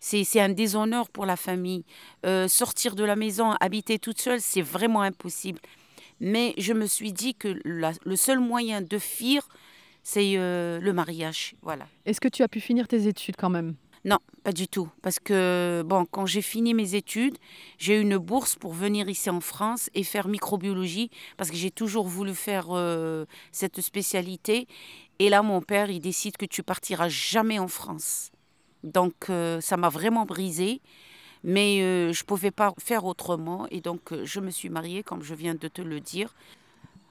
c'est 0.00 0.40
un 0.40 0.48
déshonneur 0.48 1.08
pour 1.10 1.26
la 1.26 1.36
famille. 1.36 1.84
Euh, 2.26 2.48
sortir 2.48 2.94
de 2.96 3.04
la 3.04 3.16
maison, 3.16 3.52
habiter 3.60 3.98
toute 3.98 4.20
seule, 4.20 4.40
c'est 4.40 4.62
vraiment 4.62 5.02
impossible. 5.02 5.60
Mais 6.20 6.54
je 6.58 6.72
me 6.72 6.86
suis 6.86 7.12
dit 7.12 7.34
que 7.34 7.60
la- 7.64 7.92
le 8.04 8.16
seul 8.16 8.40
moyen 8.40 8.82
de 8.82 8.98
fuir, 8.98 9.46
c'est 10.02 10.32
euh, 10.36 10.80
le 10.80 10.92
mariage. 10.92 11.54
Voilà. 11.62 11.86
Est-ce 12.06 12.20
que 12.20 12.28
tu 12.28 12.42
as 12.42 12.48
pu 12.48 12.60
finir 12.60 12.88
tes 12.88 13.06
études 13.06 13.36
quand 13.36 13.50
même? 13.50 13.74
Non, 14.04 14.18
pas 14.42 14.52
du 14.52 14.66
tout. 14.66 14.88
Parce 15.02 15.18
que, 15.18 15.82
bon, 15.84 16.06
quand 16.06 16.24
j'ai 16.24 16.40
fini 16.40 16.72
mes 16.72 16.94
études, 16.94 17.36
j'ai 17.76 17.98
eu 17.98 18.00
une 18.00 18.16
bourse 18.16 18.56
pour 18.56 18.72
venir 18.72 19.10
ici 19.10 19.28
en 19.28 19.40
France 19.40 19.90
et 19.94 20.04
faire 20.04 20.26
microbiologie, 20.26 21.10
parce 21.36 21.50
que 21.50 21.56
j'ai 21.56 21.70
toujours 21.70 22.08
voulu 22.08 22.34
faire 22.34 22.68
euh, 22.70 23.26
cette 23.52 23.80
spécialité. 23.82 24.66
Et 25.18 25.28
là, 25.28 25.42
mon 25.42 25.60
père, 25.60 25.90
il 25.90 26.00
décide 26.00 26.38
que 26.38 26.46
tu 26.46 26.62
partiras 26.62 27.10
jamais 27.10 27.58
en 27.58 27.68
France. 27.68 28.30
Donc, 28.84 29.28
euh, 29.28 29.60
ça 29.60 29.76
m'a 29.76 29.88
vraiment 29.88 30.24
brisée. 30.24 30.80
Mais 31.42 31.80
euh, 31.80 32.12
je 32.12 32.22
ne 32.22 32.26
pouvais 32.26 32.50
pas 32.50 32.74
faire 32.78 33.04
autrement. 33.04 33.66
Et 33.70 33.80
donc, 33.80 34.12
euh, 34.12 34.24
je 34.24 34.40
me 34.40 34.50
suis 34.50 34.68
mariée, 34.68 35.02
comme 35.02 35.22
je 35.22 35.34
viens 35.34 35.54
de 35.54 35.68
te 35.68 35.80
le 35.80 36.00
dire. 36.00 36.34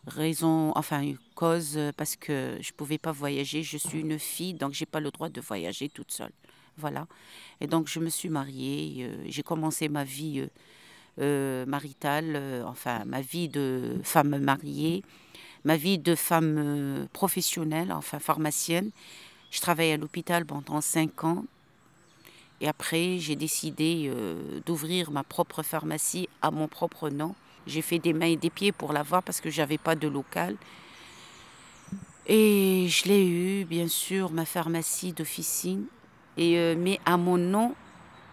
Raison, 0.05 0.71
enfin, 0.75 1.13
cause, 1.35 1.79
parce 1.97 2.15
que 2.15 2.57
je 2.61 2.71
ne 2.71 2.75
pouvais 2.75 2.97
pas 2.97 3.11
voyager. 3.11 3.63
Je 3.63 3.77
suis 3.77 3.99
une 3.99 4.19
fille, 4.19 4.53
donc 4.53 4.73
j'ai 4.73 4.85
pas 4.85 4.99
le 4.99 5.11
droit 5.11 5.29
de 5.29 5.41
voyager 5.41 5.89
toute 5.89 6.11
seule. 6.11 6.31
Voilà. 6.77 7.07
Et 7.59 7.67
donc, 7.67 7.87
je 7.87 7.99
me 7.99 8.09
suis 8.09 8.29
mariée. 8.29 9.09
j'ai 9.27 9.43
commencé 9.43 9.89
ma 9.89 10.03
vie 10.03 10.47
maritale, 11.17 12.63
enfin, 12.65 13.03
ma 13.05 13.21
vie 13.21 13.49
de 13.49 13.99
femme 14.03 14.37
mariée, 14.39 15.03
ma 15.65 15.75
vie 15.75 15.99
de 15.99 16.15
femme 16.15 17.07
professionnelle, 17.11 17.91
enfin, 17.91 18.19
pharmacienne. 18.19 18.91
Je 19.51 19.59
travaille 19.59 19.91
à 19.91 19.97
l'hôpital 19.97 20.45
pendant 20.45 20.81
cinq 20.81 21.23
ans. 21.23 21.43
Et 22.61 22.67
après, 22.67 23.17
j'ai 23.19 23.35
décidé 23.35 24.11
euh, 24.13 24.59
d'ouvrir 24.65 25.11
ma 25.11 25.23
propre 25.23 25.63
pharmacie 25.63 26.27
à 26.41 26.51
mon 26.51 26.67
propre 26.67 27.09
nom. 27.09 27.35
J'ai 27.67 27.81
fait 27.81 27.99
des 27.99 28.13
mains 28.13 28.27
et 28.27 28.35
des 28.35 28.49
pieds 28.49 28.71
pour 28.71 28.91
l'avoir 28.91 29.23
parce 29.23 29.39
que 29.39 29.49
j'avais 29.49 29.77
pas 29.77 29.95
de 29.95 30.07
local. 30.07 30.57
Et 32.27 32.87
je 32.89 33.07
l'ai 33.07 33.25
eu, 33.27 33.65
bien 33.65 33.87
sûr, 33.87 34.31
ma 34.31 34.45
pharmacie 34.45 35.13
d'officine, 35.13 35.85
et, 36.37 36.59
euh, 36.59 36.75
mais 36.77 36.99
à 37.05 37.17
mon 37.17 37.37
nom 37.37 37.73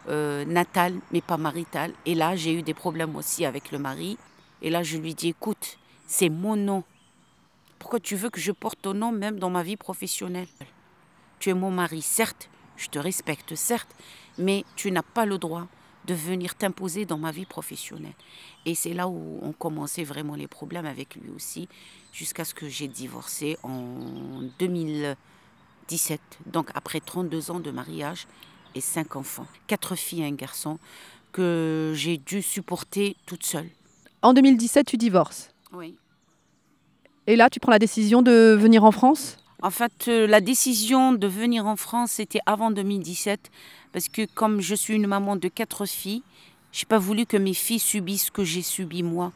euh, 0.08 0.44
natal, 0.44 0.94
mais 1.12 1.20
pas 1.20 1.38
marital. 1.38 1.92
Et 2.04 2.14
là, 2.14 2.36
j'ai 2.36 2.52
eu 2.52 2.62
des 2.62 2.74
problèmes 2.74 3.16
aussi 3.16 3.44
avec 3.46 3.72
le 3.72 3.78
mari. 3.78 4.18
Et 4.60 4.70
là, 4.70 4.82
je 4.82 4.98
lui 4.98 5.14
dis, 5.14 5.28
écoute, 5.28 5.78
c'est 6.06 6.28
mon 6.28 6.56
nom. 6.56 6.84
Pourquoi 7.78 8.00
tu 8.00 8.16
veux 8.16 8.30
que 8.30 8.40
je 8.40 8.52
porte 8.52 8.80
ton 8.82 8.94
nom 8.94 9.12
même 9.12 9.38
dans 9.38 9.50
ma 9.50 9.62
vie 9.62 9.76
professionnelle? 9.76 10.48
Tu 11.38 11.50
es 11.50 11.54
mon 11.54 11.70
mari, 11.70 12.02
certes, 12.02 12.50
je 12.76 12.88
te 12.88 12.98
respecte, 12.98 13.54
certes, 13.54 13.94
mais 14.38 14.64
tu 14.76 14.90
n'as 14.90 15.02
pas 15.02 15.26
le 15.26 15.38
droit 15.38 15.66
de 16.06 16.14
venir 16.14 16.54
t'imposer 16.54 17.04
dans 17.04 17.18
ma 17.18 17.32
vie 17.32 17.46
professionnelle. 17.46 18.14
Et 18.64 18.74
c'est 18.74 18.94
là 18.94 19.08
où 19.08 19.40
ont 19.42 19.52
commencé 19.52 20.04
vraiment 20.04 20.36
les 20.36 20.46
problèmes 20.46 20.86
avec 20.86 21.16
lui 21.16 21.30
aussi, 21.34 21.68
jusqu'à 22.12 22.44
ce 22.44 22.54
que 22.54 22.68
j'ai 22.68 22.88
divorcé 22.88 23.58
en 23.62 24.42
2017. 24.58 26.20
Donc 26.46 26.70
après 26.74 27.00
32 27.00 27.50
ans 27.50 27.60
de 27.60 27.70
mariage 27.70 28.26
et 28.74 28.80
5 28.80 29.16
enfants, 29.16 29.46
4 29.66 29.96
filles 29.96 30.22
et 30.22 30.26
un 30.26 30.32
garçon, 30.32 30.78
que 31.32 31.92
j'ai 31.94 32.16
dû 32.18 32.40
supporter 32.40 33.16
toute 33.26 33.44
seule. 33.44 33.68
En 34.22 34.32
2017, 34.32 34.86
tu 34.86 34.96
divorces. 34.96 35.50
Oui. 35.72 35.96
Et 37.26 37.36
là, 37.36 37.50
tu 37.50 37.60
prends 37.60 37.72
la 37.72 37.78
décision 37.78 38.22
de 38.22 38.56
venir 38.58 38.84
en 38.84 38.92
France? 38.92 39.36
En 39.62 39.70
fait, 39.70 40.08
euh, 40.08 40.26
la 40.26 40.40
décision 40.40 41.12
de 41.12 41.26
venir 41.26 41.66
en 41.66 41.76
France, 41.76 42.12
c'était 42.12 42.40
avant 42.44 42.70
2017, 42.70 43.50
parce 43.92 44.08
que 44.08 44.26
comme 44.34 44.60
je 44.60 44.74
suis 44.74 44.94
une 44.94 45.06
maman 45.06 45.36
de 45.36 45.48
quatre 45.48 45.86
filles, 45.86 46.22
j'ai 46.72 46.84
pas 46.84 46.98
voulu 46.98 47.24
que 47.24 47.38
mes 47.38 47.54
filles 47.54 47.78
subissent 47.78 48.26
ce 48.26 48.30
que 48.30 48.44
j'ai 48.44 48.60
subi 48.60 49.02
moi. 49.02 49.32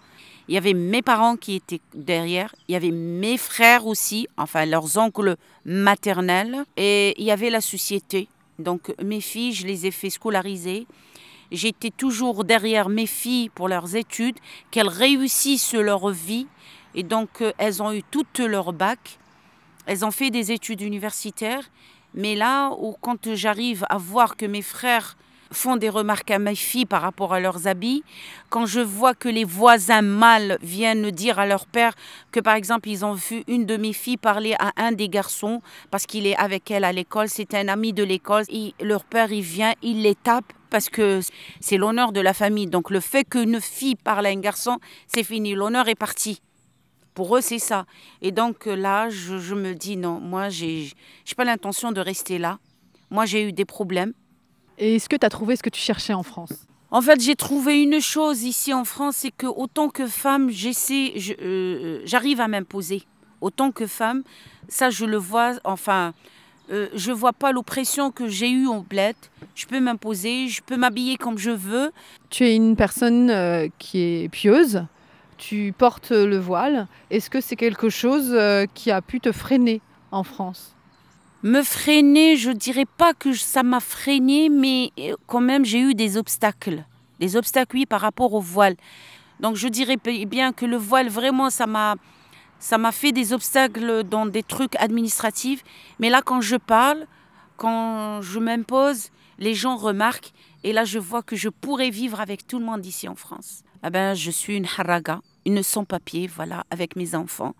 Il 0.48 0.54
y 0.54 0.58
avait 0.58 0.74
mes 0.74 1.00
parents 1.00 1.36
qui 1.36 1.54
étaient 1.54 1.80
derrière, 1.94 2.54
il 2.68 2.72
y 2.72 2.76
avait 2.76 2.90
mes 2.90 3.38
frères 3.38 3.86
aussi, 3.86 4.26
enfin 4.36 4.66
leurs 4.66 4.98
oncles 4.98 5.36
maternels, 5.64 6.64
et 6.76 7.14
il 7.16 7.24
y 7.24 7.30
avait 7.30 7.50
la 7.50 7.62
société. 7.62 8.28
Donc 8.58 8.92
mes 9.02 9.20
filles, 9.22 9.54
je 9.54 9.66
les 9.66 9.86
ai 9.86 9.90
fait 9.90 10.10
scolariser. 10.10 10.86
J'étais 11.50 11.90
toujours 11.90 12.44
derrière 12.44 12.88
mes 12.88 13.06
filles 13.06 13.48
pour 13.48 13.68
leurs 13.68 13.96
études, 13.96 14.36
qu'elles 14.70 14.88
réussissent 14.88 15.74
leur 15.74 16.10
vie. 16.10 16.46
Et 16.94 17.02
donc, 17.02 17.40
euh, 17.40 17.52
elles 17.58 17.82
ont 17.82 17.92
eu 17.92 18.02
toutes 18.02 18.40
leur 18.40 18.72
bac. 18.72 19.19
Elles 19.90 20.04
ont 20.04 20.12
fait 20.12 20.30
des 20.30 20.52
études 20.52 20.82
universitaires. 20.82 21.64
Mais 22.14 22.36
là, 22.36 22.70
où, 22.78 22.94
quand 23.00 23.34
j'arrive 23.34 23.84
à 23.88 23.98
voir 23.98 24.36
que 24.36 24.46
mes 24.46 24.62
frères 24.62 25.16
font 25.50 25.74
des 25.74 25.88
remarques 25.88 26.30
à 26.30 26.38
mes 26.38 26.54
filles 26.54 26.86
par 26.86 27.02
rapport 27.02 27.34
à 27.34 27.40
leurs 27.40 27.66
habits, 27.66 28.04
quand 28.50 28.66
je 28.66 28.78
vois 28.78 29.14
que 29.14 29.28
les 29.28 29.42
voisins 29.42 30.00
mâles 30.00 30.58
viennent 30.62 31.10
dire 31.10 31.40
à 31.40 31.46
leur 31.46 31.66
père 31.66 31.94
que 32.30 32.38
par 32.38 32.54
exemple 32.54 32.88
ils 32.88 33.04
ont 33.04 33.14
vu 33.14 33.42
une 33.48 33.66
de 33.66 33.76
mes 33.76 33.92
filles 33.92 34.16
parler 34.16 34.54
à 34.60 34.70
un 34.76 34.92
des 34.92 35.08
garçons 35.08 35.60
parce 35.90 36.06
qu'il 36.06 36.24
est 36.28 36.36
avec 36.36 36.70
elle 36.70 36.84
à 36.84 36.92
l'école, 36.92 37.28
c'est 37.28 37.52
un 37.54 37.66
ami 37.66 37.92
de 37.92 38.04
l'école, 38.04 38.44
leur 38.80 39.02
père 39.02 39.32
il 39.32 39.42
vient, 39.42 39.72
il 39.82 40.02
les 40.02 40.14
tape 40.14 40.52
parce 40.70 40.88
que 40.88 41.18
c'est 41.58 41.78
l'honneur 41.78 42.12
de 42.12 42.20
la 42.20 42.32
famille. 42.32 42.68
Donc 42.68 42.90
le 42.90 43.00
fait 43.00 43.24
qu'une 43.24 43.60
fille 43.60 43.96
parle 43.96 44.26
à 44.26 44.28
un 44.28 44.38
garçon, 44.38 44.78
c'est 45.08 45.24
fini, 45.24 45.56
l'honneur 45.56 45.88
est 45.88 45.96
parti. 45.96 46.40
Pour 47.20 47.36
eux, 47.36 47.42
c'est 47.42 47.58
ça. 47.58 47.84
Et 48.22 48.32
donc 48.32 48.64
là, 48.64 49.10
je, 49.10 49.54
me 49.54 49.74
dis 49.74 49.98
non, 49.98 50.20
moi, 50.20 50.48
j'ai 50.48 50.84
n'ai 50.84 51.34
pas 51.36 51.44
l'intention 51.44 51.92
de 51.92 52.00
rester 52.00 52.38
là. 52.38 52.58
Moi, 53.10 53.26
j'ai 53.26 53.46
eu 53.46 53.52
des 53.52 53.66
problèmes. 53.66 54.14
Et 54.78 54.94
est-ce 54.94 55.06
que 55.06 55.16
tu 55.16 55.26
as 55.26 55.28
trouvé 55.28 55.54
ce 55.54 55.62
que 55.62 55.68
tu 55.68 55.82
cherchais 55.82 56.14
en 56.14 56.22
France? 56.22 56.66
En 56.90 57.02
fait, 57.02 57.20
j'ai 57.20 57.36
trouvé 57.36 57.82
une 57.82 58.00
chose 58.00 58.42
ici 58.44 58.72
en 58.72 58.86
France, 58.86 59.16
c'est 59.18 59.32
que 59.32 59.46
autant 59.46 59.90
que 59.90 60.06
femme, 60.06 60.48
j'essaie, 60.48 61.12
euh, 61.42 62.00
j'arrive 62.06 62.40
à 62.40 62.48
m'imposer. 62.48 63.02
Autant 63.42 63.70
que 63.70 63.86
femme, 63.86 64.22
ça, 64.70 64.88
je 64.88 65.04
le 65.04 65.18
vois, 65.18 65.56
enfin, 65.64 66.14
euh, 66.72 66.88
je 66.94 67.12
vois 67.12 67.34
pas 67.34 67.52
l'oppression 67.52 68.10
que 68.10 68.28
j'ai 68.28 68.48
eue 68.48 68.66
en 68.66 68.80
bled. 68.80 69.16
Je 69.54 69.66
peux 69.66 69.78
m'imposer, 69.78 70.48
je 70.48 70.62
peux 70.62 70.78
m'habiller 70.78 71.18
comme 71.18 71.36
je 71.36 71.50
veux. 71.50 71.92
Tu 72.30 72.46
es 72.46 72.56
une 72.56 72.76
personne 72.76 73.28
euh, 73.28 73.68
qui 73.78 73.98
est 73.98 74.30
pieuse, 74.30 74.86
tu 75.40 75.74
portes 75.76 76.10
le 76.10 76.38
voile. 76.38 76.86
Est-ce 77.10 77.30
que 77.30 77.40
c'est 77.40 77.56
quelque 77.56 77.88
chose 77.88 78.38
qui 78.74 78.90
a 78.90 79.00
pu 79.00 79.20
te 79.20 79.32
freiner 79.32 79.80
en 80.12 80.22
France? 80.22 80.76
Me 81.42 81.62
freiner, 81.62 82.36
je 82.36 82.50
dirais 82.50 82.84
pas 82.84 83.14
que 83.14 83.32
ça 83.32 83.62
m'a 83.62 83.80
freiné, 83.80 84.50
mais 84.50 84.92
euh, 84.98 85.16
quand 85.26 85.40
même 85.40 85.64
j'ai 85.64 85.80
eu 85.80 85.94
des 85.94 86.18
obstacles. 86.18 86.84
Des 87.18 87.34
obstacles, 87.34 87.76
oui, 87.76 87.86
par 87.86 88.02
rapport 88.02 88.34
au 88.34 88.40
voile. 88.40 88.76
Donc 89.40 89.56
je 89.56 89.66
dirais 89.68 89.96
bien 89.96 90.52
que 90.52 90.66
le 90.66 90.76
voile, 90.76 91.08
vraiment, 91.08 91.48
ça 91.48 91.66
m'a, 91.66 91.94
ça 92.58 92.76
m'a 92.76 92.92
fait 92.92 93.12
des 93.12 93.32
obstacles 93.32 94.02
dans 94.02 94.26
des 94.26 94.42
trucs 94.42 94.76
administratifs. 94.76 95.64
Mais 95.98 96.10
là, 96.10 96.20
quand 96.22 96.42
je 96.42 96.56
parle, 96.56 97.06
quand 97.56 98.20
je 98.20 98.38
m'impose, 98.38 99.08
les 99.38 99.54
gens 99.54 99.76
remarquent. 99.76 100.32
Et 100.62 100.74
là, 100.74 100.84
je 100.84 100.98
vois 100.98 101.22
que 101.22 101.36
je 101.36 101.48
pourrais 101.48 101.88
vivre 101.88 102.20
avec 102.20 102.46
tout 102.46 102.58
le 102.58 102.66
monde 102.66 102.84
ici 102.84 103.08
en 103.08 103.14
France. 103.14 103.62
Ah 103.82 103.88
ben, 103.88 104.12
je 104.12 104.30
suis 104.30 104.58
une 104.58 104.66
haraga, 104.66 105.22
une 105.46 105.62
sans-papier, 105.62 106.26
voilà, 106.26 106.64
avec 106.70 106.96
mes 106.96 107.14
enfants 107.14 107.54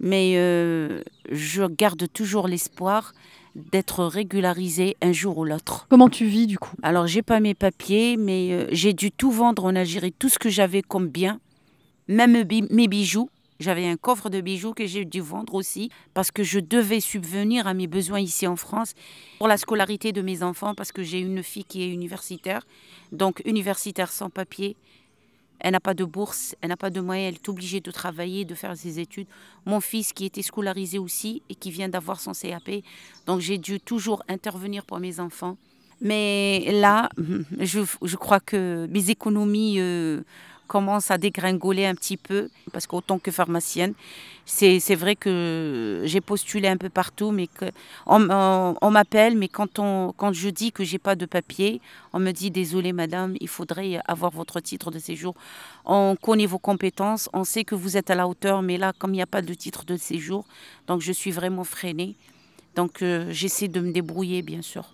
mais 0.00 0.34
euh, 0.36 1.02
je 1.30 1.64
garde 1.64 2.06
toujours 2.12 2.48
l'espoir 2.48 3.12
d'être 3.54 4.04
régularisée 4.04 4.96
un 5.00 5.12
jour 5.12 5.38
ou 5.38 5.44
l'autre. 5.44 5.86
Comment 5.88 6.08
tu 6.08 6.26
vis 6.26 6.46
du 6.46 6.58
coup? 6.58 6.76
Alors 6.82 7.06
j'ai 7.06 7.22
pas 7.22 7.40
mes 7.40 7.54
papiers, 7.54 8.16
mais 8.16 8.50
euh, 8.52 8.66
j'ai 8.72 8.92
dû 8.92 9.12
tout 9.12 9.30
vendre 9.30 9.64
en 9.64 9.76
Algérie, 9.76 10.12
tout 10.12 10.28
ce 10.28 10.38
que 10.38 10.48
j'avais 10.48 10.82
comme 10.82 11.08
bien, 11.08 11.40
même 12.08 12.44
mes 12.70 12.88
bijoux. 12.88 13.30
J'avais 13.60 13.86
un 13.86 13.96
coffre 13.96 14.30
de 14.30 14.40
bijoux 14.40 14.74
que 14.74 14.84
j'ai 14.84 15.04
dû 15.04 15.20
vendre 15.20 15.54
aussi 15.54 15.88
parce 16.12 16.32
que 16.32 16.42
je 16.42 16.58
devais 16.58 16.98
subvenir 16.98 17.68
à 17.68 17.72
mes 17.72 17.86
besoins 17.86 18.18
ici 18.18 18.48
en 18.48 18.56
France 18.56 18.94
pour 19.38 19.46
la 19.46 19.56
scolarité 19.56 20.10
de 20.10 20.20
mes 20.22 20.42
enfants 20.42 20.74
parce 20.74 20.90
que 20.90 21.04
j'ai 21.04 21.20
une 21.20 21.42
fille 21.44 21.64
qui 21.64 21.84
est 21.84 21.88
universitaire, 21.88 22.66
donc 23.12 23.40
universitaire 23.44 24.10
sans 24.10 24.28
papier 24.28 24.76
elle 25.60 25.72
n'a 25.72 25.80
pas 25.80 25.94
de 25.94 26.04
bourse, 26.04 26.54
elle 26.60 26.68
n'a 26.68 26.76
pas 26.76 26.90
de 26.90 27.00
moyens, 27.00 27.28
elle 27.28 27.34
est 27.34 27.48
obligée 27.48 27.80
de 27.80 27.90
travailler, 27.90 28.44
de 28.44 28.54
faire 28.54 28.76
ses 28.76 29.00
études. 29.00 29.26
Mon 29.64 29.80
fils 29.80 30.12
qui 30.12 30.24
était 30.24 30.42
scolarisé 30.42 30.98
aussi 30.98 31.42
et 31.48 31.54
qui 31.54 31.70
vient 31.70 31.88
d'avoir 31.88 32.20
son 32.20 32.32
CAP, 32.32 32.82
donc 33.26 33.40
j'ai 33.40 33.58
dû 33.58 33.80
toujours 33.80 34.22
intervenir 34.28 34.84
pour 34.84 35.00
mes 35.00 35.20
enfants. 35.20 35.56
Mais 36.00 36.70
là, 36.72 37.08
je, 37.60 37.80
je 38.02 38.16
crois 38.16 38.40
que 38.40 38.86
mes 38.90 39.10
économies 39.10 39.76
euh, 39.78 40.22
commence 40.66 41.10
à 41.10 41.18
dégringoler 41.18 41.86
un 41.86 41.94
petit 41.94 42.16
peu, 42.16 42.48
parce 42.72 42.86
qu'autant 42.86 43.18
que 43.18 43.30
pharmacienne, 43.30 43.94
c'est 44.46 44.94
vrai 44.94 45.16
que 45.16 46.02
j'ai 46.04 46.20
postulé 46.20 46.68
un 46.68 46.76
peu 46.76 46.90
partout, 46.90 47.30
mais 47.30 47.46
que 47.46 47.66
on, 48.06 48.90
m'appelle, 48.90 49.36
mais 49.36 49.48
quand, 49.48 49.78
on, 49.78 50.12
quand 50.16 50.32
je 50.32 50.48
dis 50.48 50.72
que 50.72 50.84
j'ai 50.84 50.98
pas 50.98 51.16
de 51.16 51.26
papier, 51.26 51.80
on 52.12 52.18
me 52.18 52.32
dit 52.32 52.50
désolé 52.50 52.92
madame, 52.92 53.36
il 53.40 53.48
faudrait 53.48 54.00
avoir 54.06 54.30
votre 54.30 54.60
titre 54.60 54.90
de 54.90 54.98
séjour. 54.98 55.34
On 55.84 56.16
connaît 56.20 56.46
vos 56.46 56.58
compétences, 56.58 57.28
on 57.32 57.44
sait 57.44 57.64
que 57.64 57.74
vous 57.74 57.96
êtes 57.96 58.10
à 58.10 58.14
la 58.14 58.28
hauteur, 58.28 58.62
mais 58.62 58.76
là, 58.76 58.92
comme 58.98 59.12
il 59.12 59.16
n'y 59.16 59.22
a 59.22 59.26
pas 59.26 59.42
de 59.42 59.54
titre 59.54 59.84
de 59.84 59.96
séjour, 59.96 60.44
donc 60.86 61.00
je 61.00 61.12
suis 61.12 61.30
vraiment 61.30 61.64
freinée. 61.64 62.16
Donc 62.74 63.02
euh, 63.02 63.28
j'essaie 63.30 63.68
de 63.68 63.80
me 63.80 63.92
débrouiller, 63.92 64.42
bien 64.42 64.62
sûr. 64.62 64.84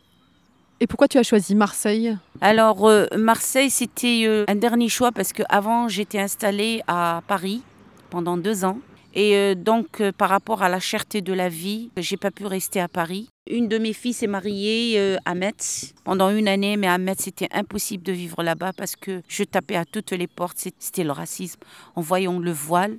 Et 0.83 0.87
pourquoi 0.87 1.09
tu 1.09 1.19
as 1.19 1.23
choisi 1.23 1.55
Marseille? 1.55 2.17
Alors, 2.41 2.89
euh, 2.89 3.05
Marseille, 3.15 3.69
c'était 3.69 4.23
euh, 4.25 4.47
un 4.49 4.55
dernier 4.55 4.89
choix 4.89 5.13
parce 5.13 5.35
qu'avant, 5.35 5.89
j'étais 5.89 6.19
installée 6.19 6.81
à 6.87 7.23
Paris 7.29 7.63
pendant 8.09 8.39
deux 8.39 8.65
ans. 8.65 8.79
Et 9.13 9.37
euh, 9.37 9.55
donc, 9.55 10.03
par 10.17 10.31
rapport 10.31 10.63
à 10.63 10.71
la 10.71 10.81
cherté 10.81 11.21
de 11.21 11.35
la 11.35 11.51
vie, 11.51 11.91
j'ai 11.99 12.17
pas 12.17 12.31
pu 12.31 12.47
rester 12.47 12.81
à 12.81 12.89
Paris. 12.89 13.29
Une 13.51 13.69
de 13.69 13.77
mes 13.77 13.93
filles 13.93 14.15
s'est 14.15 14.27
mariée 14.27 15.19
à 15.27 15.35
Metz 15.35 15.93
pendant 16.05 16.31
une 16.31 16.49
année, 16.49 16.79
mais 16.79 16.87
à 16.87 16.97
Metz, 16.97 17.25
c'était 17.25 17.49
impossible 17.53 18.03
de 18.03 18.13
vivre 18.13 18.43
là-bas 18.43 18.73
parce 18.73 18.97
que 18.97 19.21
je 19.29 19.45
tapais 19.45 19.77
à 19.77 19.85
toutes 19.85 20.13
les 20.13 20.29
portes. 20.29 20.67
C'était 20.79 21.05
le 21.05 21.13
racisme. 21.13 21.61
En 21.95 22.01
voyant 22.01 22.39
le 22.39 22.53
voile, 22.53 22.97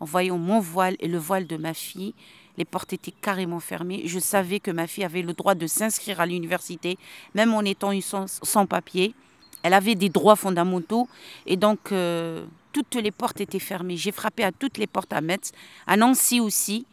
en 0.00 0.04
voyant 0.04 0.36
mon 0.36 0.60
voile 0.60 0.96
et 1.00 1.08
le 1.08 1.18
voile 1.18 1.46
de 1.46 1.56
ma 1.56 1.72
fille, 1.72 2.12
les 2.58 2.64
portes 2.64 2.92
étaient 2.92 3.12
carrément 3.12 3.60
fermées. 3.60 4.02
Je 4.06 4.18
savais 4.18 4.60
que 4.60 4.70
ma 4.70 4.86
fille 4.86 5.04
avait 5.04 5.22
le 5.22 5.32
droit 5.32 5.54
de 5.54 5.66
s'inscrire 5.66 6.20
à 6.20 6.26
l'université, 6.26 6.98
même 7.34 7.54
en 7.54 7.62
étant 7.62 7.92
sans, 8.00 8.66
papier. 8.66 9.14
Elle 9.62 9.74
avait 9.74 9.94
des 9.94 10.08
droits 10.08 10.36
fondamentaux 10.36 11.08
et 11.46 11.56
donc 11.56 11.92
euh, 11.92 12.46
toutes 12.72 12.94
les 12.94 13.10
portes 13.10 13.40
étaient 13.40 13.58
fermées. 13.58 13.96
J'ai 13.96 14.12
frappé 14.12 14.44
à 14.44 14.52
toutes 14.52 14.78
les 14.78 14.86
portes 14.86 15.12
à 15.12 15.20
Metz, 15.20 15.52
à 15.86 15.96
Nancy 15.96 16.40
aussi. 16.40 16.86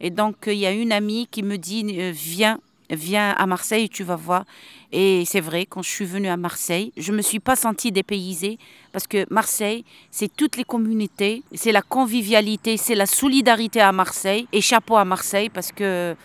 Et 0.00 0.10
donc 0.10 0.46
euh, 0.46 0.52
il 0.52 0.60
y 0.60 0.66
a 0.66 0.72
une 0.72 0.92
amie 0.92 1.26
qui 1.30 1.42
me 1.42 1.56
dit 1.58 1.84
euh, 1.98 2.12
viens, 2.14 2.60
viens 2.90 3.30
à 3.30 3.46
Marseille, 3.46 3.88
tu 3.88 4.04
vas 4.04 4.16
voir. 4.16 4.44
Et 4.92 5.24
c'est 5.24 5.40
vrai, 5.40 5.66
quand 5.66 5.82
je 5.82 5.88
suis 5.88 6.04
venue 6.04 6.28
à 6.28 6.36
Marseille, 6.36 6.92
je 6.96 7.12
ne 7.12 7.18
me 7.18 7.22
suis 7.22 7.40
pas 7.40 7.56
sentie 7.56 7.92
dépaysée 7.92 8.58
parce 8.92 9.06
que 9.06 9.24
Marseille, 9.30 9.84
c'est 10.10 10.34
toutes 10.34 10.56
les 10.56 10.64
communautés, 10.64 11.42
c'est 11.54 11.72
la 11.72 11.82
convivialité, 11.82 12.76
c'est 12.76 12.94
la 12.94 13.06
solidarité 13.06 13.80
à 13.80 13.92
Marseille. 13.92 14.48
Et 14.52 14.60
chapeau 14.60 14.96
à 14.96 15.04
Marseille 15.04 15.48
parce 15.48 15.72
que 15.72 16.16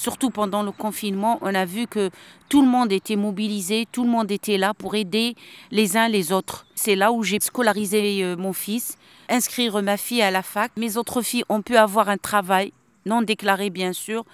surtout 0.00 0.30
pendant 0.30 0.62
le 0.62 0.72
confinement, 0.72 1.38
on 1.42 1.54
a 1.54 1.64
vu 1.64 1.86
que 1.86 2.10
tout 2.48 2.62
le 2.62 2.68
monde 2.68 2.92
était 2.92 3.16
mobilisé, 3.16 3.86
tout 3.90 4.04
le 4.04 4.10
monde 4.10 4.30
était 4.30 4.58
là 4.58 4.74
pour 4.74 4.94
aider 4.94 5.34
les 5.70 5.96
uns 5.96 6.08
les 6.08 6.32
autres. 6.32 6.66
C'est 6.74 6.96
là 6.96 7.12
où 7.12 7.22
j'ai 7.22 7.38
scolarisé 7.40 8.22
euh, 8.24 8.36
mon 8.36 8.52
fils, 8.52 8.96
inscrire 9.28 9.82
ma 9.82 9.96
fille 9.96 10.22
à 10.22 10.30
la 10.30 10.42
fac. 10.42 10.72
Mes 10.76 10.96
autres 10.96 11.22
filles 11.22 11.44
ont 11.48 11.62
pu 11.62 11.76
avoir 11.76 12.08
un 12.08 12.16
travail, 12.16 12.72
non 13.06 13.22
déclaré 13.22 13.70
bien 13.70 13.92
sûr. 13.92 14.24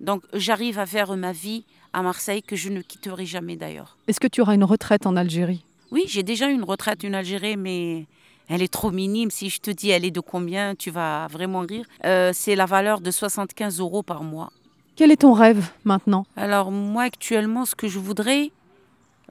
Donc 0.00 0.22
j'arrive 0.32 0.78
à 0.78 0.86
faire 0.86 1.16
ma 1.16 1.32
vie 1.32 1.64
à 1.92 2.02
Marseille 2.02 2.42
que 2.42 2.56
je 2.56 2.70
ne 2.70 2.80
quitterai 2.80 3.26
jamais 3.26 3.56
d'ailleurs. 3.56 3.96
Est-ce 4.08 4.20
que 4.20 4.26
tu 4.26 4.40
auras 4.40 4.54
une 4.54 4.64
retraite 4.64 5.06
en 5.06 5.16
Algérie? 5.16 5.64
Oui, 5.90 6.04
j'ai 6.06 6.22
déjà 6.22 6.48
une 6.48 6.64
retraite 6.64 7.04
en 7.04 7.12
Algérie, 7.12 7.56
mais 7.56 8.06
elle 8.48 8.62
est 8.62 8.72
trop 8.72 8.90
minime. 8.90 9.30
Si 9.30 9.50
je 9.50 9.60
te 9.60 9.70
dis 9.70 9.90
elle 9.90 10.04
est 10.04 10.10
de 10.10 10.20
combien, 10.20 10.74
tu 10.74 10.90
vas 10.90 11.26
vraiment 11.28 11.60
rire. 11.60 11.84
Euh, 12.04 12.30
c'est 12.32 12.56
la 12.56 12.66
valeur 12.66 13.00
de 13.00 13.10
75 13.10 13.80
euros 13.80 14.02
par 14.02 14.22
mois. 14.22 14.50
Quel 14.96 15.10
est 15.10 15.20
ton 15.20 15.32
rêve 15.32 15.70
maintenant? 15.84 16.26
Alors 16.36 16.70
moi 16.70 17.04
actuellement, 17.04 17.64
ce 17.64 17.74
que 17.74 17.88
je 17.88 17.98
voudrais, 17.98 18.50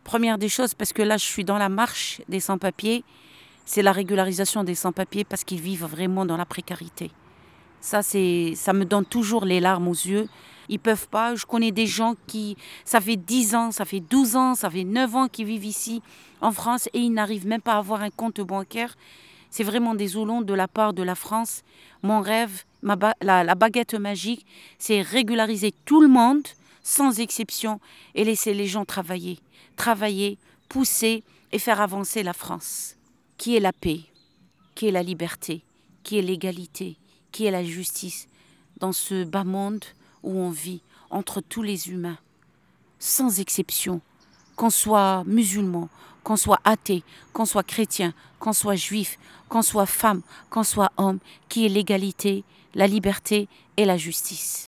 première 0.04 0.38
des 0.38 0.50
choses, 0.50 0.74
parce 0.74 0.94
que 0.94 1.02
là 1.02 1.18
je 1.18 1.26
suis 1.26 1.44
dans 1.44 1.58
la 1.58 1.70
marche 1.70 2.22
des 2.30 2.40
sans-papiers, 2.40 3.04
c'est 3.66 3.84
la 3.84 3.92
régularisation 3.92 4.64
des 4.64 4.74
sans-papiers 4.76 5.24
parce 5.24 5.44
qu'ils 5.44 5.62
vivent 5.62 5.86
vraiment 5.86 6.26
dans 6.26 6.38
la 6.38 6.46
précarité. 6.46 7.12
Ça, 7.82 8.02
c'est, 8.02 8.54
ça 8.56 8.74
me 8.74 8.84
donne 8.84 9.06
toujours 9.06 9.46
les 9.46 9.60
larmes 9.60 9.88
aux 9.88 9.94
yeux 9.94 10.28
ils 10.70 10.80
peuvent 10.80 11.10
pas. 11.10 11.36
Je 11.36 11.46
connais 11.46 11.72
des 11.72 11.88
gens 11.88 12.16
qui, 12.28 12.56
ça 12.86 13.02
fait 13.02 13.18
10 13.18 13.56
ans, 13.56 13.72
ça 13.72 13.86
fait 13.86 14.00
12 14.00 14.36
ans, 14.36 14.56
ça 14.56 14.70
fait 14.70 14.84
9 14.84 15.16
ans 15.16 15.28
qu'ils 15.28 15.48
vivent 15.48 15.66
ici 15.66 16.02
en 16.42 16.52
France 16.52 16.88
et 16.94 17.00
ils 17.00 17.12
n'arrivent 17.12 17.48
même 17.48 17.62
pas 17.62 17.74
à 17.74 17.80
avoir 17.80 18.02
un 18.02 18.12
compte 18.12 18.40
bancaire. 18.42 18.96
C'est 19.50 19.64
vraiment 19.64 19.96
désolant 19.96 20.42
de 20.42 20.54
la 20.54 20.68
part 20.68 20.94
de 20.94 21.04
la 21.04 21.16
France. 21.16 21.64
Mon 22.04 22.22
rêve, 22.22 22.64
la 22.84 23.56
baguette 23.56 23.96
magique, 23.96 24.46
c'est 24.78 25.02
régulariser 25.02 25.74
tout 25.86 26.02
le 26.02 26.08
monde 26.08 26.48
sans 26.84 27.20
exception 27.20 27.80
et 28.16 28.24
laisser 28.24 28.54
les 28.54 28.68
gens 28.68 28.86
travailler. 28.86 29.40
Travailler, 29.76 30.38
pousser 30.70 31.24
et 31.52 31.60
faire 31.60 31.82
avancer 31.82 32.24
la 32.24 32.34
France. 32.34 32.96
Qui 33.38 33.56
est 33.56 33.60
la 33.60 33.74
paix? 33.74 34.02
Qui 34.76 34.88
est 34.88 34.92
la 34.92 35.04
liberté? 35.04 35.64
Qui 36.04 36.20
est 36.20 36.22
l'égalité? 36.22 36.98
Qui 37.32 37.46
est 37.46 37.52
la 37.52 37.64
justice 37.64 38.28
Dans 38.80 38.92
ce 38.92 39.24
bas 39.24 39.44
monde 39.44 39.84
où 40.24 40.38
on 40.38 40.50
vit 40.50 40.82
entre 41.10 41.42
tous 41.42 41.62
les 41.62 41.90
humains, 41.90 42.18
sans 43.00 43.40
exception, 43.40 44.02
qu'on 44.56 44.70
soit 44.70 45.24
musulman, 45.26 45.90
qu'on 46.24 46.36
soit 46.36 46.60
athée, 46.64 47.04
qu'on 47.34 47.46
soit 47.46 47.64
chrétien, 47.64 48.14
qu'on 48.40 48.54
soit 48.54 48.76
juif, 48.76 49.18
qu'on 49.48 49.62
soit 49.62 49.86
femme, 49.86 50.22
qu'on 50.50 50.64
soit 50.64 50.92
homme, 50.98 51.20
qui 51.48 51.66
est 51.66 51.70
l'égalité, 51.70 52.44
la 52.76 52.88
liberté 52.88 53.48
et 53.78 53.86
la 53.86 53.98
justice. 53.98 54.66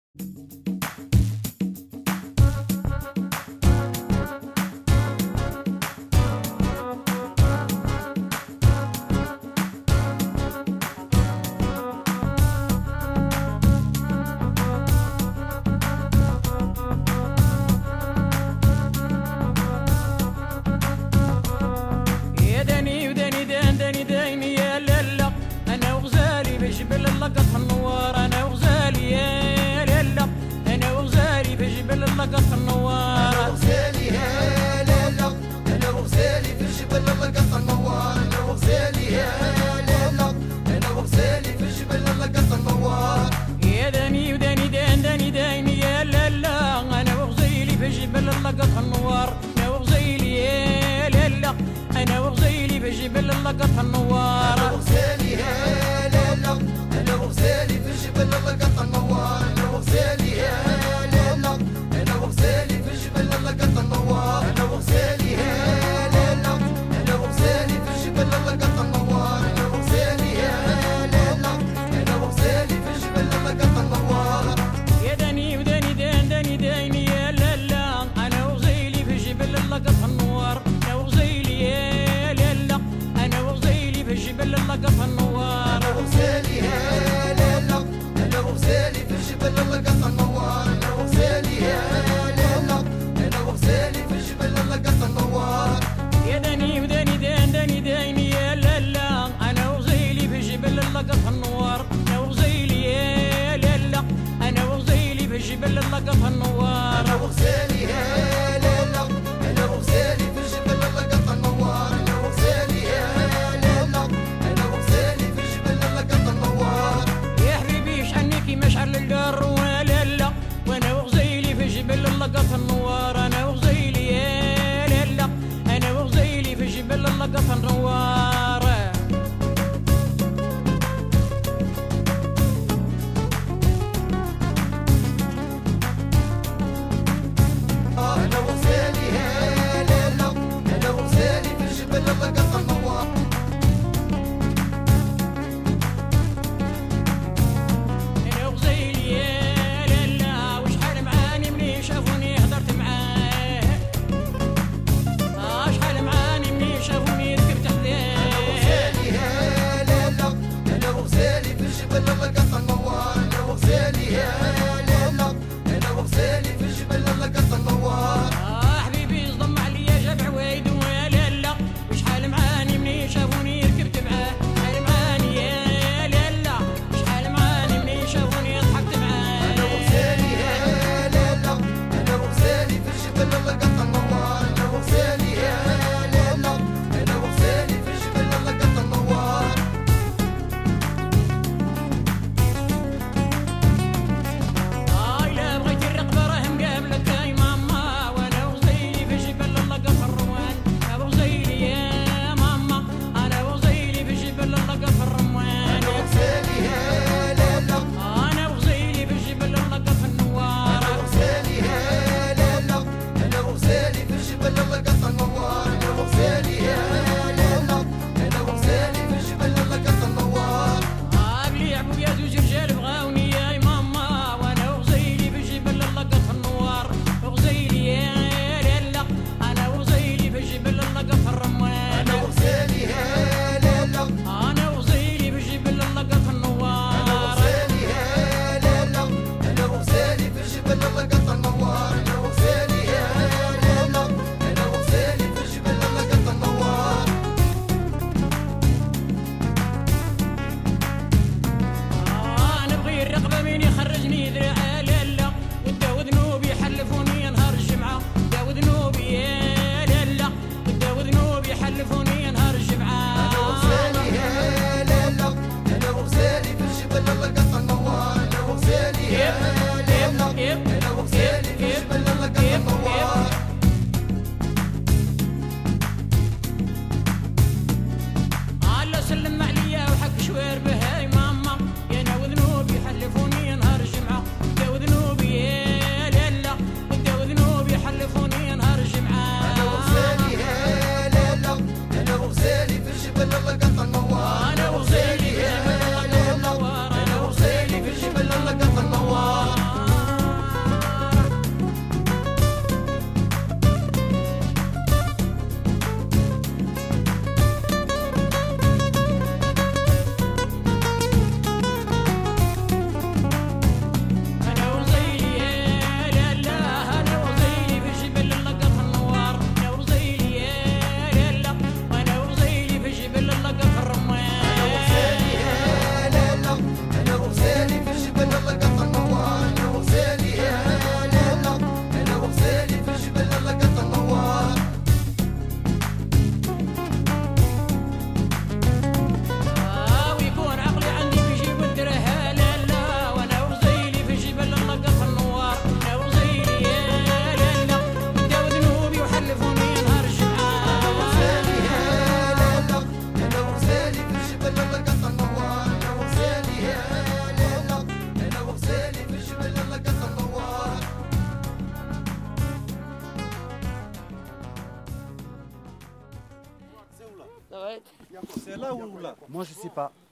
la 53.52 53.58
kathanwara 53.58 54.72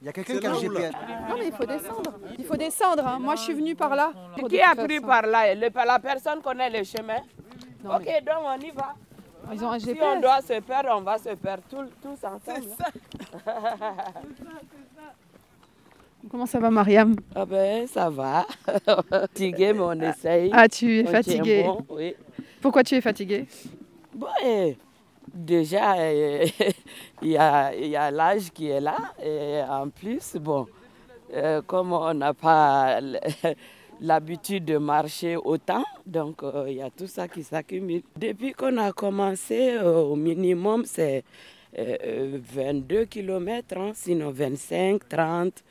Il 0.02 0.06
y 0.06 0.10
a 0.10 0.14
quelqu'un 0.14 0.40
qui 0.40 0.48
a 0.48 0.52
un 0.52 0.54
GPS. 0.54 0.94
Non, 1.30 1.36
mais 1.38 1.48
il 1.48 1.52
faut 1.54 1.66
descendre. 1.66 2.14
Il 2.38 2.46
faut 2.46 2.56
descendre. 2.58 3.06
hein. 3.06 3.18
Moi, 3.20 3.36
je 3.36 3.42
suis 3.42 3.54
venue 3.54 3.76
par 3.76 3.94
là. 3.96 4.14
Qui 4.48 4.62
a 4.62 4.74
pris 4.76 5.02
par 5.02 5.24
là 5.28 5.54
Le- 5.54 5.70
La 5.86 6.00
personne 6.00 6.42
connaît 6.42 6.70
le 6.70 6.84
chemin? 6.86 7.20
Non, 7.84 7.96
ok, 7.96 8.06
donc 8.26 8.36
on 8.46 8.58
y 8.60 8.72
va. 8.72 8.96
Ils 9.52 9.66
ont 9.66 9.72
un 9.72 9.80
Si 9.80 9.90
on 9.90 9.94
GPS. 9.94 10.22
doit 10.22 10.42
se 10.42 10.60
perdre, 10.62 10.90
on 10.96 11.02
va 11.02 11.18
se 11.18 11.30
perdre 11.36 11.64
tous, 11.70 11.90
tous 12.02 12.26
ensemble. 12.26 12.68
Comment 16.30 16.46
ça 16.46 16.60
va, 16.60 16.70
Mariam? 16.70 17.16
Ah 17.36 17.46
ben, 17.46 17.88
ça 17.88 18.10
va. 18.10 18.46
Fatigué, 19.10 19.74
mais 19.74 19.80
on 19.80 20.00
essaye. 20.02 20.50
Ah, 20.54 20.68
tu 20.68 21.00
es 21.00 21.02
On 21.02 21.06
tient 21.06 21.14
fatiguée. 21.24 21.64
bon, 21.64 21.86
oui. 21.90 22.16
Pourquoi 22.62 22.84
tu 22.84 22.96
es 22.96 23.02
fatiguée 23.02 23.48
Bon, 24.14 24.28
eh, 24.44 24.78
déjà, 25.34 25.96
eh, 26.12 26.52
il 27.22 27.30
y 27.30 27.38
a, 27.38 28.12
l'âge 28.12 28.52
qui 28.52 28.68
est 28.68 28.82
là. 28.82 28.98
Et 29.24 29.62
en 29.68 29.90
plus, 29.90 30.36
bon, 30.36 30.68
euh, 31.34 31.62
comme 31.66 31.94
on 31.94 32.14
n'a 32.14 32.34
pas 32.34 33.00
l'habitude 34.02 34.66
de 34.66 34.78
marcher 34.78 35.36
autant, 35.36 35.84
donc 36.06 36.44
euh, 36.44 36.66
il 36.68 36.76
y 36.78 36.82
a 36.82 36.90
tout 36.90 37.08
ça 37.08 37.28
qui 37.28 37.44
s'accumule. 37.44 38.04
Depuis 38.18 38.54
qu'on 38.54 38.78
a 38.78 38.92
commencé, 38.92 39.72
euh, 39.72 40.02
au 40.02 40.16
minimum, 40.16 40.84
c'est 40.86 41.24
euh, 41.78 41.98
euh, 42.04 42.40
22 42.42 43.06
km, 43.06 43.92
sinon 43.94 44.32
25, 44.32 45.08
30, 45.08 45.64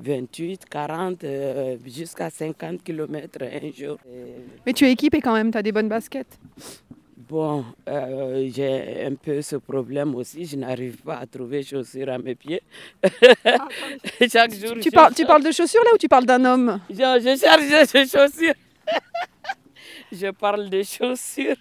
28, 0.00 0.66
40, 0.68 1.24
euh, 1.24 1.76
jusqu'à 1.86 2.28
50 2.28 2.82
km 2.84 3.38
un 3.42 3.70
jour. 3.72 3.96
Mais 4.66 4.74
tu 4.74 4.84
es 4.84 4.92
équipée 4.92 5.22
quand 5.22 5.32
même, 5.32 5.50
tu 5.50 5.56
as 5.56 5.62
des 5.62 5.72
bonnes 5.72 5.88
baskets. 5.88 6.38
Bon, 7.28 7.64
euh, 7.88 8.48
j'ai 8.54 9.04
un 9.04 9.14
peu 9.16 9.42
ce 9.42 9.56
problème 9.56 10.14
aussi. 10.14 10.44
Je 10.44 10.56
n'arrive 10.56 10.98
pas 10.98 11.16
à 11.16 11.26
trouver 11.26 11.62
chaussures 11.64 12.08
à 12.08 12.18
mes 12.18 12.36
pieds. 12.36 12.62
Chaque 14.32 14.54
jour. 14.54 14.76
Tu 14.80 14.90
parles, 14.92 15.12
tu 15.12 15.26
parles 15.26 15.42
de 15.42 15.50
chaussures 15.50 15.82
là 15.84 15.90
ou 15.94 15.98
tu 15.98 16.06
parles 16.08 16.24
d'un 16.26 16.44
homme? 16.44 16.80
Je, 16.88 16.94
je 16.94 17.36
cherche 17.36 17.92
des 17.92 18.06
chaussures. 18.06 18.54
je 20.12 20.30
parle 20.30 20.70
de 20.70 20.82
chaussures, 20.84 21.56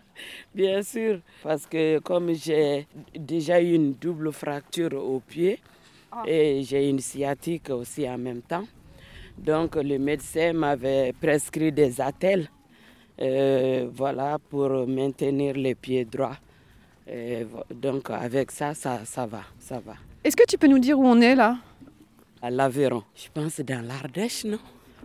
bien 0.53 0.83
sûr. 0.83 1.19
Parce 1.41 1.65
que 1.65 1.97
comme 1.99 2.33
j'ai 2.35 2.85
déjà 3.17 3.59
eu 3.59 3.73
une 3.73 3.93
double 3.93 4.31
fracture 4.31 4.93
au 4.93 5.19
pied 5.19 5.59
et 6.27 6.61
j'ai 6.63 6.87
une 6.89 6.99
sciatique 6.99 7.71
aussi 7.71 8.07
en 8.07 8.19
même 8.19 8.43
temps, 8.43 8.67
donc 9.35 9.75
le 9.77 9.97
médecin 9.97 10.53
m'avait 10.53 11.11
prescrit 11.19 11.71
des 11.71 11.99
attelles 11.99 12.49
euh, 13.21 13.87
voilà, 13.93 14.37
pour 14.49 14.87
maintenir 14.87 15.55
les 15.55 15.75
pieds 15.75 16.05
droits. 16.05 16.37
Et 17.07 17.43
vo- 17.43 17.63
donc 17.73 18.09
avec 18.09 18.51
ça, 18.51 18.73
ça, 18.73 19.01
ça 19.05 19.25
va, 19.25 19.41
ça 19.59 19.79
va. 19.85 19.93
Est-ce 20.23 20.35
que 20.35 20.45
tu 20.47 20.57
peux 20.57 20.67
nous 20.67 20.79
dire 20.79 20.97
où 20.99 21.05
on 21.05 21.21
est 21.21 21.35
là? 21.35 21.57
À 22.41 22.49
l'Aveyron, 22.49 23.03
je 23.15 23.27
pense 23.33 23.59
dans 23.61 23.85
l'Ardèche, 23.85 24.45
non? 24.45 24.59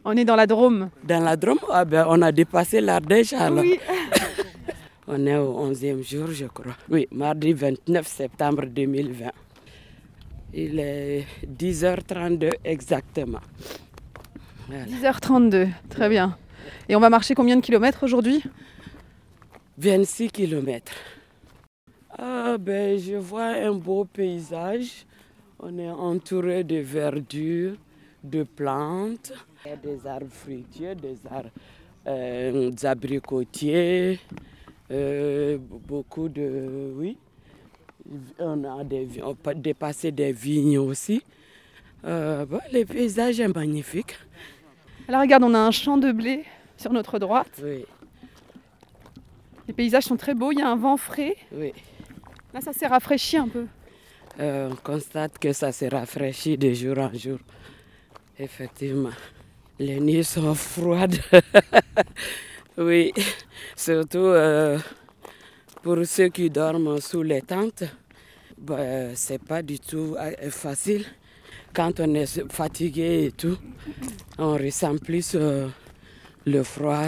On 0.05 0.17
est 0.17 0.25
dans 0.25 0.37
la 0.37 0.47
Drôme. 0.47 0.89
Dans 1.05 1.23
la 1.23 1.37
Drôme, 1.37 1.59
ah 1.71 1.85
ben, 1.85 2.07
on 2.09 2.21
a 2.23 2.33
dépassé 2.33 2.81
l'Ardèche 2.81 3.33
alors. 3.35 3.61
Oui. 3.63 3.79
On 5.13 5.27
est 5.27 5.37
au 5.37 5.69
11e 5.73 6.03
jour, 6.09 6.29
je 6.31 6.45
crois. 6.47 6.77
Oui, 6.89 7.09
mardi 7.11 7.53
29 7.53 8.07
septembre 8.07 8.67
2020. 8.67 9.27
Il 10.55 10.79
est 10.79 11.27
10h32 11.45 12.51
exactement. 12.65 13.41
Voilà. 14.69 14.85
10h32, 14.85 15.69
très 15.89 16.09
bien. 16.09 16.37
Et 16.89 16.97
on 16.97 17.01
va 17.01 17.11
marcher 17.11 17.35
combien 17.35 17.57
de 17.57 17.61
kilomètres 17.63 18.03
aujourd'hui 18.05 18.43
26 19.79 20.31
km. 20.31 20.93
Ah 22.19 22.57
ben, 22.59 22.99
je 22.99 23.15
vois 23.17 23.47
un 23.55 23.73
beau 23.73 24.05
paysage. 24.05 25.07
On 25.59 25.79
est 25.79 25.89
entouré 25.91 26.65
de 26.65 26.77
verdure, 26.77 27.75
de 28.25 28.43
plantes. 28.43 29.33
Il 29.65 29.71
y 29.71 29.73
a 29.73 29.77
des 29.77 30.07
arbres 30.07 30.27
fruitiers, 30.31 30.95
des 30.95 31.17
arbres 31.31 31.51
euh, 32.07 32.71
des 32.71 32.87
abricotiers, 32.87 34.19
euh, 34.91 35.59
beaucoup 35.61 36.29
de... 36.29 36.93
Oui. 36.97 37.17
On 38.39 38.65
a 38.65 38.83
des, 38.85 39.05
vi- 39.05 39.23
on 39.23 39.35
peut 39.35 39.55
dépasser 39.55 40.11
des 40.11 40.33
vignes 40.33 40.79
aussi. 40.79 41.23
Euh, 42.05 42.47
bon, 42.47 42.59
le 42.73 42.85
paysage 42.85 43.39
est 43.41 43.55
magnifique. 43.55 44.17
Alors 45.07 45.21
regarde, 45.21 45.45
on 45.45 45.53
a 45.55 45.59
un 45.59 45.71
champ 45.71 45.99
de 45.99 46.11
blé 46.11 46.45
sur 46.81 46.93
notre 46.93 47.19
droite. 47.19 47.61
Oui, 47.63 47.85
Les 49.69 49.75
paysages 49.75 50.05
sont 50.05 50.17
très 50.17 50.35
beaux, 50.35 50.51
il 50.51 50.59
y 50.59 50.63
a 50.63 50.69
un 50.69 50.77
vent 50.77 50.97
frais. 50.97 51.37
oui. 51.53 51.73
Là, 52.53 52.61
ça 52.61 52.73
s'est 52.73 52.87
rafraîchi 52.87 53.37
un 53.37 53.47
peu. 53.49 53.67
Euh, 54.41 54.71
on 54.73 54.77
constate 54.77 55.39
que 55.39 55.53
ça 55.53 55.71
se 55.71 55.85
rafraîchit 55.85 56.57
de 56.59 56.73
jour 56.73 56.99
en 56.99 57.13
jour. 57.15 57.39
Effectivement. 58.39 59.13
Les 59.79 60.01
nuits 60.01 60.25
sont 60.25 60.55
froides. 60.55 61.21
oui, 62.79 63.13
surtout 63.77 64.19
euh, 64.19 64.79
pour 65.83 65.99
ceux 66.05 66.29
qui 66.29 66.51
dorment 66.51 67.01
sous 67.01 67.23
les 67.23 67.43
tentes. 67.43 67.85
Ben, 68.59 69.13
c'est 69.15 69.43
pas 69.43 69.63
du 69.63 69.79
tout 69.79 70.17
euh, 70.19 70.51
facile. 70.51 71.05
Quand 71.73 72.01
on 72.01 72.15
est 72.15 72.51
fatigué 72.51 73.27
et 73.27 73.33
tout, 73.33 73.59
on 74.39 74.55
ressent 74.55 74.97
plus 74.97 75.35
euh, 75.37 75.69
le 76.47 76.63
froid 76.63 77.07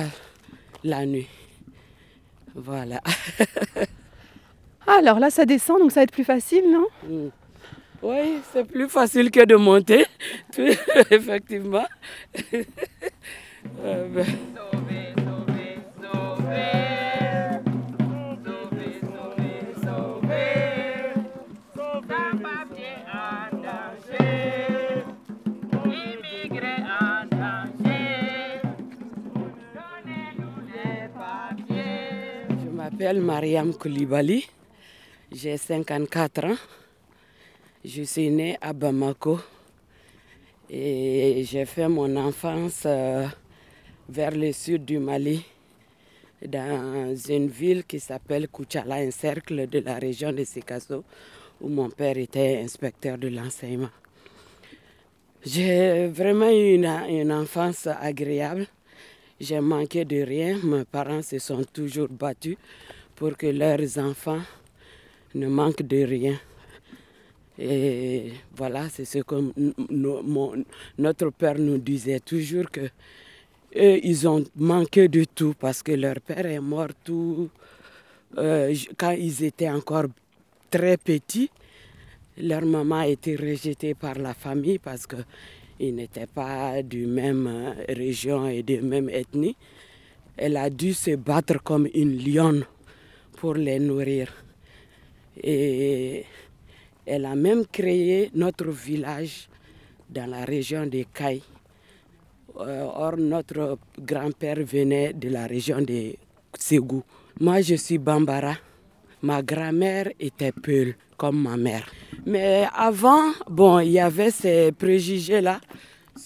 la 0.84 1.06
nuit. 1.06 1.28
Voilà. 2.54 3.00
Alors 4.86 5.18
là, 5.18 5.30
ça 5.30 5.44
descend, 5.44 5.78
donc 5.78 5.92
ça 5.92 6.00
va 6.00 6.04
être 6.04 6.12
plus 6.12 6.24
facile, 6.24 6.64
non? 6.70 6.86
Mm. 7.08 7.28
Oui, 8.02 8.40
c'est 8.52 8.64
plus 8.64 8.88
facile 8.88 9.30
que 9.30 9.44
de 9.44 9.54
monter, 9.54 10.04
effectivement. 11.10 11.86
Euh, 13.84 14.08
ben, 14.08 14.26
m'appelle 33.02 33.20
Mariam 33.20 33.74
Koulibaly, 33.74 34.46
j'ai 35.32 35.56
54 35.56 36.44
ans. 36.44 36.56
Je 37.84 38.02
suis 38.04 38.30
née 38.30 38.56
à 38.60 38.72
Bamako 38.72 39.40
et 40.70 41.42
j'ai 41.44 41.64
fait 41.64 41.88
mon 41.88 42.14
enfance 42.14 42.84
euh, 42.86 43.26
vers 44.08 44.30
le 44.30 44.52
sud 44.52 44.84
du 44.84 45.00
Mali, 45.00 45.44
dans 46.46 47.16
une 47.28 47.48
ville 47.48 47.82
qui 47.84 47.98
s'appelle 47.98 48.46
Kouchala, 48.46 48.96
un 48.96 49.10
cercle 49.10 49.66
de 49.66 49.80
la 49.80 49.96
région 49.96 50.32
de 50.32 50.44
Sikasso, 50.44 51.02
où 51.60 51.68
mon 51.68 51.90
père 51.90 52.16
était 52.18 52.60
inspecteur 52.62 53.18
de 53.18 53.26
l'enseignement. 53.26 53.90
J'ai 55.44 56.06
vraiment 56.06 56.50
eu 56.50 56.74
une, 56.74 56.86
une 56.86 57.32
enfance 57.32 57.88
agréable. 57.88 58.68
J'ai 59.42 59.60
manqué 59.60 60.04
de 60.04 60.22
rien. 60.22 60.60
Mes 60.62 60.84
parents 60.84 61.20
se 61.20 61.40
sont 61.40 61.64
toujours 61.64 62.06
battus 62.08 62.56
pour 63.16 63.36
que 63.36 63.48
leurs 63.48 63.98
enfants 63.98 64.40
ne 65.34 65.48
manquent 65.48 65.82
de 65.82 66.04
rien. 66.04 66.38
Et 67.58 68.34
voilà, 68.54 68.88
c'est 68.88 69.04
ce 69.04 69.18
que 69.18 69.34
notre 70.96 71.30
père 71.30 71.58
nous 71.58 71.78
disait 71.78 72.20
toujours 72.20 72.70
que 72.70 72.82
ils 73.74 74.28
ont 74.28 74.44
manqué 74.54 75.08
de 75.08 75.24
tout 75.24 75.54
parce 75.58 75.82
que 75.82 75.90
leur 75.90 76.20
père 76.20 76.46
est 76.46 76.60
mort 76.60 76.94
tout 77.02 77.50
euh, 78.38 78.72
quand 78.96 79.10
ils 79.10 79.42
étaient 79.42 79.70
encore 79.70 80.06
très 80.70 80.96
petits. 80.96 81.50
Leur 82.38 82.62
maman 82.64 83.00
a 83.00 83.08
été 83.08 83.34
rejetée 83.34 83.94
par 83.94 84.14
la 84.14 84.34
famille 84.34 84.78
parce 84.78 85.04
qu'ils 85.82 85.96
n'étaient 85.96 86.28
pas 86.28 86.80
du 86.80 87.06
même 87.08 87.48
euh, 87.48 87.72
région 87.88 88.46
et 88.46 88.62
de 88.62 88.76
même 88.80 89.08
ethnie. 89.10 89.56
Elle 90.36 90.56
a 90.56 90.70
dû 90.70 90.94
se 90.94 91.16
battre 91.16 91.60
comme 91.60 91.88
une 91.92 92.16
lionne 92.18 92.64
pour 93.38 93.54
les 93.54 93.80
nourrir. 93.80 94.32
Et 95.42 96.24
elle 97.04 97.24
a 97.24 97.34
même 97.34 97.66
créé 97.66 98.30
notre 98.32 98.70
village 98.70 99.48
dans 100.08 100.30
la 100.30 100.44
région 100.44 100.86
de 100.86 101.04
Caille. 101.12 101.42
Euh, 102.60 102.84
or, 102.84 103.16
notre 103.16 103.76
grand-père 103.98 104.62
venait 104.64 105.12
de 105.12 105.30
la 105.30 105.48
région 105.48 105.80
de 105.80 106.12
Ségou. 106.56 107.02
Moi, 107.40 107.60
je 107.62 107.74
suis 107.74 107.98
Bambara. 107.98 108.54
Ma 109.22 109.42
grand-mère 109.42 110.10
était 110.20 110.52
Peul, 110.52 110.94
comme 111.22 111.40
ma 111.40 111.56
mère. 111.56 111.86
Mais 112.26 112.66
avant, 112.74 113.30
bon, 113.48 113.78
il 113.78 113.92
y 113.92 114.00
avait 114.00 114.32
ces 114.32 114.72
préjugés-là. 114.72 115.60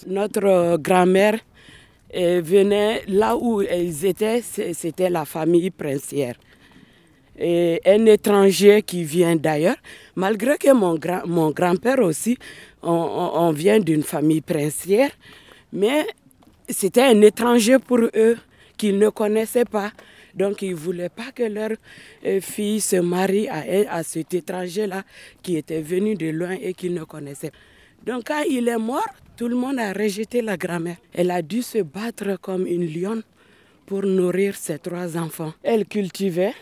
Notre 0.07 0.79
grand-mère 0.79 1.39
venait 2.15 3.03
là 3.07 3.37
où 3.37 3.61
ils 3.61 4.07
étaient, 4.07 4.41
c'était 4.41 5.11
la 5.11 5.27
famille 5.27 5.71
princière. 5.71 6.37
et 7.39 7.79
un 7.85 8.07
étranger 8.07 8.81
qui 8.81 9.05
vient 9.05 9.37
d'ailleurs, 9.37 9.81
malgré 10.15 10.57
que 10.57 10.73
mon, 10.73 10.95
grand, 10.95 11.27
mon 11.27 11.51
grand-père 11.51 11.99
aussi, 11.99 12.39
on 12.83 13.53
vient 13.53 13.79
d'une 13.79 14.03
famille 14.03 14.41
princière, 14.41 15.11
mais 15.75 16.07
c'était 16.71 17.03
un 17.03 17.21
étranger 17.21 17.79
pour 17.79 17.99
eux 17.99 18.39
qu'ils 18.79 18.99
ne 18.99 19.11
connaissaient 19.11 19.71
pas. 19.79 19.91
Donc, 20.37 20.63
ils 20.63 20.71
ne 20.71 20.77
voulaient 20.77 21.09
pas 21.09 21.33
que 21.35 21.43
leur 21.43 21.71
euh, 22.25 22.41
fille 22.41 22.81
se 22.81 22.97
marie 22.97 23.49
à, 23.49 23.65
à 23.91 24.03
cet 24.03 24.35
étranger-là 24.35 25.03
qui 25.43 25.57
était 25.57 25.81
venu 25.81 26.15
de 26.15 26.29
loin 26.29 26.57
et 26.61 26.75
qu'ils 26.75 26.95
ne 26.95 27.05
connaissaient. 27.05 27.53
Donc, 28.05 28.25
quand 28.27 28.43
il 28.49 28.69
est 28.69 28.79
mort, 28.79 29.09
tout 29.37 29.49
le 29.49 29.57
monde 29.57 29.79
a 29.79 29.93
rejeté 29.93 30.43
la 30.43 30.57
grand-mère. 30.57 30.97
Elle 31.13 31.31
a 31.31 31.43
dû 31.43 31.63
se 31.63 31.79
battre 31.83 32.39
comme 32.41 32.67
une 32.67 32.87
lionne 32.87 33.23
pour 33.87 34.03
nourrir 34.03 34.57
ses 34.57 34.79
trois 34.79 35.17
enfants. 35.17 35.53
Elle 35.63 35.87
cultivait, 35.87 36.55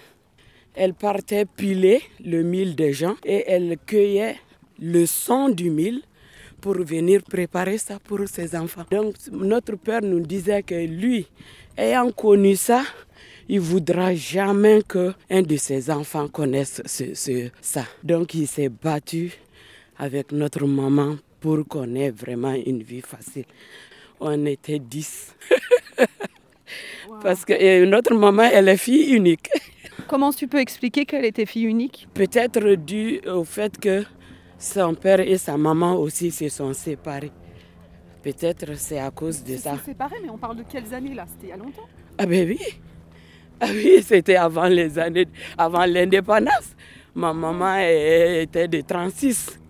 elle 0.75 0.95
partait 0.95 1.45
piler 1.45 2.03
le 2.25 2.43
mil 2.43 2.75
des 2.75 2.93
gens 2.93 3.16
et 3.25 3.45
elle 3.47 3.77
cueillait 3.87 4.37
le 4.81 5.07
son 5.07 5.49
du 5.49 5.70
mil 5.70 6.03
pour 6.61 6.75
venir 6.75 7.22
préparer 7.22 7.79
ça 7.79 7.99
pour 8.03 8.27
ses 8.27 8.57
enfants. 8.57 8.85
Donc 8.91 9.14
notre 9.31 9.77
père 9.77 10.03
nous 10.03 10.20
disait 10.20 10.62
que 10.62 10.75
lui, 10.75 11.27
ayant 11.77 12.11
connu 12.11 12.57
ça, 12.57 12.83
il 13.49 13.61
voudra 13.61 14.14
jamais 14.14 14.82
que 14.86 15.12
un 15.30 15.42
de 15.42 15.57
ses 15.57 15.90
enfants 15.90 16.28
connaisse 16.28 16.82
ce- 16.86 17.14
ce- 17.14 17.51
ça. 17.61 17.84
Donc 18.03 18.34
il 18.34 18.47
s'est 18.47 18.68
battu 18.70 19.32
avec 19.99 20.32
notre 20.32 20.66
maman 20.66 21.16
pour 21.40 21.66
qu'on 21.68 21.95
ait 21.95 22.11
vraiment 22.11 22.55
une 22.55 22.82
vie 22.82 23.03
facile. 23.03 23.45
On 24.20 24.47
était 24.47 24.78
dix. 24.78 25.34
Parce 27.22 27.45
que 27.45 27.84
notre 27.84 28.14
maman, 28.14 28.45
elle 28.53 28.68
est 28.68 28.76
fille 28.76 29.14
unique. 29.14 29.49
Comment 30.09 30.32
tu 30.32 30.49
peux 30.49 30.59
expliquer 30.61 31.05
qu'elle 31.05 31.24
était 31.24 31.47
fille 31.47 31.64
unique? 31.64 32.09
Peut-être 32.14 32.74
dû 32.76 33.20
au 33.26 33.45
fait 33.45 33.78
que 33.78 34.05
son 34.59 34.95
père 34.95 35.20
et 35.20 35.38
sa 35.38 35.57
maman 35.57 35.97
aussi 35.97 36.30
se 36.30 36.49
sont 36.49 36.72
séparés. 36.72 37.30
Peut-être 38.22 38.74
c'est 38.76 38.99
à 38.99 39.11
cause 39.11 39.45
de 39.45 39.57
ça. 39.57 39.78
séparés, 39.84 40.16
mais 40.22 40.30
on 40.30 40.38
parle 40.38 40.57
de 40.57 40.62
quelles 40.62 40.92
années 40.95 41.14
là? 41.14 41.26
C'était 41.28 41.47
il 41.47 41.51
y 41.51 41.53
a 41.53 41.57
longtemps? 41.57 41.86
Ah 42.18 42.26
ben 42.26 42.49
oui. 42.49 42.59
Ah 43.61 43.66
oui, 43.72 44.02
c'était 44.07 44.36
avant 44.36 44.66
les 44.66 44.98
années, 44.98 45.28
avant 45.57 45.84
l'indépendance. 45.86 46.74
Ma 47.14 47.32
maman 47.32 47.78
était 47.78 48.68
de 48.68 48.80
36. 48.80 49.61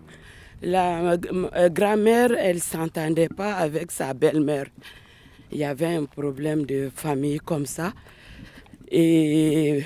La 0.63 1.13
euh, 1.13 1.69
grand-mère, 1.69 2.31
elle 2.37 2.59
s'entendait 2.59 3.29
pas 3.29 3.53
avec 3.55 3.91
sa 3.91 4.13
belle-mère. 4.13 4.65
Il 5.51 5.59
y 5.59 5.63
avait 5.63 5.95
un 5.95 6.05
problème 6.05 6.65
de 6.65 6.89
famille 6.93 7.39
comme 7.39 7.65
ça. 7.65 7.93
Et 8.91 9.83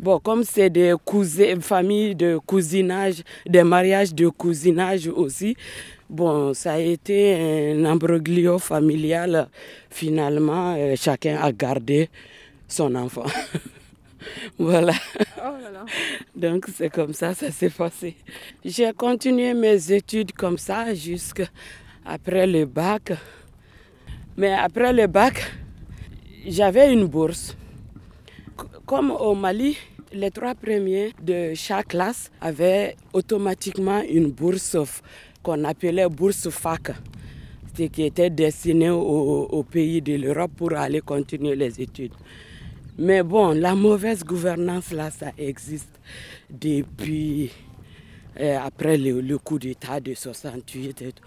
Bon, 0.00 0.18
comme 0.18 0.44
c'est 0.44 0.70
des 0.70 0.94
cousins, 1.04 1.60
familles 1.60 2.14
de 2.14 2.38
cousinage, 2.46 3.22
des 3.46 3.62
mariages 3.62 4.14
de 4.14 4.28
cousinage 4.28 5.06
aussi, 5.08 5.54
bon, 6.08 6.54
ça 6.54 6.72
a 6.72 6.78
été 6.78 7.34
un 7.74 7.84
imbroglio 7.84 8.58
familial. 8.58 9.50
Finalement, 9.90 10.74
euh, 10.74 10.94
chacun 10.96 11.36
a 11.42 11.52
gardé 11.52 12.08
son 12.72 12.94
enfant. 12.94 13.26
voilà. 14.58 14.92
Donc 16.34 16.66
c'est 16.74 16.90
comme 16.90 17.12
ça, 17.12 17.34
ça 17.34 17.50
s'est 17.50 17.70
passé. 17.70 18.16
J'ai 18.64 18.92
continué 18.92 19.54
mes 19.54 19.92
études 19.92 20.32
comme 20.32 20.58
ça 20.58 20.94
jusqu'après 20.94 22.46
le 22.46 22.64
bac. 22.64 23.12
Mais 24.36 24.52
après 24.52 24.92
le 24.92 25.06
bac, 25.06 25.42
j'avais 26.46 26.92
une 26.92 27.06
bourse. 27.06 27.56
Comme 28.86 29.10
au 29.10 29.34
Mali, 29.34 29.76
les 30.12 30.30
trois 30.30 30.54
premiers 30.54 31.12
de 31.22 31.52
chaque 31.54 31.88
classe 31.88 32.30
avaient 32.40 32.96
automatiquement 33.12 34.02
une 34.02 34.30
bourse 34.30 34.76
qu'on 35.42 35.64
appelait 35.64 36.08
bourse 36.08 36.48
FAC, 36.50 36.92
qui 37.74 38.02
était 38.02 38.30
destinée 38.30 38.90
aux, 38.90 39.46
aux 39.50 39.62
pays 39.62 40.02
de 40.02 40.14
l'Europe 40.16 40.50
pour 40.56 40.72
aller 40.72 41.00
continuer 41.00 41.54
les 41.56 41.80
études. 41.80 42.12
Mais 43.00 43.22
bon, 43.22 43.52
la 43.58 43.74
mauvaise 43.74 44.22
gouvernance 44.22 44.92
là, 44.92 45.10
ça 45.10 45.32
existe 45.38 45.88
depuis 46.50 47.50
euh, 48.38 48.58
après 48.62 48.98
le, 48.98 49.22
le 49.22 49.38
coup 49.38 49.58
d'État 49.58 50.00
de 50.00 50.12
68 50.12 51.00
et 51.00 51.12
tout. 51.12 51.22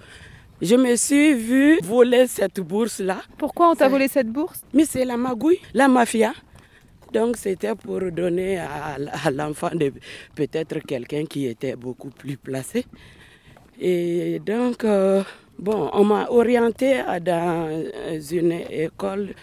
Je 0.62 0.76
me 0.76 0.96
suis 0.96 1.34
vue 1.34 1.80
voler 1.82 2.28
cette 2.28 2.60
bourse-là. 2.60 3.22
Pourquoi 3.40 3.72
on 3.72 3.76
t'a 3.76 3.90
volé 3.90 4.08
cette 4.08 4.28
bourse? 4.30 4.62
Mais 4.72 4.86
c'est 4.86 5.04
la 5.04 5.18
magouille, 5.18 5.60
la 5.74 5.88
mafia. 5.88 6.34
Donc 7.12 7.38
c'était 7.38 7.74
pour 7.74 8.02
donner 8.12 8.60
à, 8.60 8.98
à 9.26 9.32
l'enfant 9.32 9.72
de 9.74 9.92
peut-être 10.36 10.78
quelqu'un 10.78 11.26
qui 11.26 11.48
était 11.48 11.76
beaucoup 11.76 12.12
plus 12.12 12.38
placé. 12.38 12.86
Et 13.80 14.40
donc, 14.46 14.84
euh, 14.84 15.24
bon, 15.60 15.90
on 15.94 16.04
m'a 16.04 16.28
orienté 16.30 17.02
dans 17.22 17.84
une 18.32 18.52
école 18.70 19.34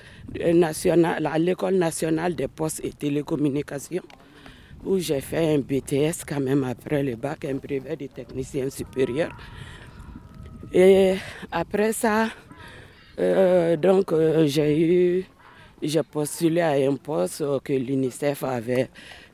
nationale, 0.55 1.27
à 1.27 1.39
l'école 1.39 1.75
nationale 1.75 2.35
des 2.35 2.49
postes 2.49 2.85
et 2.85 2.91
télécommunications, 2.93 4.03
où 4.85 4.99
j'ai 4.99 5.21
fait 5.21 5.55
un 5.55 5.59
BTS 5.59 6.25
quand 6.27 6.41
même 6.41 6.65
après 6.65 7.03
le 7.03 7.17
bac, 7.17 7.45
un 7.45 7.55
brevet 7.55 7.97
de 7.97 8.07
technicien 8.07 8.71
supérieur. 8.71 9.31
Et 10.73 11.17
après 11.51 11.93
ça, 11.93 12.29
euh, 13.19 13.77
donc 13.77 14.13
euh, 14.13 14.47
j'ai 14.47 15.27
postulé 16.11 16.61
à 16.61 16.71
un 16.71 16.97
poste 16.97 17.43
que 17.65 17.73
l'UNICEF 17.73 18.45
avait 18.45 18.89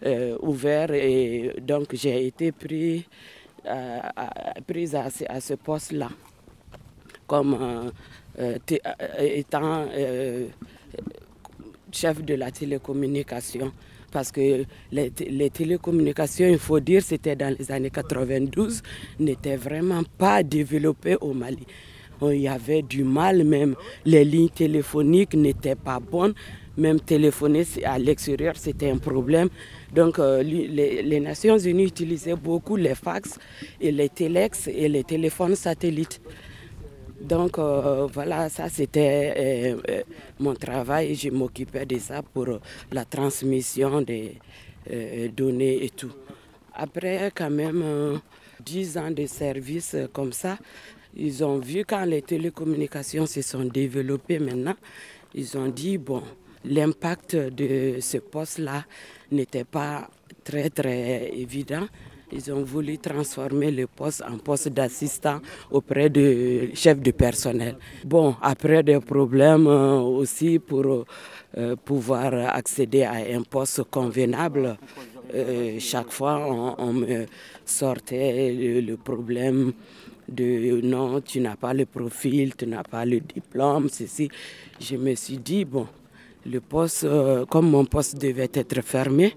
euh, 0.04 0.36
ouvert 0.40 0.92
et 0.92 1.54
donc 1.60 1.88
j'ai 1.94 2.26
été 2.26 2.52
pris, 2.52 3.06
prise 4.66 4.94
à 4.94 5.40
ce 5.40 5.54
poste-là 5.54 6.08
comme 7.26 7.54
euh, 7.60 7.90
euh, 8.38 8.58
euh, 8.72 9.18
étant 9.20 9.86
chef 11.92 12.22
de 12.24 12.34
la 12.34 12.50
télécommunication. 12.50 13.72
Parce 14.12 14.30
que 14.32 14.64
les, 14.92 15.10
té- 15.10 15.28
les 15.28 15.50
télécommunications, 15.50 16.46
il 16.48 16.58
faut 16.58 16.80
dire, 16.80 17.02
c'était 17.02 17.36
dans 17.36 17.54
les 17.58 17.70
années 17.70 17.90
92, 17.90 18.82
n'étaient 19.18 19.56
vraiment 19.56 20.02
pas 20.16 20.42
développées 20.42 21.16
au 21.20 21.32
Mali. 21.34 21.66
Il 22.22 22.36
y 22.40 22.48
avait 22.48 22.80
du 22.82 23.04
mal 23.04 23.44
même. 23.44 23.74
Les 24.06 24.24
lignes 24.24 24.48
téléphoniques 24.48 25.34
n'étaient 25.34 25.74
pas 25.74 26.00
bonnes. 26.00 26.32
Même 26.78 27.00
téléphoner 27.00 27.64
à 27.84 27.98
l'extérieur, 27.98 28.54
c'était 28.56 28.90
un 28.90 28.98
problème. 28.98 29.48
Donc, 29.94 30.18
les, 30.18 31.02
les 31.02 31.20
Nations 31.20 31.58
Unies 31.58 31.84
utilisaient 31.84 32.36
beaucoup 32.36 32.76
les 32.76 32.94
fax 32.94 33.38
et 33.80 33.90
les 33.92 34.08
téléx 34.10 34.68
et 34.68 34.88
les 34.88 35.02
téléphones 35.04 35.56
satellites. 35.56 36.20
Donc 37.20 37.58
euh, 37.58 38.06
voilà, 38.12 38.48
ça 38.48 38.68
c'était 38.68 39.34
euh, 39.36 39.80
euh, 39.88 40.02
mon 40.38 40.54
travail 40.54 41.14
je 41.14 41.30
m'occupais 41.30 41.86
de 41.86 41.98
ça 41.98 42.22
pour 42.22 42.46
la 42.92 43.04
transmission 43.04 44.02
des 44.02 44.38
données 45.34 45.84
et 45.84 45.90
tout. 45.90 46.12
Après 46.74 47.32
quand 47.34 47.50
même 47.50 47.80
euh, 47.82 48.18
10 48.64 48.98
ans 48.98 49.10
de 49.10 49.24
service 49.26 49.96
comme 50.12 50.32
ça, 50.32 50.58
ils 51.16 51.42
ont 51.42 51.58
vu 51.58 51.84
quand 51.86 52.04
les 52.04 52.20
télécommunications 52.20 53.24
se 53.26 53.40
sont 53.40 53.64
développées 53.64 54.38
maintenant, 54.38 54.74
ils 55.34 55.56
ont 55.56 55.68
dit 55.68 55.96
bon, 55.96 56.22
l'impact 56.64 57.34
de 57.34 57.96
ce 58.00 58.18
poste-là 58.18 58.84
n'était 59.32 59.64
pas 59.64 60.10
très 60.44 60.68
très 60.68 61.30
évident. 61.34 61.86
Ils 62.32 62.52
ont 62.52 62.64
voulu 62.64 62.98
transformer 62.98 63.70
le 63.70 63.86
poste 63.86 64.22
en 64.28 64.36
poste 64.38 64.68
d'assistant 64.70 65.40
auprès 65.70 66.10
du 66.10 66.70
chef 66.74 67.00
de 67.00 67.12
personnel. 67.12 67.76
Bon, 68.04 68.34
après 68.42 68.82
des 68.82 68.98
problèmes 68.98 69.68
euh, 69.68 70.00
aussi 70.00 70.58
pour 70.58 71.06
euh, 71.56 71.76
pouvoir 71.76 72.34
accéder 72.52 73.04
à 73.04 73.12
un 73.14 73.42
poste 73.42 73.84
convenable, 73.84 74.76
euh, 75.34 75.76
chaque 75.78 76.10
fois 76.10 76.74
on, 76.78 76.92
me 76.92 77.26
sortait 77.64 78.52
le, 78.52 78.80
le 78.80 78.96
problème 78.96 79.72
de 80.28 80.80
non, 80.82 81.20
tu 81.20 81.38
n'as 81.38 81.54
pas 81.54 81.74
le 81.74 81.86
profil, 81.86 82.56
tu 82.56 82.66
n'as 82.66 82.82
pas 82.82 83.04
le 83.04 83.20
diplôme, 83.20 83.88
ceci. 83.88 84.28
Je 84.80 84.96
me 84.96 85.14
suis 85.14 85.38
dit, 85.38 85.64
bon, 85.64 85.86
le 86.44 86.60
poste, 86.60 87.06
comme 87.48 87.70
mon 87.70 87.84
poste 87.84 88.20
devait 88.20 88.50
être 88.52 88.82
fermé, 88.82 89.32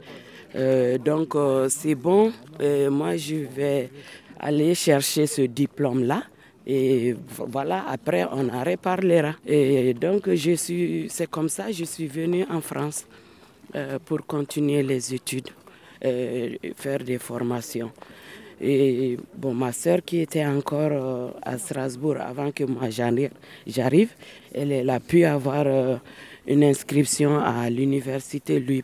donc 0.53 1.35
euh, 1.35 1.69
c'est 1.69 1.95
bon, 1.95 2.31
euh, 2.61 2.89
moi 2.89 3.15
je 3.17 3.35
vais 3.35 3.89
aller 4.39 4.73
chercher 4.73 5.27
ce 5.27 5.41
diplôme-là. 5.43 6.23
Et 6.65 7.15
voilà, 7.47 7.85
après 7.87 8.25
on 8.31 8.47
en 8.49 8.63
reparlera. 8.63 9.33
Et 9.45 9.93
donc 9.93 10.29
c'est 10.35 11.27
comme 11.29 11.49
ça, 11.49 11.71
je 11.71 11.83
suis 11.83 12.07
venue 12.07 12.45
en 12.49 12.61
France 12.61 13.05
euh, 13.75 13.97
pour 14.03 14.25
continuer 14.25 14.83
les 14.83 15.13
études, 15.13 15.49
euh, 16.05 16.55
faire 16.75 16.99
des 17.03 17.17
formations. 17.17 17.91
Et 18.61 19.17
bon, 19.37 19.53
ma 19.53 19.71
soeur 19.71 19.99
qui 20.05 20.19
était 20.19 20.45
encore 20.45 20.91
euh, 20.91 21.29
à 21.41 21.57
Strasbourg 21.57 22.17
avant 22.19 22.51
que 22.51 22.65
moi 22.65 22.89
j'arrive, 22.89 24.09
elle, 24.53 24.89
a 24.89 24.99
pu 24.99 25.23
avoir 25.23 25.63
euh, 25.65 25.95
une 26.45 26.63
inscription 26.65 27.39
à 27.39 27.69
l'université 27.69 28.57
euh, 28.57 28.81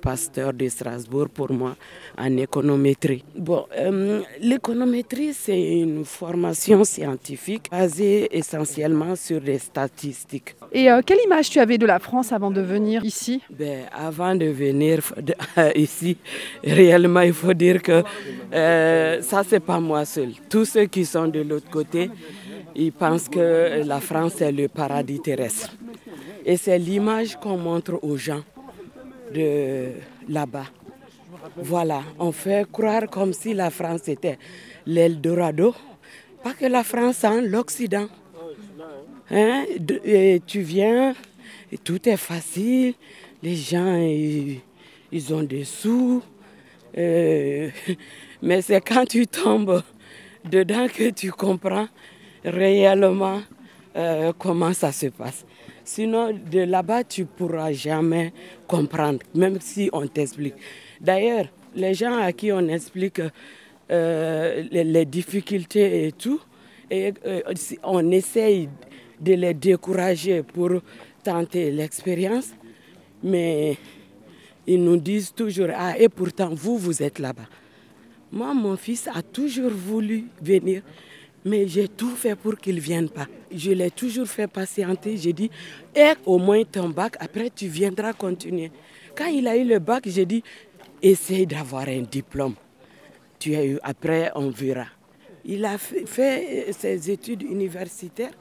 Pasteur 0.00 0.52
de 0.52 0.68
Strasbourg 0.68 1.28
pour 1.28 1.52
moi 1.52 1.76
en 2.16 2.36
économétrie. 2.36 3.24
Bon, 3.36 3.66
euh, 3.76 4.22
l'économétrie, 4.40 5.32
c'est 5.34 5.78
une 5.80 6.04
formation 6.04 6.84
scientifique 6.84 7.68
basée 7.70 8.28
essentiellement 8.36 9.16
sur 9.16 9.40
les 9.40 9.58
statistiques. 9.58 10.54
Et 10.72 10.90
euh, 10.90 11.00
quelle 11.04 11.18
image 11.24 11.50
tu 11.50 11.58
avais 11.58 11.78
de 11.78 11.86
la 11.86 11.98
France 11.98 12.32
avant 12.32 12.50
de 12.50 12.60
venir 12.60 13.04
ici? 13.04 13.42
Ben, 13.50 13.84
avant 13.92 14.34
de 14.34 14.46
venir 14.46 15.00
ici, 15.74 16.16
réellement, 16.62 17.20
il 17.20 17.32
faut 17.32 17.54
dire 17.54 17.82
que 17.82 18.02
euh, 18.52 19.20
ça, 19.22 19.42
c'est 19.48 19.60
pas 19.60 19.80
moi 19.80 20.04
seul. 20.04 20.30
Tous 20.48 20.64
ceux 20.64 20.86
qui 20.86 21.04
sont 21.04 21.28
de 21.28 21.40
l'autre 21.40 21.70
côté, 21.70 22.10
ils 22.74 22.92
pensent 22.92 23.28
que 23.28 23.82
la 23.84 24.00
France 24.00 24.40
est 24.40 24.52
le 24.52 24.68
paradis 24.68 25.20
terrestre. 25.20 25.70
Et 26.46 26.56
c'est 26.56 26.78
l'image 26.78 27.36
qu'on 27.36 27.56
montre 27.56 27.98
aux 28.02 28.16
gens 28.16 28.42
là-bas. 30.28 30.66
Voilà, 31.56 32.02
on 32.18 32.32
fait 32.32 32.66
croire 32.70 33.08
comme 33.08 33.32
si 33.32 33.54
la 33.54 33.70
France 33.70 34.08
était 34.08 34.38
l'Eldorado. 34.86 35.74
Pas 36.42 36.52
que 36.52 36.66
la 36.66 36.84
France, 36.84 37.24
hein, 37.24 37.40
l'Occident. 37.42 38.08
Hein, 39.30 39.64
tu 40.46 40.60
viens, 40.60 41.14
tout 41.82 42.08
est 42.08 42.16
facile. 42.16 42.94
Les 43.42 43.56
gens, 43.56 43.96
ils, 43.96 44.60
ils 45.12 45.34
ont 45.34 45.42
des 45.42 45.64
sous. 45.64 46.22
Euh, 46.96 47.70
mais 48.42 48.62
c'est 48.62 48.80
quand 48.80 49.04
tu 49.04 49.26
tombes 49.26 49.82
dedans 50.44 50.86
que 50.88 51.10
tu 51.10 51.30
comprends 51.30 51.88
réellement 52.44 53.40
euh, 53.96 54.32
comment 54.38 54.72
ça 54.72 54.92
se 54.92 55.06
passe. 55.06 55.44
Sinon, 55.84 56.32
de 56.50 56.60
là-bas, 56.60 57.04
tu 57.04 57.26
pourras 57.26 57.72
jamais 57.72 58.32
comprendre, 58.66 59.18
même 59.34 59.60
si 59.60 59.90
on 59.92 60.06
t'explique. 60.06 60.54
D'ailleurs, 61.00 61.46
les 61.74 61.92
gens 61.92 62.16
à 62.16 62.32
qui 62.32 62.50
on 62.52 62.66
explique 62.68 63.20
euh, 63.90 64.64
les, 64.70 65.04
difficultés 65.04 66.06
et 66.06 66.12
tout, 66.12 66.40
et, 66.90 67.12
euh, 67.26 67.42
on 67.82 68.10
essaye 68.10 68.70
de 69.20 69.34
les 69.34 69.52
décourager 69.52 70.42
pour 70.42 70.70
tenter 71.22 71.70
l'expérience, 71.70 72.50
mais 73.22 73.76
ils 74.66 74.82
nous 74.82 74.96
disent 74.96 75.34
toujours, 75.34 75.68
ah, 75.76 75.98
et 75.98 76.08
pourtant, 76.08 76.50
vous, 76.54 76.78
vous 76.78 77.02
êtes 77.02 77.18
là-bas. 77.18 77.48
Moi, 78.32 78.54
mon 78.54 78.76
fils 78.76 79.06
a 79.14 79.20
toujours 79.22 79.70
voulu 79.70 80.24
venir, 80.42 80.82
mais 81.44 81.68
j'ai 81.68 81.88
tout 81.88 82.16
fait 82.16 82.34
pour 82.34 82.56
qu'il 82.56 82.76
ne 82.76 82.80
vienne 82.80 83.08
pas. 83.08 83.26
Je 83.54 83.70
l'ai 83.72 83.90
toujours 83.90 84.26
fait 84.26 84.46
patienter. 84.46 85.16
J'ai 85.16 85.32
dit, 85.32 85.50
et 85.94 86.12
au 86.24 86.38
moins 86.38 86.64
ton 86.64 86.88
bac, 86.88 87.16
après 87.20 87.50
tu 87.50 87.66
viendras 87.66 88.12
continuer. 88.12 88.70
Quand 89.16 89.26
il 89.26 89.46
a 89.46 89.56
eu 89.56 89.64
le 89.64 89.78
bac, 89.78 90.04
j'ai 90.06 90.24
dit, 90.24 90.42
essaye 91.02 91.46
d'avoir 91.46 91.88
un 91.88 92.00
diplôme. 92.02 92.54
Tu 93.38 93.54
as 93.54 93.64
eu, 93.64 93.78
après, 93.82 94.30
on 94.34 94.48
verra. 94.50 94.86
Il 95.44 95.64
a 95.66 95.76
fait, 95.76 96.68
euh, 96.68 96.72
ses 96.72 97.10
études 97.10 97.42
universitaires 97.42 98.32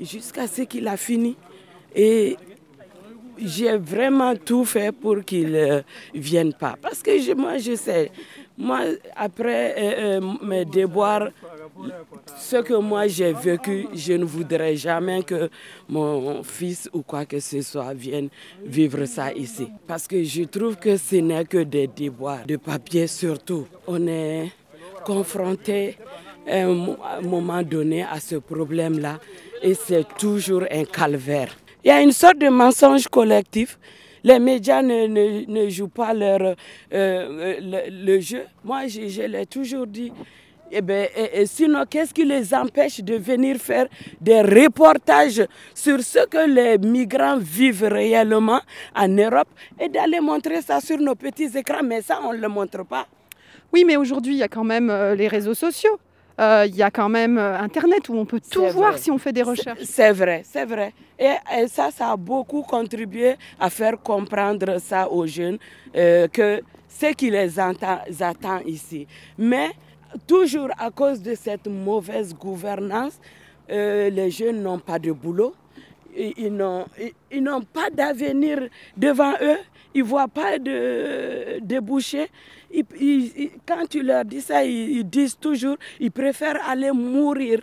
jusqu'à 0.00 0.48
ce 0.48 0.62
qu'il 0.62 0.88
a 0.88 0.96
fini. 0.96 1.36
Et 1.94 2.36
j'ai 3.38 3.76
vraiment 3.76 4.34
tout 4.34 4.64
fait 4.64 4.92
pour 4.92 5.24
qu'il 5.24 5.52
ne 5.52 5.82
vienne 6.14 6.52
pas. 6.52 6.76
Parce 6.82 7.02
que 7.02 7.34
moi, 7.34 7.58
je 7.58 7.76
sais, 7.76 8.10
moi, 8.60 8.80
après 9.16 9.74
euh, 9.78 10.20
euh, 10.20 10.32
mes 10.42 10.64
déboires, 10.64 11.28
ce 12.38 12.56
que 12.62 12.74
moi 12.74 13.06
j'ai 13.06 13.32
vécu, 13.32 13.86
je 13.94 14.12
ne 14.12 14.24
voudrais 14.24 14.76
jamais 14.76 15.22
que 15.22 15.48
mon 15.88 16.42
fils 16.42 16.88
ou 16.92 17.02
quoi 17.02 17.24
que 17.24 17.40
ce 17.40 17.62
soit 17.62 17.94
vienne 17.94 18.28
vivre 18.64 19.04
ça 19.06 19.32
ici. 19.32 19.66
Parce 19.86 20.06
que 20.06 20.22
je 20.22 20.42
trouve 20.44 20.76
que 20.76 20.96
ce 20.96 21.16
n'est 21.16 21.44
que 21.46 21.62
des 21.64 21.86
déboires 21.86 22.44
de 22.46 22.56
papier 22.56 23.06
surtout. 23.06 23.66
On 23.86 24.06
est 24.06 24.50
confronté 25.04 25.96
à 26.46 26.56
un 26.64 26.74
mo- 26.74 26.96
à 27.02 27.16
un 27.18 27.22
moment 27.22 27.62
donné 27.62 28.02
à 28.02 28.20
ce 28.20 28.36
problème-là 28.36 29.18
et 29.62 29.74
c'est 29.74 30.06
toujours 30.18 30.64
un 30.70 30.84
calvaire. 30.84 31.56
Il 31.82 31.88
y 31.88 31.90
a 31.90 32.02
une 32.02 32.12
sorte 32.12 32.38
de 32.38 32.48
mensonge 32.48 33.08
collectif. 33.08 33.78
Les 34.24 34.38
médias 34.38 34.82
ne, 34.82 35.06
ne- 35.06 35.44
ne 35.46 35.68
jouent 35.70 35.88
pas 35.88 36.12
leur, 36.14 36.54
euh, 36.92 37.86
le, 37.90 38.20
jeu. 38.20 38.44
Moi, 38.64 38.86
je, 38.86 39.22
l'ai 39.26 39.46
toujours 39.46 39.86
dit. 39.86 40.12
Eh 40.72 40.78
et- 40.78 41.40
et 41.40 41.46
sinon, 41.46 41.84
qu'est-ce 41.88 42.14
qui 42.14 42.24
les 42.24 42.54
empêche 42.54 43.00
de 43.00 43.16
venir 43.16 43.56
faire 43.56 43.86
des 44.20 44.40
reportages 44.40 45.44
sur 45.74 46.00
ce 46.00 46.26
que 46.26 46.48
les 46.48 46.78
migrants 46.78 47.38
vivent 47.38 47.84
réellement 47.90 48.60
en 48.94 49.08
Europe 49.08 49.48
et 49.80 49.88
d'aller 49.88 50.20
montrer 50.20 50.62
ça 50.62 50.80
sur 50.80 50.98
nos 50.98 51.16
petits 51.16 51.50
écrans 51.56 51.82
Mais 51.82 52.02
ça, 52.02 52.20
on 52.22 52.32
ne 52.32 52.38
le 52.38 52.48
montre 52.48 52.84
pas. 52.84 53.06
Oui, 53.72 53.84
mais 53.86 53.96
aujourd'hui, 53.96 54.34
il 54.34 54.38
y 54.38 54.42
a 54.44 54.48
quand 54.48 54.64
même 54.64 54.90
euh, 54.90 55.14
les 55.14 55.28
réseaux 55.28 55.54
sociaux. 55.54 55.98
Euh, 56.40 56.64
Il 56.68 56.76
y 56.76 56.82
a 56.82 56.90
quand 56.90 57.08
même 57.08 57.36
euh, 57.38 57.58
Internet 57.58 58.08
où 58.08 58.14
on 58.14 58.24
peut 58.24 58.40
tout 58.40 58.66
voir 58.68 58.92
vrai. 58.92 59.00
si 59.00 59.10
on 59.10 59.18
fait 59.18 59.32
des 59.32 59.42
recherches. 59.42 59.82
C'est 59.84 60.12
vrai, 60.12 60.42
c'est 60.44 60.64
vrai. 60.64 60.92
Et, 61.18 61.34
et 61.58 61.68
ça, 61.68 61.90
ça 61.90 62.12
a 62.12 62.16
beaucoup 62.16 62.62
contribué 62.62 63.34
à 63.58 63.68
faire 63.70 64.00
comprendre 64.02 64.78
ça 64.80 65.10
aux 65.10 65.26
jeunes, 65.26 65.58
euh, 65.96 66.28
que 66.28 66.62
ce 66.88 67.12
qui 67.14 67.30
les 67.30 67.58
attend 67.60 68.58
ici. 68.66 69.06
Mais 69.38 69.70
toujours 70.26 70.70
à 70.78 70.90
cause 70.90 71.20
de 71.20 71.34
cette 71.34 71.66
mauvaise 71.66 72.34
gouvernance, 72.34 73.20
euh, 73.70 74.08
les 74.10 74.30
jeunes 74.30 74.62
n'ont 74.62 74.78
pas 74.78 74.98
de 74.98 75.12
boulot. 75.12 75.54
Ils- 76.16 76.34
ils 77.30 77.42
n'ont 77.42 77.62
pas 77.62 77.88
d'avenir 77.90 78.68
devant 78.96 79.32
eux. 79.42 79.58
Ils 79.94 80.02
ne 80.02 80.08
voient 80.08 80.28
pas 80.28 80.58
de 80.58 81.58
ils- 82.72 83.32
ils- 83.36 83.50
quand 83.66 83.86
tu 83.88 84.02
leur 84.02 84.24
dis 84.24 84.40
ça, 84.40 84.64
ils, 84.64 85.04
disent 85.04 85.36
toujours 85.38 85.76
ils 85.98 86.12
préfèrent 86.12 86.60
aller 86.68 86.92
mourir 86.92 87.60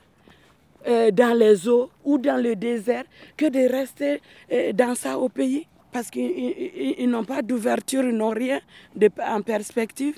euh, 0.88 1.12
dans 1.12 1.34
les 1.38 1.68
eaux 1.68 1.90
ou 2.04 2.18
dans 2.18 2.42
le 2.42 2.56
désert 2.56 3.06
que 3.36 3.46
de 3.50 3.70
rester 3.72 4.22
euh, 4.52 4.74
dans 4.74 4.96
ça 4.96 5.18
au 5.18 5.30
pays. 5.30 5.68
Parce 5.92 6.10
qu'ils 6.10 6.30
ils- 6.30 6.72
ils- 6.76 6.96
ils 7.00 7.10
n'ont 7.10 7.24
pas 7.26 7.42
d'ouverture, 7.42 8.04
ils 8.04 8.16
n'ont 8.16 8.30
rien 8.32 8.60
de, 8.96 9.10
en 9.26 9.42
perspective. 9.42 10.16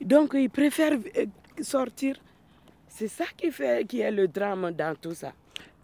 Donc 0.00 0.32
ils 0.34 0.50
préfèrent 0.50 0.98
euh, 1.16 1.26
sortir. 1.60 2.16
C'est 2.88 3.08
ça 3.08 3.24
qui, 3.36 3.50
fait, 3.50 3.86
qui 3.88 4.00
est 4.00 4.10
le 4.10 4.28
drame 4.28 4.70
dans 4.72 4.94
tout 4.94 5.14
ça. 5.14 5.32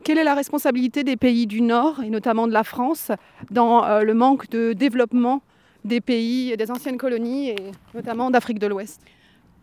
Quelle 0.05 0.19
est 0.19 0.25
la 0.25 0.35
responsabilité 0.35 1.05
des 1.05 1.17
pays 1.17 1.47
du 1.47 1.61
Nord, 1.61 2.03
et 2.03 2.11
notamment 2.11 2.47
de 2.47 2.53
la 2.53 2.65
France, 2.65 3.11
dans 3.51 3.85
euh, 3.85 4.03
le 4.03 4.15
manque 4.15 4.49
de 4.49 4.73
développement 4.73 5.43
des 5.85 6.01
pays, 6.01 6.57
des 6.57 6.71
anciennes 6.71 6.97
colonies, 6.97 7.51
et 7.51 7.57
notamment 7.95 8.31
d'Afrique 8.31 8.59
de 8.59 8.67
l'Ouest? 8.69 9.01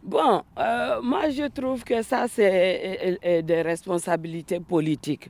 Bon, 0.03 0.43
euh, 0.59 1.01
moi 1.01 1.29
je 1.29 1.47
trouve 1.47 1.83
que 1.83 2.03
ça 2.03 2.25
c'est 2.27 3.17
des 3.43 3.61
responsabilités 3.63 4.59
politiques. 4.59 5.29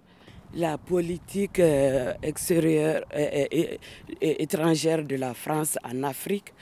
La 0.54 0.78
politique 0.78 1.60
euh, 1.60 2.14
extérieure 2.22 3.04
et, 3.16 3.80
étrangère 4.22 5.04
de 5.04 5.16
la 5.16 5.34
France 5.34 5.78
en 5.84 6.04
Afrique 6.04 6.54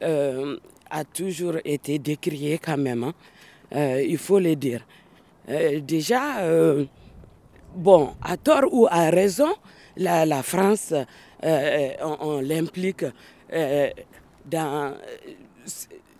a 0.00 1.04
toujours 1.04 1.56
été 1.64 1.98
décriée 1.98 2.58
quand 2.58 2.76
même. 2.76 3.04
hein. 3.72 3.98
Il 4.00 4.18
faut 4.18 4.38
le 4.38 4.54
dire. 4.54 4.86
Déjà, 5.82 6.42
bon, 7.76 8.14
à 8.22 8.36
tort 8.36 8.64
ou 8.72 8.86
à 8.90 9.10
raison, 9.10 9.54
la, 9.96 10.42
France, 10.42 10.92
euh, 11.44 11.90
on, 12.02 12.16
on 12.20 12.40
l'implique 12.40 13.04
euh, 13.52 13.90
dans 14.44 14.94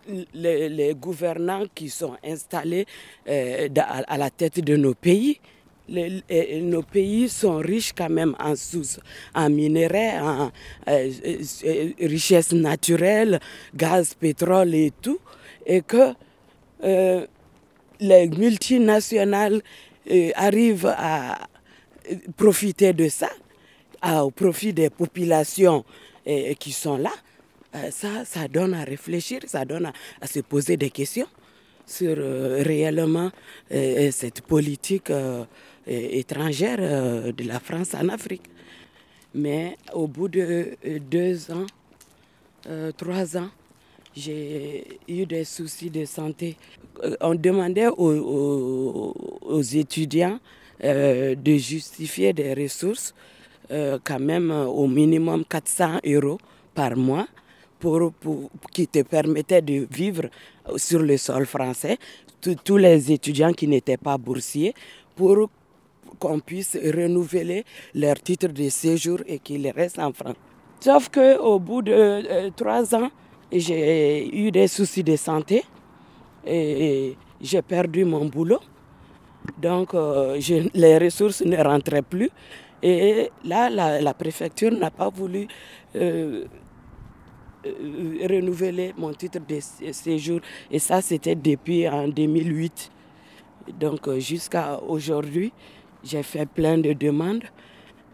euh, 0.09 0.23
les, 0.33 0.95
gouvernants 0.95 1.65
qui 1.73 1.89
sont 1.89 2.15
installés 2.23 2.85
euh, 3.27 3.67
à, 3.77 4.17
la 4.17 4.29
tête 4.29 4.59
de 4.63 4.75
nos 4.75 4.93
pays. 4.93 5.39
Nos 5.89 6.81
pays 6.83 7.29
sont 7.29 7.57
riches 7.57 7.93
quand 7.93 8.09
même 8.09 8.35
en 8.39 8.55
sous, 8.57 8.99
en 9.33 9.49
minerais, 9.49 10.19
en 10.19 10.51
euh, 10.89 11.11
euh, 11.63 11.89
richesses 12.01 12.51
naturelles, 12.51 13.39
gaz, 13.73 14.13
pétrole 14.13 14.75
et 14.75 14.91
tout, 15.01 15.19
et 15.65 15.81
que 15.81 16.13
euh, 16.83 17.25
les 17.99 18.27
multinationales 18.27 19.55
euh, 19.55 19.86
arrivent 20.35 20.93
à 20.97 21.37
euh, 22.11 22.15
profiter 22.35 22.93
de 22.93 23.07
ça, 23.09 23.29
à- 24.01 24.23
au 24.25 24.31
profit 24.31 24.73
des 24.73 24.89
populations 24.89 25.83
euh, 26.27 26.53
qui 26.55 26.71
sont 26.71 26.97
là, 26.97 27.11
euh, 27.75 27.91
ça, 27.91 28.25
ça 28.25 28.47
donne 28.47 28.73
à 28.73 28.83
réfléchir, 28.83 29.41
ça 29.47 29.65
donne 29.65 29.87
à, 29.87 29.93
à 30.21 30.27
se 30.27 30.39
poser 30.39 30.77
des 30.77 30.89
questions 30.89 31.27
sur 31.85 32.15
euh, 32.17 32.63
réellement 32.65 33.31
euh, 33.71 34.11
cette 34.11 34.41
politique 34.41 35.09
euh, 35.09 35.43
euh, 35.87 36.07
étrangère 36.11 36.77
euh, 36.79 37.31
de 37.31 37.43
la 37.45 37.59
France 37.59 37.93
en 37.93 38.09
Afrique. 38.09 38.43
Mais 39.33 39.77
au 39.93 40.07
bout 40.07 40.27
de 40.29 40.75
euh, 40.85 40.99
deux 40.99 41.51
ans, 41.51 41.65
euh, 42.67 42.91
trois 42.91 43.37
ans, 43.37 43.49
j'ai 44.17 44.99
eu 45.07 45.25
des 45.25 45.43
soucis 45.45 45.89
de 45.89 46.05
santé. 46.05 46.55
Euh, 47.03 47.15
On 47.21 47.35
demandait 47.35 47.87
aux, 47.87 49.13
aux- 49.51 49.61
étudiants 49.61 50.39
euh, 50.83 51.35
de 51.35 51.53
justifier 51.57 52.33
des 52.33 52.53
ressources, 52.53 53.13
euh, 53.71 53.99
quand 54.03 54.19
même 54.19 54.51
au 54.51 54.87
minimum 54.87 55.43
400 55.45 55.99
euros 56.05 56.39
par 56.73 56.95
mois, 56.95 57.27
pour, 57.79 58.11
pour- 58.13 58.49
qui 58.71 58.87
te 58.87 59.01
permettait 59.03 59.61
de 59.61 59.87
vivre 59.91 60.23
sur 60.77 60.99
le 60.99 61.17
sol 61.17 61.45
français, 61.45 61.97
tous- 62.63 62.77
les 62.77 63.11
étudiants 63.11 63.53
qui 63.53 63.67
n'étaient 63.67 63.97
pas 63.97 64.17
boursiers, 64.17 64.73
pour 65.15 65.49
qu'on 66.19 66.39
puisse 66.39 66.75
renouveler 66.75 67.63
leur 67.93 68.15
titre 68.21 68.47
de 68.47 68.69
séjour 68.69 69.19
et 69.27 69.39
qu'ils 69.39 69.69
restent 69.69 69.99
en 69.99 70.11
France. 70.13 70.35
Sauf 70.79 71.09
qu'au 71.09 71.59
bout 71.59 71.81
de 71.81 72.49
trois 72.55 72.93
ans, 72.95 73.09
j'ai 73.51 74.35
eu 74.35 74.51
des 74.51 74.67
soucis 74.67 75.03
de 75.03 75.15
santé 75.15 75.63
et 76.45 77.15
j'ai 77.41 77.61
perdu 77.61 78.05
mon 78.05 78.25
boulot. 78.25 78.59
Donc, 79.57 79.93
euh, 79.93 80.39
les 80.73 80.97
ressources 80.97 81.41
ne 81.43 81.57
rentraient 81.57 82.01
plus. 82.01 82.29
Et 82.83 83.29
là, 83.43 83.69
la, 83.69 84.13
préfecture 84.13 84.71
n'a 84.71 84.91
pas 84.91 85.09
voulu 85.09 85.47
euh, 85.95 86.45
euh, 87.65 88.27
renouveler 88.29 88.93
mon 88.97 89.13
titre 89.13 89.39
de 89.47 89.59
sé- 89.59 89.93
séjour. 89.93 90.41
Et 90.69 90.79
ça, 90.79 91.01
c'était 91.01 91.35
depuis 91.35 91.87
en 91.87 92.07
2008. 92.07 92.91
Donc, 93.79 94.09
jusqu'à 94.19 94.79
aujourd'hui, 94.81 95.53
j'ai 96.03 96.23
fait 96.23 96.45
plein 96.45 96.77
de 96.77 96.93
demandes. 96.93 97.43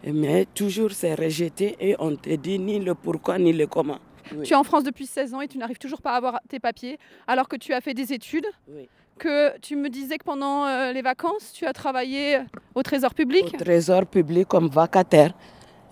Mais 0.06 0.44
toujours 0.54 0.90
c'est 0.92 1.14
rejeté 1.14 1.76
et 1.80 1.96
on 1.98 2.14
te 2.14 2.28
dit 2.36 2.58
ni 2.58 2.78
le 2.78 2.94
pourquoi 2.94 3.38
ni 3.38 3.54
le 3.54 3.66
comment. 3.66 3.98
Oui. 4.36 4.44
Tu 4.46 4.52
es 4.52 4.56
en 4.56 4.64
France 4.64 4.84
depuis 4.84 5.06
16 5.06 5.34
ans 5.34 5.40
et 5.40 5.48
tu 5.48 5.58
n'arrives 5.58 5.78
toujours 5.78 6.02
pas 6.02 6.12
à 6.12 6.16
avoir 6.16 6.40
tes 6.48 6.60
papiers, 6.60 6.98
alors 7.26 7.48
que 7.48 7.56
tu 7.56 7.72
as 7.72 7.80
fait 7.80 7.94
des 7.94 8.12
études, 8.12 8.46
Oui. 8.68 8.88
que 9.18 9.58
tu 9.60 9.76
me 9.76 9.88
disais 9.88 10.18
que 10.18 10.24
pendant 10.24 10.66
euh, 10.66 10.92
les 10.92 11.02
vacances, 11.02 11.52
tu 11.52 11.66
as 11.66 11.72
travaillé 11.72 12.38
au 12.74 12.82
Trésor 12.82 13.14
public. 13.14 13.44
au 13.54 13.56
trésor 13.58 14.06
public 14.06 14.48
comme 14.48 14.68
vacataire, 14.68 15.32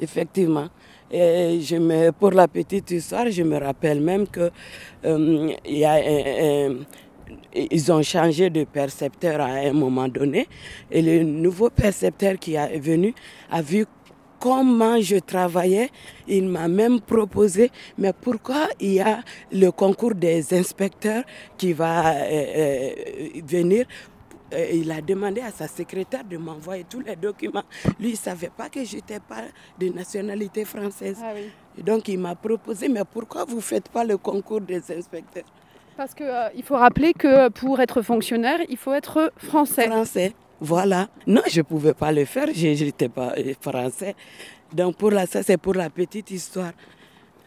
effectivement. 0.01 0.68
Et 1.11 1.61
je 1.61 1.76
me, 1.76 2.11
pour 2.11 2.30
la 2.30 2.49
petite 2.49 2.90
histoire, 2.90 3.30
je 3.30 3.43
me 3.43 3.59
rappelle 3.59 4.01
même 4.01 4.26
que 4.26 4.51
euh, 5.05 5.53
y 5.66 5.84
a 5.84 6.68
ils 7.55 7.93
ont 7.93 8.03
changé 8.03 8.51
de 8.51 8.64
percepteur 8.64 9.40
à 9.40 9.47
un 9.47 9.72
moment 9.72 10.09
donné. 10.09 10.49
Et 10.90 11.03
le 11.03 11.22
nouveau 11.22 11.70
percepteur 11.70 12.38
qui 12.38 12.55
est 12.55 12.78
venu 12.78 13.14
a 13.51 13.62
vu 13.62 13.86
comment 14.43 15.01
je 15.01 15.18
travaillais. 15.18 15.88
Il 16.26 16.49
m'a 16.49 16.66
même 16.66 17.01
proposé, 17.01 17.70
mais 17.97 18.12
pourquoi 18.12 18.66
il 18.80 18.95
y 18.95 19.01
a 19.01 19.20
le 19.53 19.70
concours 19.70 20.16
des 20.16 20.53
inspecteurs 20.53 21.22
qui 21.57 21.72
va 21.72 22.11
euh, 22.11 22.24
euh, 22.57 22.90
venir? 23.47 23.86
Euh, 24.53 24.66
il 24.80 24.90
a 24.90 25.01
demandé 25.01 25.40
à 25.40 25.53
sa 25.53 25.68
secrétaire 25.68 26.24
de 26.24 26.36
m'envoyer 26.36 26.84
tous 26.90 27.01
les 27.01 27.14
documents. 27.14 27.62
Lui, 28.01 28.09
il 28.09 28.12
ne 28.12 28.16
savait 28.16 28.51
pas 28.55 28.68
que 28.68 28.84
je 28.84 28.97
n'étais 28.97 29.20
pas 29.20 29.45
de 29.78 29.88
nationalité 29.90 30.64
française. 30.64 31.18
Ah 31.22 31.30
oui. 31.34 31.49
Et 31.78 31.82
donc, 31.82 32.09
il 32.09 32.18
m'a 32.18 32.34
proposé, 32.34 32.88
mais 32.88 33.05
pourquoi 33.11 33.45
vous 33.45 33.57
ne 33.57 33.68
faites 33.72 33.88
pas 33.88 34.05
le 34.05 34.16
concours 34.18 34.61
des 34.61 34.82
inspecteurs? 34.93 35.45
Parce 35.97 36.14
qu'il 36.14 36.64
faut 36.64 36.76
rappeler 36.76 37.12
que 37.12 37.49
pour 37.51 37.80
être 37.80 38.03
fonctionnaire, 38.03 38.59
il 38.68 38.76
faut 38.76 38.93
être 38.93 39.32
français. 39.36 39.86
français 39.86 40.32
Voilà. 40.65 41.09
Non, 41.27 41.43
je 41.51 41.59
ne 41.59 41.63
pouvais 41.65 41.93
pas 41.93 42.13
le 42.13 42.25
faire, 42.25 42.47
je 42.55 42.69
n'étais 42.85 43.09
pas 43.09 43.35
euh, 43.37 43.53
français. 43.61 44.15
Donc, 44.73 44.97
pour 44.97 45.11
la, 45.11 45.27
ça, 45.27 45.43
c'est 45.43 45.57
pour 45.57 45.75
la 45.75 45.91
petite 45.91 46.31
histoire. 46.31 46.71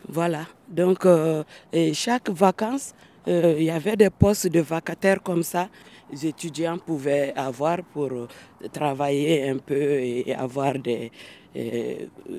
Voilà. 0.10 0.42
Donc, 0.68 1.06
euh, 1.06 1.42
et 1.72 1.94
chaque 1.94 2.30
vacances, 2.30 2.94
euh, 3.30 3.56
il 3.58 3.64
y 3.64 3.72
avait 3.72 3.96
des 3.96 4.10
postes 4.10 4.48
de 4.48 4.60
vacataires 4.60 5.24
comme 5.24 5.44
ça. 5.44 5.70
Les 6.12 6.28
étudiants 6.28 6.78
pouvaient 6.78 7.34
avoir 7.38 7.78
pour 7.94 8.12
euh, 8.12 8.28
travailler 8.74 9.50
un 9.50 9.60
peu 9.60 9.74
et 9.74 10.36
avoir 10.36 10.78
des 10.78 11.10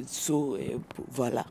sous. 0.07 0.57
et 0.57 0.77
voilà. 1.11 1.47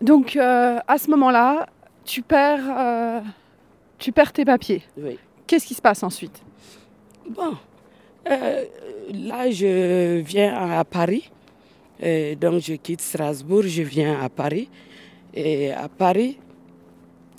Donc 0.00 0.36
à 0.36 0.96
ce 0.96 1.10
moment-là, 1.10 1.66
tu 2.04 2.22
perds, 2.22 3.22
tu 3.98 4.12
perds 4.12 4.32
tes 4.32 4.44
papiers. 4.44 4.84
Oui. 4.96 5.18
Qu'est-ce 5.44 5.66
qui 5.66 5.74
se 5.74 5.82
passe 5.82 6.04
ensuite? 6.04 6.40
Bon, 7.28 7.56
euh, 8.28 8.64
là, 9.12 9.50
je 9.50 10.20
viens 10.20 10.54
à 10.78 10.84
Paris. 10.84 11.30
Donc, 12.40 12.62
je 12.62 12.74
quitte 12.74 13.00
Strasbourg, 13.00 13.62
je 13.62 13.82
viens 13.82 14.20
à 14.20 14.28
Paris. 14.28 14.68
Et 15.34 15.70
à 15.70 15.88
Paris, 15.88 16.38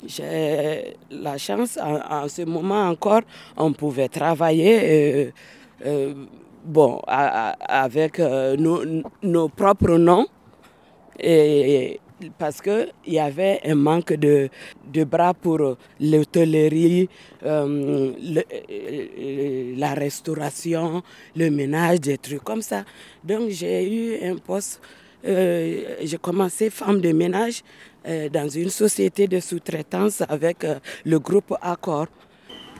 j'ai 0.06 0.94
la 1.10 1.36
chance, 1.38 1.78
en, 1.78 2.28
ce 2.28 2.42
moment 2.42 2.88
encore, 2.88 3.22
on 3.56 3.72
pouvait 3.72 4.08
travailler 4.08 4.80
euh, 4.82 5.30
euh, 5.86 6.14
bon, 6.64 7.00
avec 7.06 8.18
nos, 8.18 8.82
nos 9.22 9.48
propres 9.48 9.96
noms. 9.98 10.26
Et 11.18 12.00
parce 12.38 12.60
qu'il 12.60 12.92
y 13.06 13.18
avait 13.18 13.60
un 13.64 13.74
manque 13.74 14.12
de, 14.12 14.48
de 14.92 15.04
bras 15.04 15.34
pour 15.34 15.76
l'hôtellerie, 16.00 17.08
euh, 17.44 18.12
le- 18.20 18.42
euh, 18.70 19.74
la 19.76 19.94
restauration, 19.94 21.02
le 21.36 21.50
ménage, 21.50 22.00
des 22.00 22.18
trucs 22.18 22.44
comme 22.44 22.62
ça. 22.62 22.84
Donc 23.24 23.50
j'ai 23.50 23.88
eu 23.92 24.24
un 24.30 24.36
poste, 24.36 24.80
euh, 25.24 25.96
j'ai 26.02 26.18
commencé 26.18 26.70
femme 26.70 27.00
de 27.00 27.12
ménage 27.12 27.62
euh, 28.06 28.28
dans 28.28 28.48
une 28.48 28.70
société 28.70 29.26
de 29.26 29.40
sous-traitance 29.40 30.22
avec 30.28 30.64
euh, 30.64 30.76
le 31.04 31.18
groupe 31.18 31.54
Accor. 31.60 32.06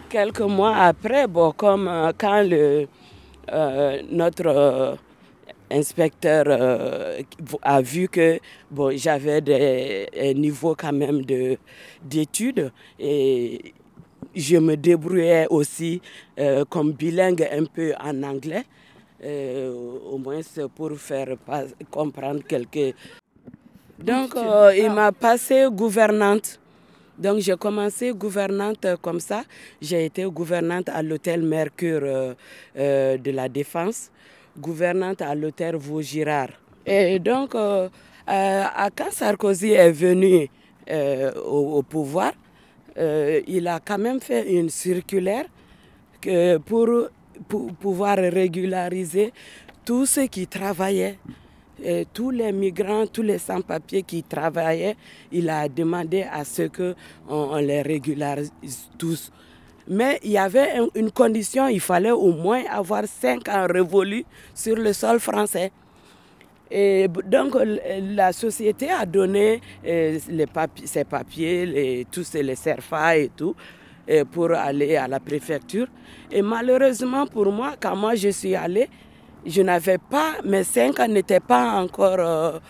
Quelques 0.08 0.40
mois 0.40 0.76
après, 0.76 1.26
bon, 1.26 1.52
comme 1.52 1.88
euh, 1.88 2.12
quand 2.18 2.44
euh, 2.52 4.02
notre 4.10 4.46
euh, 4.46 4.94
inspecteur 5.72 6.44
euh, 6.48 7.22
a 7.62 7.80
vu 7.82 8.08
que 8.08 8.38
bon, 8.70 8.96
j'avais 8.96 9.40
des 9.40 10.06
un 10.20 10.34
niveau 10.34 10.74
quand 10.76 10.92
même 10.92 11.22
de- 11.24 11.56
d'études 12.02 12.70
et 12.98 13.72
je 14.34 14.56
me 14.58 14.76
débrouillais 14.76 15.46
aussi 15.50 16.00
euh, 16.38 16.64
comme 16.68 16.92
bilingue 16.92 17.46
un 17.50 17.64
peu 17.64 17.92
en 18.00 18.22
anglais, 18.22 18.64
euh, 19.24 19.72
au 20.10 20.18
moins 20.18 20.40
pour 20.74 20.92
faire 20.98 21.36
pas- 21.46 21.64
comprendre 21.90 22.42
quelques... 22.46 22.94
Donc 23.98 24.34
il 24.74 24.90
m'a 24.90 25.12
passé 25.12 25.66
gouvernante. 25.70 26.58
Donc 27.18 27.38
j'ai 27.40 27.56
commencé 27.56 28.10
gouvernante 28.12 28.86
comme 29.00 29.20
ça. 29.20 29.44
J'ai 29.80 30.06
été 30.06 30.24
gouvernante 30.24 30.88
à 30.88 31.02
l'hôtel 31.02 31.42
Mercure 31.42 32.34
de 32.74 33.30
la 33.30 33.48
Défense, 33.48 34.10
gouvernante 34.58 35.22
à 35.22 35.34
l'hôtel 35.34 35.76
Vaugirard. 35.76 36.50
Et 36.84 37.18
donc, 37.18 37.54
euh, 37.54 37.88
euh, 38.28 38.64
quand 38.96 39.10
Sarkozy 39.10 39.72
est 39.72 39.92
venu 39.92 40.48
euh, 40.90 41.32
au, 41.42 41.82
pouvoir, 41.82 42.32
il 42.96 43.68
a 43.68 43.80
quand 43.80 43.98
même 43.98 44.20
fait 44.20 44.52
une 44.52 44.68
circulaire 44.68 45.46
pour, 46.66 46.88
pour 47.48 47.72
pouvoir 47.74 48.16
régulariser 48.16 49.32
tous 49.84 50.06
ceux 50.06 50.26
qui 50.26 50.46
travaillaient 50.46 51.18
tous 52.12 52.30
les 52.30 52.52
migrants, 52.52 53.06
tous 53.06 53.22
les 53.22 53.38
sans-papiers 53.38 54.02
qui 54.02 54.22
travaillaient, 54.22 54.94
il 55.32 55.48
a 55.50 55.68
demandé 55.68 56.22
à 56.30 56.44
ce 56.44 56.68
qu'on 56.68 56.94
on 57.28 57.56
les 57.56 57.82
régularise 57.82 58.52
tous. 58.98 59.32
Mais 59.88 60.18
il 60.22 60.30
y 60.32 60.38
avait 60.38 60.72
un- 60.78 60.88
une 60.94 61.10
condition, 61.10 61.66
il 61.68 61.80
fallait 61.80 62.10
au 62.12 62.32
moins 62.32 62.62
avoir 62.70 63.04
cinq 63.06 63.48
ans 63.48 63.66
révolus 63.68 64.24
sur 64.54 64.76
le 64.76 64.92
sol 64.92 65.18
français. 65.18 65.72
Et 66.70 67.06
donc 67.26 67.54
la 68.16 68.32
société 68.32 68.88
a 68.90 69.04
donné 69.04 69.60
euh, 69.86 70.18
les 70.28 70.46
ses 70.84 71.04
papiers, 71.04 72.06
tous 72.10 72.32
les 72.34 72.54
CERFA 72.54 73.18
et 73.18 73.30
tout, 73.36 73.54
euh, 74.08 74.24
pour 74.24 74.52
aller 74.52 74.96
à 74.96 75.06
la 75.06 75.20
préfecture. 75.20 75.86
Et 76.30 76.40
malheureusement 76.40 77.26
pour 77.26 77.52
moi, 77.52 77.74
quand 77.78 77.94
moi 77.94 78.14
je 78.14 78.30
suis 78.30 78.54
allée, 78.56 78.88
je 79.44 79.60
n'avais 79.60 79.98
pas, 79.98 80.36
mes 80.44 80.64
cinq 80.64 80.98
ans 81.00 81.08
n'étaient 81.08 81.40
pas 81.40 81.72
encore, 81.72 82.60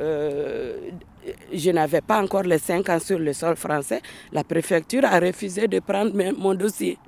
euh, 0.00 0.78
je 1.52 1.70
n'avais 1.70 2.00
pas 2.00 2.22
encore 2.22 2.42
les 2.42 2.58
cinq 2.58 2.88
ans 2.88 2.98
sur 2.98 3.18
le 3.18 3.32
sol 3.32 3.56
français. 3.56 4.00
La 4.32 4.44
préfecture 4.44 5.04
a 5.04 5.18
refusé 5.20 5.68
de 5.68 5.80
prendre 5.80 6.12
mon 6.38 6.54
dossier. 6.54 6.98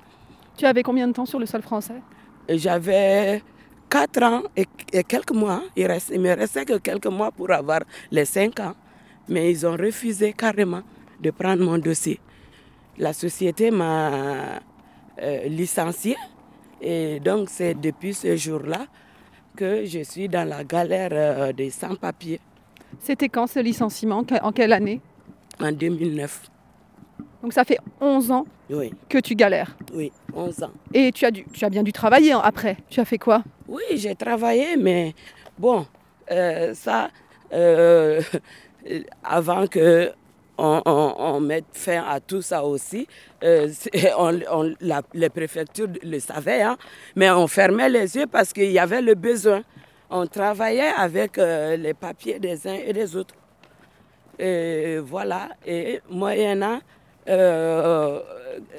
Tu 0.57 0.65
avais 0.65 0.83
combien 0.83 1.07
de 1.07 1.13
temps 1.13 1.25
sur 1.25 1.39
le 1.39 1.45
sol 1.45 1.61
français? 1.61 2.01
J'avais 2.47 3.41
quatre 3.89 4.23
ans 4.23 4.43
et, 4.55 4.65
et 4.93 5.03
quelques 5.03 5.31
mois. 5.31 5.63
Il, 5.75 5.87
reste, 5.87 6.11
il 6.13 6.21
me 6.21 6.33
restait 6.33 6.65
que 6.65 6.77
quelques 6.77 7.07
mois 7.07 7.31
pour 7.31 7.51
avoir 7.51 7.81
les 8.11 8.25
cinq 8.25 8.59
ans. 8.59 8.75
Mais 9.27 9.51
ils 9.51 9.65
ont 9.65 9.75
refusé 9.75 10.33
carrément 10.33 10.83
de 11.19 11.31
prendre 11.31 11.63
mon 11.63 11.77
dossier. 11.77 12.19
La 12.97 13.11
société 13.11 13.71
m'a 13.71 14.61
euh, 15.21 15.43
licencié. 15.47 16.15
Et 16.79 17.19
donc, 17.19 17.49
c'est 17.49 17.73
depuis 17.73 18.13
ce 18.13 18.35
jour-là 18.35 18.85
que 19.55 19.85
je 19.85 20.03
suis 20.03 20.29
dans 20.29 20.47
la 20.47 20.63
galère 20.63 21.09
euh, 21.11 21.53
des 21.53 21.69
sans-papiers 21.69 22.39
C'était 22.99 23.29
quand 23.29 23.47
ce 23.47 23.59
licenciement? 23.59 24.23
En 24.41 24.51
quelle 24.51 24.73
année? 24.73 25.01
En 25.61 25.71
2009. 25.71 26.43
Donc 27.41 27.53
ça 27.53 27.63
fait 27.63 27.77
11 28.01 28.31
ans 28.31 28.45
Oui, 28.69 28.91
que 29.07 29.19
tu 29.19 29.35
galères. 29.35 29.77
oui, 29.93 30.11
11 30.33 30.63
ans. 30.63 30.71
Et 30.93 31.11
tu 31.11 31.25
as, 31.25 31.31
dû, 31.31 31.45
tu 31.53 31.63
as 31.63 31.69
bien 31.69 31.83
dû 31.83 31.91
travailler 31.93 32.31
hein, 32.33 32.41
après. 32.43 32.77
Tu 32.89 32.99
as 32.99 33.05
fait 33.05 33.19
quoi? 33.19 33.43
Oui, 33.67 33.83
j'ai 33.95 34.15
travaillé, 34.15 34.75
mais 34.77 35.13
bon, 35.57 35.85
euh, 36.31 36.73
ça, 36.73 37.09
euh, 37.53 38.21
avant 39.23 39.67
que 39.67 40.11
on, 40.57 40.81
on- 40.85 41.13
on 41.17 41.39
met 41.41 41.63
fin 41.73 42.03
à 42.07 42.19
tout 42.19 42.41
ça 42.41 42.63
aussi. 42.63 43.07
Euh, 43.43 43.69
on- 44.17 44.39
on- 44.51 44.73
la- 44.81 45.01
les 45.13 45.29
préfectures 45.29 45.87
le 46.01 46.19
savaient, 46.19 46.61
hein, 46.63 46.77
mais 47.15 47.29
on 47.29 47.45
fermait 47.47 47.89
les 47.89 48.15
yeux 48.15 48.25
parce 48.27 48.53
qu'il 48.53 48.71
y 48.71 48.79
avait 48.79 49.01
le 49.01 49.13
besoin. 49.15 49.61
On 50.17 50.27
travaillait 50.27 50.93
avec 50.97 51.37
euh, 51.37 51.75
les 51.75 51.93
papiers 51.93 52.39
des 52.39 52.65
uns 52.65 52.75
et 52.87 52.93
des 52.93 53.17
autres. 53.17 53.35
Et 54.39 54.97
voilà, 54.99 55.49
et 55.65 55.99
moyennant 56.09 56.79
euh, 57.27 58.21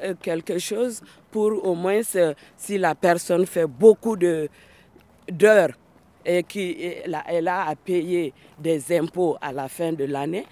euh, 0.03 0.15
quelque 0.23 0.59
chose 0.59 1.03
pour 1.31 1.63
au 1.63 1.75
moins 1.75 2.01
euh, 2.15 2.33
si 2.57 2.79
la 2.79 2.95
personne 2.95 3.45
fait 3.45 3.67
beaucoup 3.67 4.17
d'heures 4.17 5.75
et 6.25 6.43
qu'elle 6.43 7.15
a, 7.49 7.67
à 7.67 7.75
payer 7.77 8.33
des 8.59 8.99
impôts 8.99 9.37
à 9.39 9.53
la 9.53 9.69
fin 9.69 9.93
de 9.93 10.05
l'année, 10.05 10.47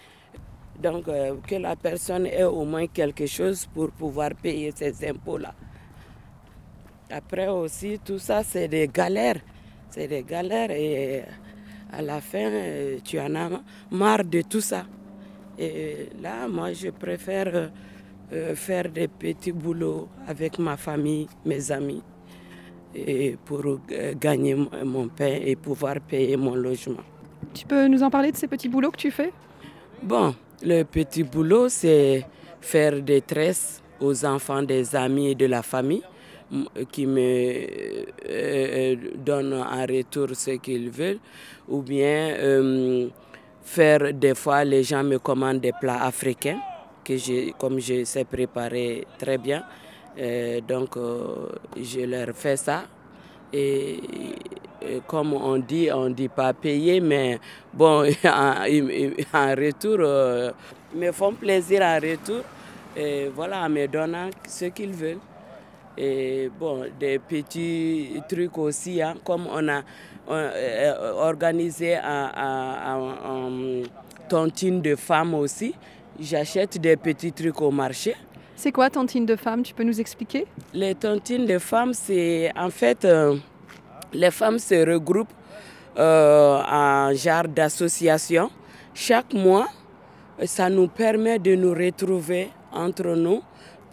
donc 0.78 1.06
que 1.06 1.54
la 1.54 1.76
personne 1.76 2.26
ait 2.26 2.44
au 2.44 2.64
moins 2.66 2.88
quelque 2.88 3.24
chose 3.24 3.66
pour 3.72 3.90
pouvoir 3.90 4.32
payer 4.34 4.70
ces 4.76 5.08
impôts-là. 5.08 5.54
Après 7.10 7.48
aussi, 7.48 7.98
tout 8.04 8.18
ça, 8.18 8.42
c'est 8.42 8.68
des 8.68 8.86
galères. 8.86 9.40
C'est 9.94 10.08
des 10.08 10.24
galères 10.24 10.72
et 10.72 11.22
à 11.92 12.02
la 12.02 12.20
fin, 12.20 12.50
euh, 12.50 12.98
tu 13.04 13.20
en 13.20 13.32
as 13.36 13.48
marre 13.92 14.24
de 14.24 14.42
tout 14.42 14.60
ça. 14.60 14.86
Et 15.56 16.08
là, 16.20 16.48
moi, 16.48 16.72
je 16.72 16.88
préfère 16.90 17.54
euh, 17.54 17.68
euh, 18.32 18.56
faire 18.56 18.88
des 18.90 19.06
petits 19.06 19.52
boulots 19.52 20.08
avec 20.26 20.58
ma 20.58 20.76
famille, 20.76 21.28
mes 21.44 21.70
amis, 21.70 22.02
et 22.92 23.36
pour 23.44 23.64
euh, 23.64 24.14
gagner 24.18 24.56
mon- 24.56 25.06
pain 25.06 25.38
et 25.40 25.54
pouvoir 25.54 26.00
payer 26.00 26.36
mon 26.36 26.56
logement. 26.56 27.04
Tu 27.54 27.64
peux 27.64 27.86
nous 27.86 28.02
en 28.02 28.10
parler 28.10 28.32
de 28.32 28.36
ces 28.36 28.48
petits 28.48 28.68
boulots 28.68 28.90
que 28.90 28.96
tu 28.96 29.12
fais? 29.12 29.32
Bon, 30.02 30.34
le 30.60 30.82
petit 30.82 31.22
boulot, 31.22 31.68
c'est 31.68 32.26
faire 32.60 33.00
des 33.00 33.20
tresses 33.20 33.80
aux 34.00 34.24
enfants 34.24 34.64
des 34.64 34.96
amis 34.96 35.28
et 35.30 35.34
de 35.36 35.46
la 35.46 35.62
famille 35.62 36.02
qui 36.90 37.06
me 37.06 37.20
euh, 37.20 38.04
euh, 38.28 38.96
donnent 39.16 39.54
en 39.54 39.82
retour 39.86 40.28
ce 40.34 40.52
qu'ils 40.52 40.90
veulent. 40.90 41.18
Ou 41.68 41.82
bien 41.82 42.34
euh, 42.38 43.08
faire 43.62 44.12
des 44.12 44.34
fois, 44.34 44.64
les 44.64 44.82
gens 44.82 45.02
me 45.02 45.18
commandent 45.18 45.60
des 45.60 45.72
plats 45.72 46.02
africains, 46.04 46.58
que 47.04 47.16
j'ai, 47.16 47.54
comme 47.58 47.80
je 47.80 48.04
sais 48.04 48.24
préparer 48.24 49.06
très 49.18 49.38
bien. 49.38 49.64
Donc, 50.68 50.96
je 51.76 52.00
leur 52.06 52.28
fais 52.34 52.56
ça. 52.56 52.84
Et, 53.52 54.00
comme 55.06 55.32
on 55.32 55.58
dit, 55.58 55.88
on 55.92 56.08
ne 56.08 56.14
dit 56.14 56.28
pas 56.28 56.52
payer, 56.52 57.00
mais 57.00 57.40
bon, 57.72 58.04
en, 58.24 59.50
retour, 59.56 60.52
ils 60.94 61.00
me 61.00 61.10
font 61.10 61.32
plaisir 61.32 61.82
en 61.82 61.96
retour. 61.96 62.42
Et 62.96 63.28
voilà, 63.34 63.64
en 63.64 63.68
me 63.68 63.88
donnant 63.88 64.30
ce 64.46 64.66
qu'ils 64.66 64.92
veulent. 64.92 65.18
Et 65.96 66.50
bon, 66.58 66.84
des 66.98 67.18
petits 67.18 68.20
trucs 68.28 68.58
aussi, 68.58 69.00
hein, 69.00 69.14
comme 69.24 69.46
on 69.46 69.68
a 69.68 69.82
on, 70.26 70.34
euh, 70.34 71.12
organisé 71.14 71.96
un, 71.96 73.82
tontine 74.28 74.80
de 74.80 74.96
femmes 74.96 75.34
aussi. 75.34 75.74
J'achète 76.18 76.80
des 76.80 76.96
petits 76.96 77.32
trucs 77.32 77.60
au 77.60 77.70
marché. 77.70 78.14
C'est 78.56 78.72
quoi 78.72 78.88
Tantine 78.88 79.26
de 79.26 79.36
femme 79.36 79.62
Tu 79.62 79.74
peux 79.74 79.82
nous 79.82 80.00
expliquer? 80.00 80.46
Les 80.72 80.94
tontines 80.94 81.44
de 81.44 81.58
femmes, 81.58 81.92
c'est 81.92 82.50
en 82.56 82.70
fait, 82.70 83.04
euh, 83.04 83.36
les 84.12 84.30
femmes 84.30 84.58
se 84.58 84.74
regroupent 84.88 85.28
euh, 85.98 86.62
en 86.62 87.12
genre 87.14 87.48
d'association. 87.48 88.50
Chaque 88.94 89.34
mois, 89.34 89.68
ça 90.44 90.70
nous 90.70 90.88
permet 90.88 91.38
de 91.38 91.54
nous 91.54 91.74
retrouver 91.74 92.50
entre 92.72 93.14
nous, 93.14 93.42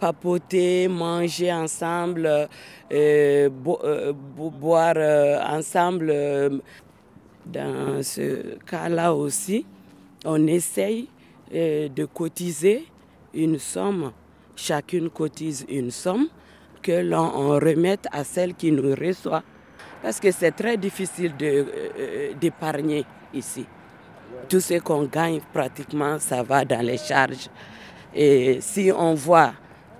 papoter, 0.06 0.88
manger 0.88 1.52
ensemble, 1.52 2.26
euh, 2.26 2.46
euh, 2.92 3.48
bo- 3.48 4.50
boire 4.50 4.94
euh, 4.96 5.38
ensemble. 5.58 6.12
Dans 7.46 8.02
ce 8.02 8.56
cas-là 8.66 9.14
aussi, 9.14 9.64
on 10.24 10.44
essaye 10.48 11.08
de 11.52 12.04
cotiser 12.06 12.86
une 13.34 13.58
somme. 13.58 14.10
Chacune 14.56 15.08
cotise 15.10 15.64
une 15.68 15.90
somme 15.90 16.26
que 16.82 17.00
l'on 17.02 17.30
on 17.34 17.50
remette 17.58 18.06
à 18.12 18.22
celle 18.24 18.54
qui 18.54 18.70
nous 18.72 18.94
reçoit. 18.94 19.42
Parce 20.02 20.18
que 20.18 20.30
c'est 20.32 20.52
très 20.52 20.76
difficile 20.76 21.32
d'épargner 22.40 23.04
ici. 23.32 23.64
Tout 24.48 24.60
ce 24.60 24.78
qu'on 24.80 25.04
gagne, 25.04 25.40
pratiquement, 25.52 26.18
ça 26.18 26.42
va 26.42 26.64
dans 26.64 26.84
les 26.84 26.98
charges. 26.98 27.48
Et 28.14 28.58
si 28.60 28.90
on 28.96 29.14
voit 29.14 29.52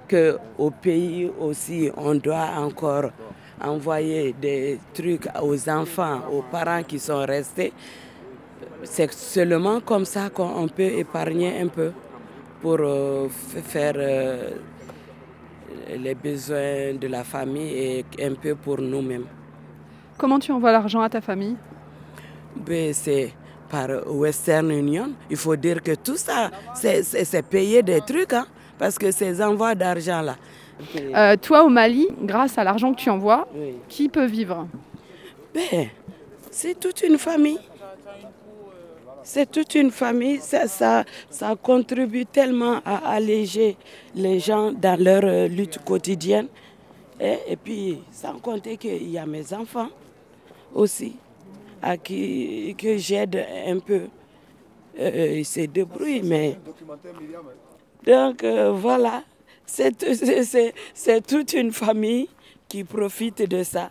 qu'au 0.08 0.70
pays 0.70 1.30
aussi, 1.40 1.90
on 1.96 2.14
doit 2.14 2.50
encore 2.56 3.10
envoyer 3.62 4.34
des 4.40 4.78
trucs 4.92 5.28
aux 5.40 5.68
enfants, 5.68 6.22
aux 6.32 6.42
parents 6.42 6.82
qui 6.82 6.98
sont 6.98 7.24
restés, 7.24 7.72
c'est 8.84 9.12
seulement 9.12 9.80
comme 9.80 10.04
ça 10.04 10.30
qu'on 10.30 10.68
peut 10.68 10.82
épargner 10.82 11.60
un 11.60 11.68
peu 11.68 11.92
pour 12.60 12.78
euh, 12.80 13.28
faire 13.28 13.94
euh, 13.96 14.50
les 15.96 16.14
besoins 16.14 16.94
de 16.94 17.06
la 17.08 17.24
famille 17.24 17.72
et 17.72 18.04
un 18.24 18.34
peu 18.34 18.54
pour 18.54 18.80
nous-mêmes. 18.80 19.26
Comment 20.18 20.38
tu 20.38 20.52
envoies 20.52 20.72
l'argent 20.72 21.00
à 21.00 21.08
ta 21.08 21.20
famille? 21.20 21.56
Ben, 22.56 22.92
c'est 22.92 23.32
par 23.70 23.88
Western 24.06 24.70
Union. 24.70 25.12
Il 25.30 25.36
faut 25.36 25.56
dire 25.56 25.82
que 25.82 25.94
tout 25.94 26.16
ça, 26.16 26.50
c'est 26.74 27.42
payer 27.48 27.82
des 27.82 28.00
trucs, 28.00 28.32
hein, 28.32 28.46
parce 28.82 28.98
que 28.98 29.12
ces 29.12 29.40
envois 29.40 29.76
d'argent-là. 29.76 30.34
Euh, 30.96 31.36
Toi, 31.40 31.62
au 31.62 31.68
Mali, 31.68 32.08
grâce 32.20 32.58
à 32.58 32.64
l'argent 32.64 32.92
que 32.92 32.98
tu 33.00 33.10
envoies, 33.10 33.46
Oui. 33.54 33.74
qui 33.88 34.08
peut 34.08 34.24
vivre? 34.24 34.66
Ben, 35.54 35.86
c'est 36.50 36.80
toute 36.80 37.00
une 37.02 37.16
famille. 37.16 37.60
C'est 39.22 39.48
toute 39.48 39.76
une 39.76 39.92
famille. 39.92 40.40
Ça, 40.40 40.66
ça, 40.66 41.04
ça 41.30 41.54
contribue 41.54 42.26
tellement 42.26 42.80
à 42.84 42.96
alléger 43.12 43.76
les 44.16 44.40
gens 44.40 44.72
dans 44.72 44.98
leur 45.00 45.22
euh, 45.24 45.46
lutte 45.46 45.78
quotidienne. 45.84 46.48
Et, 47.20 47.38
et 47.50 47.56
puis, 47.56 48.00
sans 48.10 48.40
compter 48.40 48.76
qu'il 48.78 49.08
y 49.12 49.16
a 49.16 49.24
mes 49.26 49.52
enfants 49.54 49.90
aussi, 50.74 51.14
à 51.80 51.96
qui 51.96 52.74
que 52.76 52.96
j'aide 52.96 53.46
un 53.64 53.78
peu. 53.78 54.00
Euh, 54.98 55.36
ils 55.38 55.44
se 55.44 55.60
débrouillent, 55.60 56.22
mais. 56.24 56.58
Donc, 58.06 58.44
euh, 58.44 58.72
voilà. 58.72 59.22
C'est 59.64 61.26
toute 61.26 61.52
une 61.54 61.72
famille 61.72 62.28
qui 62.68 62.84
profite 62.84 63.48
de 63.48 63.62
ça 63.62 63.88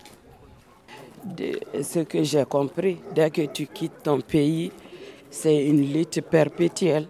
de 1.23 1.59
ce 1.83 1.99
que 1.99 2.23
j'ai 2.23 2.45
compris, 2.45 2.97
dès 3.13 3.29
que 3.29 3.45
tu 3.45 3.67
quittes 3.67 4.03
ton 4.03 4.21
pays, 4.21 4.71
c'est 5.29 5.65
une 5.65 5.93
lutte 5.93 6.21
perpétuelle. 6.21 7.07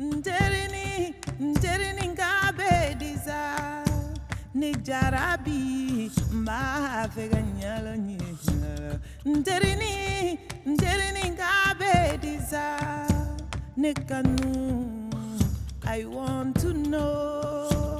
nderini 0.00 1.14
nderini 1.40 2.08
ngabediza 2.08 3.40
nijarabi 4.54 6.10
mafega 6.32 7.42
nyalo 7.42 7.96
nyalo 7.96 9.00
nderini 9.24 10.38
nderini 10.66 11.30
ngabediza 11.36 12.64
nikanu 13.76 14.86
I 15.92 16.04
want 16.04 16.60
to 16.60 16.72
know. 16.72 17.99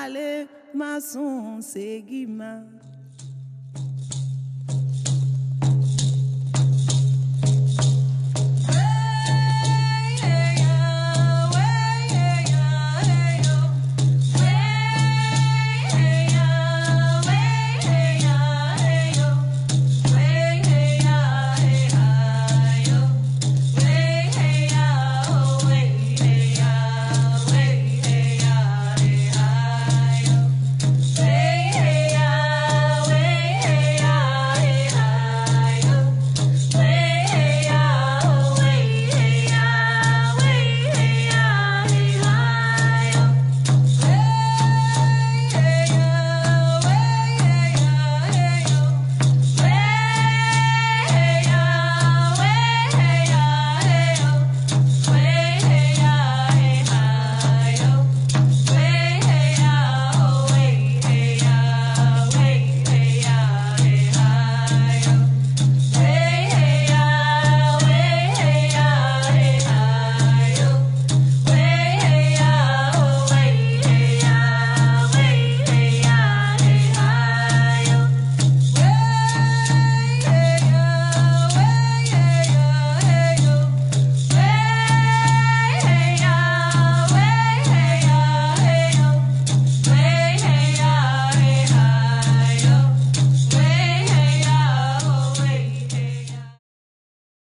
Ale 0.00 0.28
ma 0.78 0.90
sɔn 1.10 1.60
segi 1.72 2.22
ma 2.38 2.50